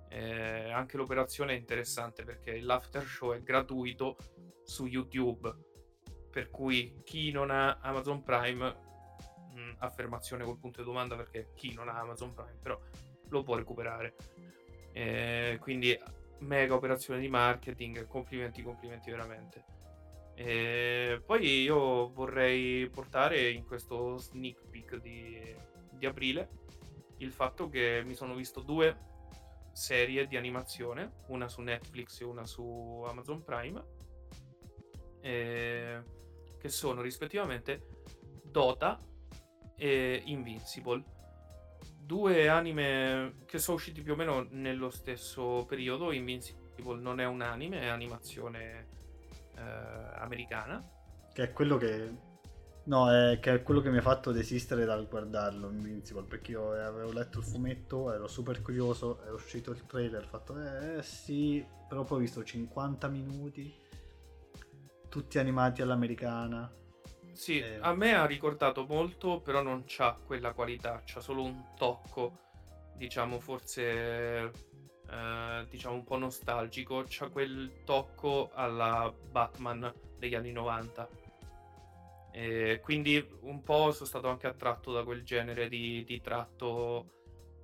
eh, 0.10 0.72
anche 0.72 0.98
l'operazione 0.98 1.54
è 1.54 1.58
interessante 1.58 2.24
perché 2.24 2.60
l'after 2.60 3.04
show 3.04 3.34
è 3.34 3.42
gratuito 3.42 4.18
su 4.64 4.86
YouTube. 4.86 5.68
Per 6.32 6.50
cui 6.50 7.02
chi 7.04 7.32
non 7.32 7.52
ha 7.52 7.78
Amazon 7.82 8.24
Prime, 8.24 8.76
mh, 9.54 9.60
mm, 9.60 9.72
affermazione 9.78 10.44
col 10.44 10.58
punto 10.58 10.82
di 10.82 10.88
domanda 10.88 11.16
perché 11.16 11.52
chi 11.56 11.74
non 11.74 11.90
ha 11.90 12.00
Amazon 12.00 12.34
Prime, 12.34 12.58
però 12.62 12.80
lo 13.30 13.44
può 13.44 13.56
recuperare. 13.56 14.16
Eh, 14.92 15.58
quindi 15.62 15.98
mega 16.40 16.74
operazione 16.74 17.20
di 17.20 17.28
marketing, 17.28 18.08
complimenti, 18.08 18.64
complimenti 18.64 19.12
veramente. 19.12 19.66
E 20.36 21.22
poi 21.26 21.64
io 21.64 22.12
vorrei 22.12 22.90
portare 22.90 23.50
in 23.50 23.66
questo 23.66 24.18
sneak 24.18 24.70
peek 24.70 24.96
di, 25.02 25.38
di 25.92 26.06
aprile 26.06 26.50
il 27.18 27.32
fatto 27.32 27.68
che 27.68 28.02
mi 28.06 28.16
sono 28.16 28.34
visto 28.36 28.62
due 28.62 29.08
serie 29.80 30.28
di 30.28 30.36
animazione, 30.36 31.14
una 31.28 31.48
su 31.48 31.62
Netflix 31.62 32.20
e 32.20 32.26
una 32.26 32.46
su 32.46 33.04
Amazon 33.08 33.44
Prime, 33.44 33.84
eh, 35.22 36.02
che 36.60 36.70
sono 36.70 37.02
rispettivamente 37.02 38.04
Dota 38.44 39.00
e 39.76 40.22
Invincible. 40.26 41.04
Due 41.98 42.50
anime 42.50 43.36
che 43.46 43.58
sono 43.58 43.78
usciti 43.78 44.02
più 44.02 44.14
o 44.14 44.16
meno 44.16 44.46
nello 44.50 44.90
stesso 44.90 45.66
periodo. 45.66 46.12
Invincible 46.12 47.00
non 47.00 47.20
è 47.22 47.26
un 47.26 47.42
anime, 47.42 47.82
è 47.82 47.88
animazione 47.88 48.88
eh, 49.56 49.62
americana. 49.62 50.84
Che 51.32 51.44
è 51.44 51.54
quello 51.54 51.78
che 51.78 52.12
No, 52.90 53.12
è 53.12 53.38
che 53.40 53.54
è 53.54 53.62
quello 53.62 53.82
che 53.82 53.92
mi 53.92 54.00
ha 54.00 54.02
fatto 54.02 54.32
desistere 54.32 54.84
dal 54.84 55.08
guardarlo 55.08 55.70
Invincible, 55.70 56.24
perché 56.24 56.54
io 56.54 56.72
avevo 56.72 57.12
letto 57.12 57.38
il 57.38 57.44
fumetto, 57.44 58.12
ero 58.12 58.28
super 58.28 58.64
curioso, 58.64 59.22
è 59.24 59.30
uscito 59.30 59.70
il 59.70 59.86
trailer, 59.86 60.24
ho 60.24 60.28
fatto 60.28 60.60
eh 60.60 61.04
sì, 61.04 61.64
però 61.88 62.04
poi 62.04 62.18
ho 62.18 62.22
visto 62.22 62.44
50 62.44 63.08
minuti, 63.10 63.72
tutti 65.08 65.38
animati 65.38 65.84
all'americana. 65.84 66.74
Sì, 67.32 67.60
e... 67.60 67.78
a 67.80 67.94
me 67.94 68.16
ha 68.16 68.26
ricordato 68.26 68.88
molto, 68.88 69.40
però 69.40 69.62
non 69.62 69.84
c'ha 69.86 70.18
quella 70.26 70.54
qualità, 70.54 71.04
c'ha 71.06 71.22
solo 71.22 71.44
un 71.44 71.64
tocco, 71.78 72.40
diciamo 72.96 73.40
forse 73.40 73.84
eh, 73.86 75.68
diciamo 75.70 75.94
un 75.94 76.04
po' 76.04 76.18
nostalgico, 76.18 77.04
c'ha 77.08 77.30
quel 77.30 77.84
tocco 77.86 78.50
alla 78.52 79.14
Batman 79.30 79.94
degli 80.18 80.34
anni 80.34 80.52
90 80.52 81.29
e 82.32 82.80
quindi 82.82 83.26
un 83.42 83.64
po' 83.64 83.92
sono 83.92 84.08
stato 84.08 84.30
anche 84.30 84.48
attratto 84.48 84.92
da 84.92 85.04
quel 85.04 85.24
genere 85.24 85.68
di, 85.68 86.04
di 86.04 86.22
tratto 86.22 87.14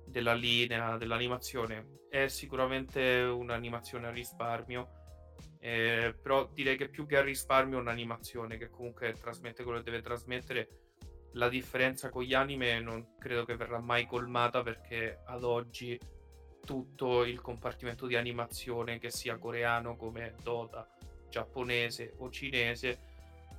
della 0.06 0.34
linea, 0.34 0.96
dell'animazione. 0.96 2.04
È 2.08 2.28
sicuramente 2.28 3.20
un'animazione 3.20 4.06
a 4.06 4.10
risparmio, 4.10 4.88
eh, 5.58 6.14
però 6.20 6.48
direi 6.52 6.76
che 6.76 6.88
più 6.88 7.06
che 7.06 7.16
a 7.16 7.22
risparmio 7.22 7.78
è 7.78 7.80
un'animazione 7.80 8.56
che 8.56 8.70
comunque 8.70 9.12
trasmette 9.12 9.62
quello 9.62 9.78
che 9.78 9.90
deve 9.90 10.02
trasmettere. 10.02 10.68
La 11.32 11.48
differenza 11.48 12.08
con 12.08 12.22
gli 12.22 12.34
anime 12.34 12.80
non 12.80 13.16
credo 13.18 13.44
che 13.44 13.56
verrà 13.56 13.80
mai 13.80 14.06
colmata 14.06 14.62
perché 14.62 15.20
ad 15.26 15.44
oggi 15.44 15.98
tutto 16.64 17.24
il 17.24 17.40
compartimento 17.40 18.06
di 18.06 18.16
animazione, 18.16 18.98
che 18.98 19.10
sia 19.10 19.38
coreano 19.38 19.96
come 19.96 20.34
Dota, 20.42 20.88
giapponese 21.28 22.14
o 22.18 22.30
cinese, 22.30 23.15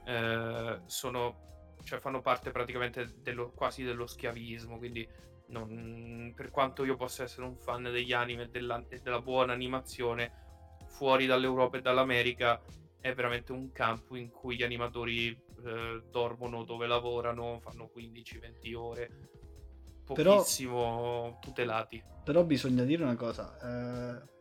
eh, 0.07 0.79
sono, 0.85 1.75
cioè 1.83 1.99
fanno 1.99 2.21
parte 2.21 2.51
praticamente 2.51 3.15
dello, 3.21 3.51
quasi 3.51 3.83
dello 3.83 4.07
schiavismo, 4.07 4.77
quindi 4.77 5.07
non, 5.47 6.31
per 6.33 6.49
quanto 6.49 6.85
io 6.85 6.95
possa 6.95 7.23
essere 7.23 7.45
un 7.45 7.57
fan 7.57 7.83
degli 7.83 8.13
anime 8.13 8.43
e 8.43 8.49
della, 8.49 8.81
della 8.87 9.21
buona 9.21 9.51
animazione, 9.51 10.45
fuori 10.87 11.25
dall'Europa 11.25 11.77
e 11.77 11.81
dall'America 11.81 12.61
è 12.99 13.13
veramente 13.13 13.51
un 13.51 13.71
campo 13.71 14.15
in 14.15 14.31
cui 14.31 14.55
gli 14.55 14.63
animatori 14.63 15.27
eh, 15.29 16.03
dormono 16.09 16.63
dove 16.63 16.87
lavorano, 16.87 17.59
fanno 17.59 17.91
15-20 17.93 18.75
ore, 18.75 19.09
pochissimo 20.05 21.21
però, 21.21 21.39
tutelati. 21.39 22.01
Però 22.23 22.43
bisogna 22.43 22.83
dire 22.83 23.03
una 23.03 23.15
cosa, 23.15 23.57
eh, 23.61 24.35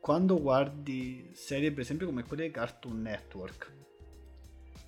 quando 0.00 0.40
guardi 0.40 1.30
serie 1.34 1.70
per 1.70 1.80
esempio 1.80 2.06
come 2.06 2.24
quelle 2.24 2.44
di 2.44 2.50
Cartoon 2.50 3.00
Network, 3.02 3.73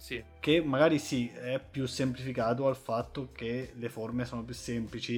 sì. 0.06 0.22
Che 0.38 0.62
magari 0.62 1.00
sì, 1.00 1.28
è 1.28 1.58
più 1.58 1.84
semplificato 1.86 2.68
al 2.68 2.76
fatto 2.76 3.32
che 3.32 3.72
le 3.74 3.88
forme 3.88 4.24
sono 4.24 4.44
più 4.44 4.54
semplici, 4.54 5.16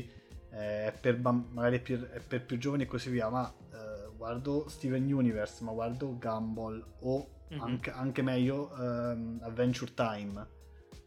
eh, 0.51 0.95
per, 0.99 1.21
magari 1.21 1.79
per, 1.79 2.25
per, 2.27 2.47
più 2.47 2.57
giovani 2.57 2.85
e 2.85 2.87
così 2.87 3.11
via, 3.11 3.29
ma 3.29 3.53
eh, 3.71 4.09
guardo 4.17 4.67
Steven 4.67 5.13
Universe, 5.13 5.63
ma 5.63 5.73
guardo 5.73 6.17
Gumball 6.19 6.83
o 7.01 7.29
mm-hmm. 7.53 7.61
anche, 7.61 7.91
anche, 7.91 8.23
meglio 8.23 8.75
ehm, 8.77 9.41
Adventure 9.43 9.93
Time. 9.93 10.47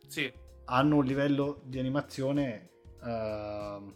Sì. 0.05 0.31
Hanno 0.65 0.97
un 0.97 1.05
livello 1.05 1.61
di 1.63 1.79
animazione 1.79 2.69
ehm, 3.03 3.95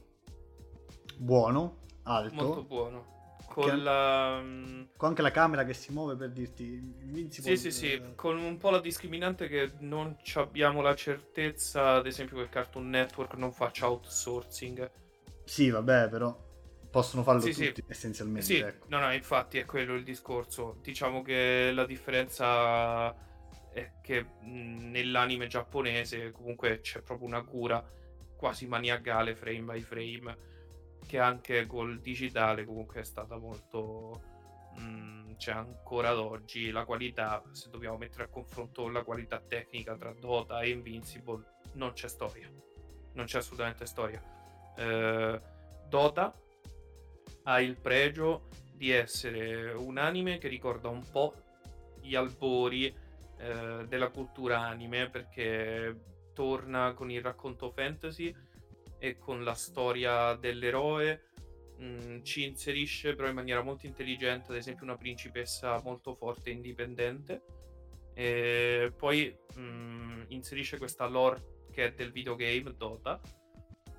buono, 1.19 1.77
alto. 2.01 2.43
Molto 2.43 2.63
buono 2.63 3.14
con 3.55 3.83
la... 3.83 4.41
Mm, 4.41 4.81
con 4.97 5.09
anche 5.09 5.21
la 5.21 5.31
camera 5.31 5.63
che 5.63 5.73
si 5.73 5.93
muove 5.93 6.17
per 6.17 6.31
dirti 6.31 6.73
Invincible. 7.03 7.55
Sì, 7.55 7.71
sì, 7.71 7.87
sì, 7.87 8.01
con 8.15 8.37
un 8.37 8.57
po' 8.57 8.69
la 8.69 8.81
discriminante 8.81 9.47
che 9.47 9.71
non 9.79 10.17
abbiamo 10.33 10.81
la 10.81 10.93
certezza, 10.93 11.93
ad 11.93 12.05
esempio, 12.05 12.35
che 12.35 12.49
Cartoon 12.49 12.89
Network 12.89 13.35
non 13.35 13.53
faccia 13.53 13.87
outsourcing. 13.89 14.91
Sì, 15.45 15.69
vabbè, 15.69 16.09
però 16.09 16.37
possono 16.91 17.23
farlo 17.23 17.39
sì, 17.39 17.53
tutti, 17.53 17.81
sì. 17.81 17.83
essenzialmente. 17.87 18.45
Sì, 18.45 18.57
ecco. 18.57 18.87
no, 18.89 18.99
no, 18.99 19.13
infatti 19.13 19.57
è 19.57 19.63
quello 19.63 19.93
il 19.93 20.03
discorso. 20.03 20.77
Diciamo 20.81 21.21
che 21.21 21.71
la 21.73 21.85
differenza 21.85 23.15
è 23.71 23.91
che 24.01 24.31
nell'anime 24.41 25.47
giapponese 25.47 26.31
comunque 26.31 26.81
c'è 26.81 27.01
proprio 27.01 27.27
una 27.27 27.43
cura 27.43 27.81
quasi 28.35 28.67
maniacale 28.67 29.33
frame 29.33 29.61
by 29.61 29.79
frame 29.79 30.37
che 31.05 31.19
anche 31.19 31.65
col 31.65 31.99
digitale 31.99 32.65
comunque 32.65 33.01
è 33.01 33.03
stata 33.03 33.37
molto 33.37 34.21
mh, 34.77 34.81
mm, 34.81 35.31
cioè 35.37 35.55
ancora 35.55 36.09
ad 36.09 36.17
oggi 36.17 36.71
la 36.71 36.85
qualità 36.85 37.43
se 37.51 37.69
dobbiamo 37.69 37.97
mettere 37.97 38.23
a 38.23 38.27
confronto 38.27 38.87
la 38.89 39.03
qualità 39.03 39.39
tecnica 39.39 39.95
tra 39.95 40.13
Dota 40.13 40.61
e 40.61 40.69
Invincible 40.69 41.53
non 41.73 41.93
c'è 41.93 42.07
storia. 42.07 42.49
Non 43.13 43.25
c'è 43.25 43.37
assolutamente 43.37 43.85
storia. 43.85 44.21
Eh, 44.77 45.41
Dota 45.87 46.33
ha 47.43 47.61
il 47.61 47.77
pregio 47.77 48.47
di 48.73 48.91
essere 48.91 49.71
un 49.71 49.97
anime 49.97 50.37
che 50.37 50.47
ricorda 50.47 50.89
un 50.89 51.03
po' 51.09 51.33
gli 52.01 52.15
albori 52.15 52.93
eh, 53.37 53.85
della 53.87 54.09
cultura 54.09 54.59
anime 54.59 55.09
perché 55.09 56.13
torna 56.33 56.93
con 56.93 57.09
il 57.09 57.21
racconto 57.21 57.71
fantasy 57.71 58.35
e 58.97 59.17
con 59.17 59.43
la 59.43 59.53
storia 59.53 60.35
dell'eroe 60.35 61.29
mm, 61.81 62.21
ci 62.21 62.45
inserisce 62.45 63.15
però 63.15 63.27
in 63.27 63.35
maniera 63.35 63.61
molto 63.61 63.85
intelligente 63.85 64.51
ad 64.51 64.57
esempio 64.57 64.83
una 64.83 64.97
principessa 64.97 65.81
molto 65.83 66.13
forte 66.13 66.49
e 66.49 66.53
indipendente. 66.53 67.43
E 68.13 68.93
poi 68.95 69.35
mh, 69.55 69.61
mm, 69.61 70.21
inserisce 70.29 70.77
questa 70.77 71.05
lore 71.05 71.65
che 71.71 71.85
è 71.85 71.91
del 71.93 72.11
videogame 72.11 72.73
Dota 72.77 73.19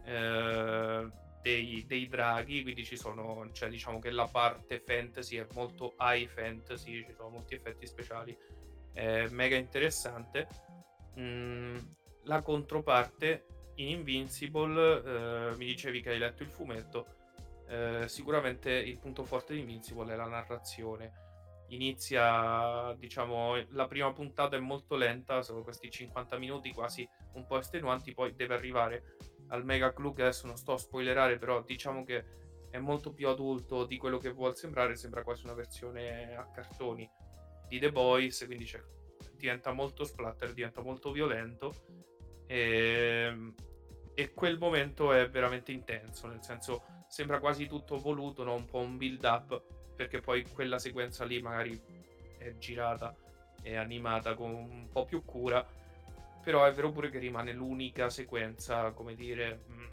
eh, 0.05 1.09
dei, 1.43 1.85
dei, 1.87 2.09
draghi 2.09 2.63
quindi 2.63 2.85
ci 2.85 2.97
sono 2.97 3.51
cioè 3.53 3.69
diciamo 3.69 3.99
che 3.99 4.11
la 4.11 4.27
parte 4.27 4.81
fantasy 4.81 5.37
è 5.37 5.47
molto 5.53 5.95
high 5.99 6.27
fantasy 6.27 7.05
ci 7.05 7.13
sono 7.13 7.29
molti 7.29 7.55
effetti 7.55 7.87
speciali 7.87 8.35
è 8.97 9.29
mega 9.29 9.57
interessante. 9.57 10.49
Mm, 11.21 11.77
la 12.25 12.41
controparte 12.41 13.45
in 13.77 13.89
Invincible 13.89 15.03
eh, 15.03 15.57
mi 15.57 15.67
dicevi 15.67 16.01
che 16.01 16.11
hai 16.11 16.19
letto 16.19 16.43
il 16.43 16.49
fumetto. 16.49 17.07
Eh, 17.69 18.05
sicuramente 18.07 18.71
il 18.71 18.97
punto 18.99 19.25
forte 19.25 19.55
di 19.55 19.61
Invincible 19.61 20.13
è 20.13 20.17
la 20.17 20.27
narrazione. 20.27 21.25
Inizia 21.69 22.95
diciamo 22.97 23.57
la 23.71 23.89
prima 23.89 24.13
puntata 24.13 24.55
è 24.55 24.61
molto 24.61 24.95
lenta 24.95 25.43
sono 25.43 25.63
questi 25.63 25.91
50 25.91 26.39
minuti 26.39 26.73
quasi 26.73 27.09
un 27.33 27.45
po' 27.45 27.59
estenuanti 27.59 28.15
poi 28.15 28.37
deve 28.37 28.55
arrivare 28.55 29.17
al 29.49 29.65
mega 29.65 29.93
club 29.93 30.15
che 30.15 30.23
adesso 30.23 30.47
non 30.47 30.57
sto 30.57 30.75
a 30.75 30.79
spoilerare 30.79 31.39
però 31.39 31.63
diciamo 31.63 32.05
che 32.05 32.25
è 32.71 32.79
molto 32.79 33.13
più 33.13 33.27
adulto 33.27 33.85
di 33.85 33.97
quello 33.97 34.19
che 34.19 34.31
vuol 34.31 34.57
sembrare 34.57 34.95
sembra 34.95 35.25
quasi 35.25 35.45
una 35.45 35.55
versione 35.55 36.37
a 36.37 36.49
cartoni 36.53 37.11
di 37.67 37.81
The 37.81 37.91
Boys 37.91 38.45
quindi 38.47 38.71
diventa 39.35 39.73
molto 39.73 40.05
splatter 40.05 40.53
diventa 40.53 40.83
molto 40.83 41.11
violento 41.11 41.75
e, 42.47 43.27
ehm, 43.29 43.55
e 44.15 44.33
quel 44.33 44.59
momento 44.59 45.13
è 45.13 45.29
veramente 45.29 45.73
intenso, 45.73 46.27
nel 46.27 46.43
senso 46.43 46.83
sembra 47.09 47.39
quasi 47.39 47.67
tutto 47.67 47.99
voluto, 47.99 48.45
no? 48.45 48.55
un 48.55 48.65
po' 48.65 48.79
un 48.79 48.97
build 48.97 49.25
up, 49.25 49.63
perché 49.95 50.21
poi 50.21 50.45
quella 50.49 50.79
sequenza 50.79 51.25
lì 51.25 51.41
magari 51.41 51.79
è 52.39 52.57
girata 52.59 53.15
e 53.63 53.77
animata 53.77 54.35
con 54.35 54.55
un 54.55 54.89
po' 54.91 55.05
più 55.05 55.25
cura, 55.25 55.67
però 56.43 56.65
è 56.65 56.73
vero 56.73 56.93
pure 56.93 57.11
che 57.11 57.19
rimane 57.19 57.53
l'unica 57.53 58.09
sequenza, 58.09 58.93
come 58.93 59.15
dire, 59.15 59.65
mm, 59.69 59.85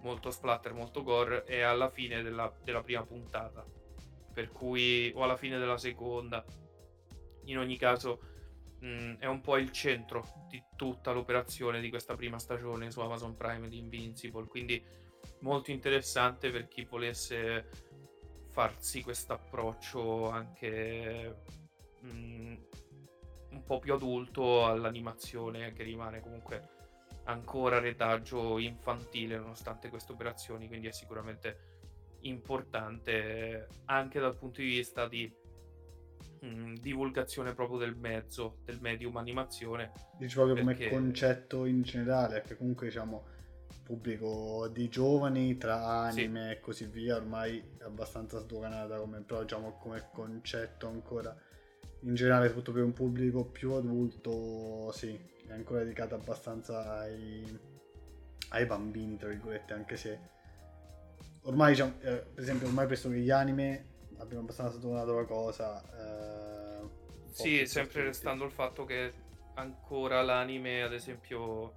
molto 0.00 0.30
splatter, 0.30 0.72
molto 0.72 1.02
gore, 1.02 1.44
e 1.44 1.60
alla 1.60 1.90
fine 1.90 2.22
della, 2.22 2.52
della 2.64 2.82
prima 2.82 3.04
puntata, 3.04 3.64
per 4.32 4.50
cui, 4.50 5.12
o 5.14 5.22
alla 5.22 5.36
fine 5.36 5.58
della 5.58 5.76
seconda. 5.76 6.44
In 7.44 7.58
ogni 7.58 7.76
caso, 7.76 8.31
mh, 8.82 8.86
mm, 8.86 9.14
è 9.18 9.26
un 9.26 9.40
po' 9.40 9.56
il 9.56 9.70
centro 9.72 10.46
di 10.48 10.62
tutta 10.76 11.12
l'operazione 11.12 11.80
di 11.80 11.88
questa 11.88 12.14
prima 12.14 12.38
stagione 12.38 12.90
su 12.90 13.00
Amazon 13.00 13.36
Prime 13.36 13.68
di 13.68 13.78
Invincible, 13.78 14.46
quindi 14.46 14.82
molto 15.40 15.70
interessante 15.70 16.50
per 16.50 16.68
chi 16.68 16.84
volesse 16.84 17.68
farsi 18.50 19.02
questo 19.02 19.32
approccio 19.32 20.28
anche 20.28 21.36
mh, 22.00 22.08
mm, 22.08 22.54
un 23.50 23.64
po' 23.64 23.78
più 23.78 23.94
adulto 23.94 24.66
all'animazione 24.66 25.72
che 25.72 25.82
rimane 25.82 26.20
comunque 26.20 26.80
ancora 27.24 27.78
retaggio 27.78 28.58
infantile 28.58 29.38
nonostante 29.38 29.88
queste 29.88 30.12
operazioni, 30.12 30.66
quindi 30.66 30.88
è 30.88 30.92
sicuramente 30.92 31.70
importante 32.22 33.68
anche 33.86 34.20
dal 34.20 34.36
punto 34.36 34.60
di 34.60 34.66
vista 34.66 35.06
di 35.06 35.32
mh, 36.42 36.46
mm, 36.46 36.74
divulgazione 36.76 37.54
proprio 37.54 37.78
del 37.78 37.96
mezzo, 37.96 38.58
del 38.64 38.78
medium 38.80 39.16
animazione. 39.16 39.92
Dici 40.18 40.34
proprio 40.34 40.64
perché... 40.64 40.88
come 40.88 41.02
concetto 41.02 41.64
in 41.64 41.82
generale, 41.82 42.42
che 42.46 42.56
comunque 42.56 42.86
diciamo 42.86 43.30
pubblico 43.82 44.68
di 44.68 44.88
giovani 44.88 45.56
tra 45.56 45.84
anime 45.84 46.46
sì. 46.46 46.50
e 46.52 46.60
così 46.60 46.86
via 46.86 47.16
ormai 47.16 47.62
è 47.78 47.84
abbastanza 47.84 48.38
sdoganata 48.38 48.98
come, 48.98 49.20
però, 49.20 49.42
diciamo, 49.42 49.78
come 49.78 50.08
concetto 50.12 50.86
ancora 50.86 51.34
in 52.00 52.14
generale 52.14 52.46
soprattutto 52.46 52.72
per 52.72 52.84
un 52.84 52.92
pubblico 52.92 53.44
più 53.44 53.72
adulto 53.72 54.90
sì 54.92 55.18
è 55.46 55.52
ancora 55.52 55.80
dedicato 55.80 56.14
abbastanza 56.14 57.00
ai, 57.00 57.58
ai 58.50 58.66
bambini 58.66 59.16
tra 59.16 59.28
virgolette 59.28 59.72
anche 59.72 59.96
se 59.96 60.18
ormai 61.42 61.72
diciamo, 61.72 61.94
eh, 62.00 62.24
per 62.34 62.42
esempio 62.42 62.68
ormai 62.68 62.86
penso 62.86 63.08
che 63.10 63.18
gli 63.18 63.30
anime 63.30 63.91
abbiamo 64.22 64.42
abbastanza 64.42 64.76
sdonato 64.78 65.14
la 65.14 65.24
cosa. 65.24 65.82
Eh, 66.80 66.88
sì, 67.30 67.66
sempre 67.66 68.04
restando 68.04 68.44
il 68.44 68.52
fatto 68.52 68.84
che 68.84 69.12
ancora 69.54 70.22
l'anime, 70.22 70.82
ad 70.82 70.92
esempio, 70.92 71.74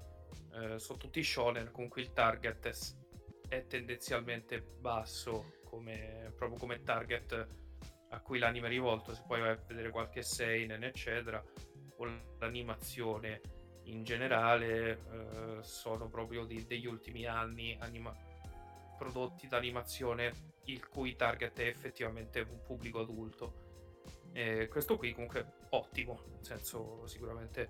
eh, 0.54 0.80
sono 0.80 0.98
tutti 0.98 1.24
shonen, 1.24 1.72
con 1.72 1.88
cui 1.88 2.02
il 2.02 2.14
target 2.14 2.68
è, 2.68 3.56
è 3.56 3.68
tendenzialmente 3.68 4.62
basso, 4.62 5.56
come, 5.66 6.32
proprio 6.36 6.60
come 6.60 6.84
target 6.84 7.48
a 8.10 8.20
cui 8.22 8.40
l'anime 8.40 8.68
è 8.68 8.70
rivolto. 8.70 9.14
Se 9.14 9.24
poi 9.26 9.42
vai 9.42 9.52
a 9.52 9.64
vedere 9.68 9.90
qualche 9.90 10.22
seinen, 10.22 10.84
eccetera, 10.84 11.44
o 11.98 12.06
l'animazione 12.40 13.42
in 13.86 14.04
generale, 14.04 14.92
eh, 14.92 15.58
sono 15.62 16.10
proprio 16.10 16.46
di, 16.46 16.66
degli 16.66 16.86
ultimi 16.86 17.26
anni 17.26 17.78
anima- 17.80 18.16
prodotti 18.98 19.48
d'animazione 19.48 20.54
il 20.66 20.88
cui 20.88 21.16
target 21.16 21.58
è 21.60 21.68
effettivamente 21.68 22.40
un 22.42 22.62
pubblico 22.62 23.00
adulto. 23.00 23.64
E 24.32 24.68
questo 24.68 24.98
qui 24.98 25.14
comunque 25.14 25.54
ottimo, 25.70 26.22
nel 26.32 26.44
senso 26.46 27.06
sicuramente 27.08 27.70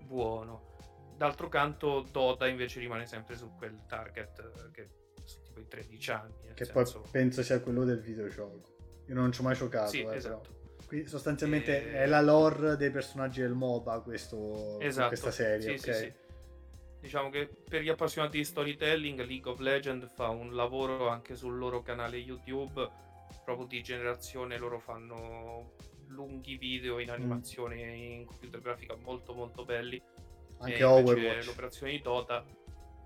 buono. 0.00 0.68
D'altro 1.16 1.48
canto 1.48 2.06
Dota 2.10 2.48
invece 2.48 2.80
rimane 2.80 3.06
sempre 3.06 3.36
su 3.36 3.54
quel 3.56 3.86
target 3.86 4.70
che 4.72 4.88
sono 5.24 5.44
tipo 5.44 5.60
i 5.60 5.68
13 5.68 6.10
anni. 6.10 6.34
Che 6.54 6.64
senso... 6.64 7.00
poi 7.00 7.10
penso 7.10 7.42
sia 7.42 7.60
quello 7.60 7.84
del 7.84 8.00
videogioco. 8.00 8.78
Io 9.06 9.14
non 9.14 9.32
ci 9.32 9.40
ho 9.40 9.44
mai 9.44 9.54
giocato. 9.54 9.90
Sì, 9.90 10.02
eh, 10.02 10.14
esatto. 10.14 10.58
Qui 10.86 11.06
sostanzialmente 11.06 11.92
e... 11.92 11.92
è 11.92 12.06
la 12.06 12.20
lore 12.20 12.76
dei 12.76 12.90
personaggi 12.90 13.40
del 13.40 13.52
MOBA 13.52 14.00
questo, 14.00 14.80
esatto. 14.80 15.08
questa 15.08 15.30
serie. 15.30 15.78
Sì, 15.78 15.88
okay? 15.88 15.94
sì, 15.94 16.04
sì. 16.04 16.28
Diciamo 17.00 17.30
che 17.30 17.48
per 17.48 17.80
gli 17.82 17.88
appassionati 17.88 18.36
di 18.36 18.44
storytelling, 18.44 19.24
League 19.24 19.50
of 19.50 19.58
Legends 19.58 20.12
fa 20.12 20.28
un 20.28 20.54
lavoro 20.54 21.08
anche 21.08 21.34
sul 21.34 21.56
loro 21.56 21.80
canale 21.80 22.18
YouTube, 22.18 22.88
proprio 23.42 23.66
di 23.66 23.82
generazione. 23.82 24.58
Loro 24.58 24.78
fanno 24.78 25.72
lunghi 26.08 26.56
video 26.56 26.98
in 26.98 27.08
mm. 27.08 27.12
animazione 27.12 27.76
mm. 27.76 27.94
in 27.94 28.24
computer 28.26 28.60
grafica 28.60 28.96
molto 28.96 29.32
molto 29.32 29.64
belli. 29.64 30.00
Anche 30.58 30.84
Overwatch. 30.84 31.46
L'operazione 31.46 31.92
di 31.92 32.02
Dota, 32.02 32.44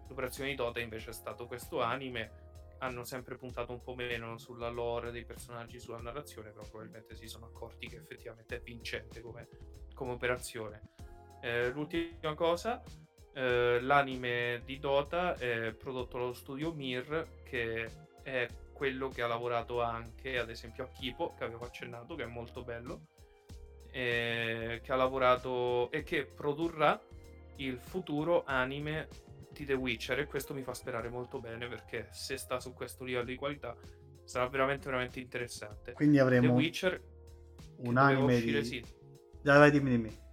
l'operazione 0.08 0.50
di 0.50 0.56
Dota 0.56 0.80
invece 0.80 1.10
è 1.10 1.14
stato 1.14 1.46
questo 1.46 1.80
anime. 1.80 2.42
Hanno 2.78 3.04
sempre 3.04 3.36
puntato 3.36 3.70
un 3.72 3.80
po' 3.80 3.94
meno 3.94 4.36
sulla 4.38 4.68
lore 4.68 5.12
dei 5.12 5.24
personaggi, 5.24 5.78
sulla 5.78 5.98
narrazione, 5.98 6.50
però 6.50 6.66
probabilmente 6.68 7.14
si 7.14 7.28
sono 7.28 7.46
accorti 7.46 7.86
che 7.86 7.96
effettivamente 7.96 8.56
è 8.56 8.60
vincente 8.60 9.20
come, 9.20 9.48
come 9.94 10.10
operazione. 10.10 10.82
Eh, 11.40 11.70
l'ultima 11.70 12.34
cosa, 12.34 12.82
eh, 13.34 13.80
l'anime 13.80 14.62
di 14.64 14.78
Dota 14.78 15.36
è 15.36 15.72
prodotto 15.72 16.18
dallo 16.18 16.32
studio 16.32 16.72
Mir, 16.72 17.26
che 17.44 17.90
è 18.22 18.48
quello 18.72 19.08
che 19.08 19.22
ha 19.22 19.26
lavorato 19.26 19.82
anche 19.82 20.38
ad 20.38 20.50
esempio 20.50 20.84
a 20.84 20.88
Kipo, 20.88 21.34
che 21.36 21.44
avevo 21.44 21.64
accennato, 21.64 22.14
che 22.14 22.22
è 22.22 22.26
molto 22.26 22.62
bello, 22.62 23.06
e 23.90 24.80
che 24.82 24.92
ha 24.92 24.96
lavorato 24.96 25.90
e 25.90 26.02
che 26.02 26.24
produrrà 26.24 27.00
il 27.56 27.78
futuro 27.78 28.42
anime 28.44 29.08
di 29.50 29.64
The 29.64 29.74
Witcher 29.74 30.18
e 30.18 30.26
questo 30.26 30.52
mi 30.52 30.62
fa 30.62 30.74
sperare 30.74 31.08
molto 31.08 31.38
bene 31.38 31.68
perché 31.68 32.08
se 32.10 32.36
sta 32.36 32.58
su 32.58 32.72
questo 32.72 33.04
livello 33.04 33.26
di 33.26 33.36
qualità 33.36 33.76
sarà 34.24 34.48
veramente 34.48 34.86
veramente 34.86 35.20
interessante. 35.20 35.92
Quindi 35.92 36.18
avremo 36.18 36.48
The 36.48 36.52
Witcher 36.52 37.02
un 37.76 37.96
anime 37.96 38.34
uscire, 38.34 38.60
di... 38.60 38.66
Sì. 38.66 38.84
Dai, 39.42 39.58
vai, 39.58 39.70
dimmi, 39.70 39.90
dimmi. 39.90 40.23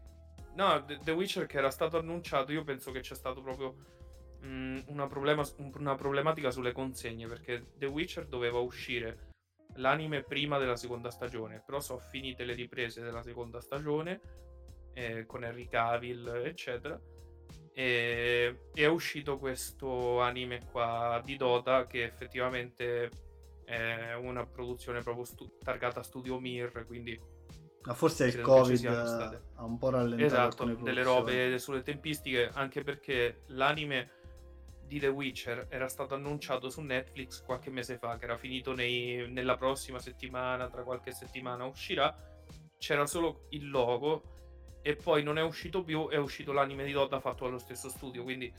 No, 0.53 0.83
The 0.85 1.11
Witcher 1.11 1.45
che 1.45 1.57
era 1.57 1.71
stato 1.71 1.97
annunciato, 1.97 2.51
io 2.51 2.63
penso 2.63 2.91
che 2.91 2.99
c'è 2.99 3.15
stato 3.15 3.41
proprio 3.41 3.75
mh, 4.41 4.47
mm, 4.47 4.79
una, 4.87 5.07
problema, 5.07 5.43
una, 5.75 5.95
problematica 5.95 6.51
sulle 6.51 6.73
consegne, 6.73 7.27
perché 7.27 7.67
The 7.77 7.85
Witcher 7.85 8.27
doveva 8.27 8.59
uscire 8.59 9.29
l'anime 9.75 10.23
prima 10.23 10.57
della 10.57 10.75
seconda 10.75 11.09
stagione, 11.09 11.63
però 11.65 11.79
sono 11.79 11.99
finite 11.99 12.43
le 12.43 12.53
riprese 12.53 13.01
della 13.01 13.23
seconda 13.23 13.61
stagione 13.61 14.19
eh, 14.93 15.25
con 15.25 15.43
Henry 15.43 15.67
Cavill, 15.67 16.27
eccetera. 16.45 16.99
E, 17.73 18.67
è 18.73 18.85
uscito 18.85 19.37
questo 19.37 20.19
anime 20.19 20.65
qua 20.69 21.21
di 21.23 21.37
Dota 21.37 21.87
che 21.87 22.03
effettivamente 22.03 23.09
è 23.63 24.13
una 24.15 24.45
produzione 24.45 25.01
proprio 25.01 25.23
stu- 25.23 25.57
targata 25.63 26.03
Studio 26.03 26.37
Mir, 26.39 26.85
quindi 26.85 27.17
ma 27.83 27.93
forse 27.93 28.25
il 28.25 28.41
Covid 28.41 28.85
ha 28.85 29.63
un 29.63 29.77
po' 29.77 29.89
rallentato 29.89 30.65
esatto, 30.65 30.83
delle 30.83 31.03
robe 31.03 31.57
sulle 31.57 31.81
tempistiche, 31.81 32.49
anche 32.53 32.83
perché 32.83 33.43
l'anime 33.47 34.11
di 34.85 34.99
The 34.99 35.07
Witcher 35.07 35.67
era 35.69 35.87
stato 35.87 36.15
annunciato 36.15 36.69
su 36.69 36.81
Netflix 36.81 37.41
qualche 37.43 37.69
mese 37.69 37.97
fa, 37.97 38.17
che 38.17 38.25
era 38.25 38.37
finito 38.37 38.73
nei, 38.73 39.31
nella 39.31 39.55
prossima 39.55 39.99
settimana, 39.99 40.69
tra 40.69 40.83
qualche 40.83 41.11
settimana 41.11 41.65
uscirà, 41.65 42.13
c'era 42.77 43.05
solo 43.07 43.45
il 43.51 43.69
logo 43.69 44.23
e 44.81 44.95
poi 44.95 45.23
non 45.23 45.37
è 45.37 45.43
uscito 45.43 45.83
più, 45.83 46.09
è 46.09 46.17
uscito 46.17 46.51
l'anime 46.51 46.83
di 46.83 46.91
Dota 46.91 47.19
fatto 47.19 47.45
dallo 47.45 47.59
stesso 47.59 47.89
studio, 47.89 48.23
quindi 48.23 48.51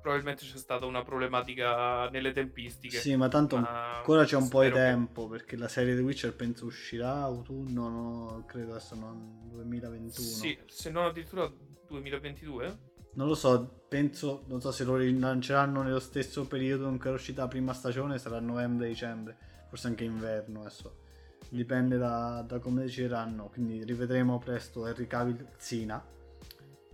probabilmente 0.00 0.44
c'è 0.44 0.56
stata 0.56 0.86
una 0.86 1.02
problematica 1.02 2.08
nelle 2.10 2.32
tempistiche. 2.32 2.98
Sì, 2.98 3.16
ma 3.16 3.28
tanto 3.28 3.56
ma 3.56 3.96
ancora 3.96 4.24
c'è 4.24 4.36
un 4.36 4.48
po' 4.48 4.62
di 4.62 4.70
tempo 4.70 5.24
che... 5.24 5.36
perché 5.36 5.56
la 5.56 5.68
serie 5.68 5.94
The 5.94 6.02
Witcher 6.02 6.34
penso 6.34 6.66
uscirà 6.66 7.14
autunno, 7.22 7.88
no, 7.88 8.44
credo 8.46 8.72
adesso 8.72 8.94
non 8.94 9.48
2021. 9.50 10.26
Sì, 10.26 10.58
se 10.66 10.90
non 10.90 11.06
addirittura 11.06 11.50
2022. 11.88 12.86
Non 13.14 13.26
lo 13.26 13.34
so, 13.34 13.84
penso, 13.88 14.44
non 14.46 14.60
so 14.60 14.70
se 14.70 14.84
lo 14.84 14.96
rilanceranno 14.96 15.82
nello 15.82 15.98
stesso 15.98 16.46
periodo 16.46 16.88
in 16.88 16.98
cui 16.98 17.10
è 17.10 17.12
uscita 17.12 17.42
la 17.42 17.48
prima 17.48 17.72
stagione, 17.72 18.18
sarà 18.18 18.38
novembre-dicembre, 18.38 19.36
forse 19.68 19.88
anche 19.88 20.04
inverno 20.04 20.60
adesso. 20.60 21.00
Dipende 21.48 21.96
da, 21.96 22.44
da 22.46 22.58
come 22.58 22.82
decideranno, 22.82 23.48
quindi 23.48 23.82
rivedremo 23.82 24.38
presto 24.38 24.86
Henry 24.86 25.06
Cavill 25.06 25.48
Zina. 25.56 26.04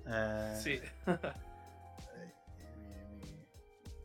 Eh, 0.07 0.55
sì. 0.55 0.81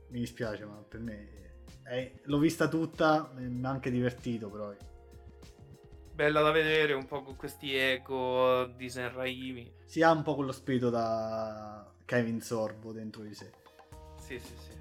mi 0.10 0.20
dispiace, 0.20 0.66
ma 0.66 0.76
per 0.88 0.99
me 0.99 1.30
è, 1.84 2.12
l'ho 2.24 2.38
vista 2.38 2.68
tutta, 2.68 3.32
mi 3.36 3.66
ha 3.66 3.70
anche 3.70 3.91
divertito 3.91 4.49
però. 4.49 4.74
Bella 6.14 6.41
da 6.41 6.51
vedere, 6.51 6.93
un 6.93 7.05
po' 7.05 7.24
con 7.24 7.36
questi 7.36 7.76
eco 7.76 8.66
di 8.76 8.89
San 8.89 9.14
Raimi. 9.14 9.72
Si 9.86 10.01
ha 10.01 10.12
un 10.12 10.22
po' 10.22 10.36
quello 10.36 10.51
spirito 10.51 10.89
da 10.89 11.89
Kevin 12.05 12.41
Sorbo 12.41 12.91
dentro 12.91 13.24
di 13.24 13.34
sé. 13.34 13.51
Sì, 14.20 14.38
sì, 14.38 14.53
sì. 14.57 14.78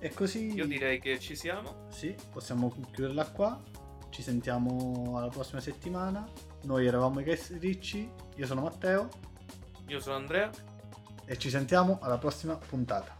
E 0.00 0.14
così... 0.14 0.52
Io 0.54 0.66
direi 0.66 0.98
che 0.98 1.18
ci 1.18 1.36
siamo. 1.36 1.88
Sì, 1.90 2.14
possiamo 2.32 2.74
chiuderla 2.90 3.30
qua. 3.30 3.62
Ci 4.08 4.22
sentiamo 4.22 5.14
alla 5.16 5.28
prossima 5.28 5.60
settimana. 5.60 6.26
Noi 6.62 6.86
eravamo 6.86 7.20
i 7.20 7.24
Guest 7.24 7.56
Ricci, 7.58 8.10
io 8.36 8.46
sono 8.46 8.62
Matteo. 8.62 9.08
Io 9.88 10.00
sono 10.00 10.16
Andrea. 10.16 10.50
E 11.26 11.36
ci 11.36 11.50
sentiamo 11.50 11.98
alla 12.00 12.18
prossima 12.18 12.56
puntata. 12.56 13.15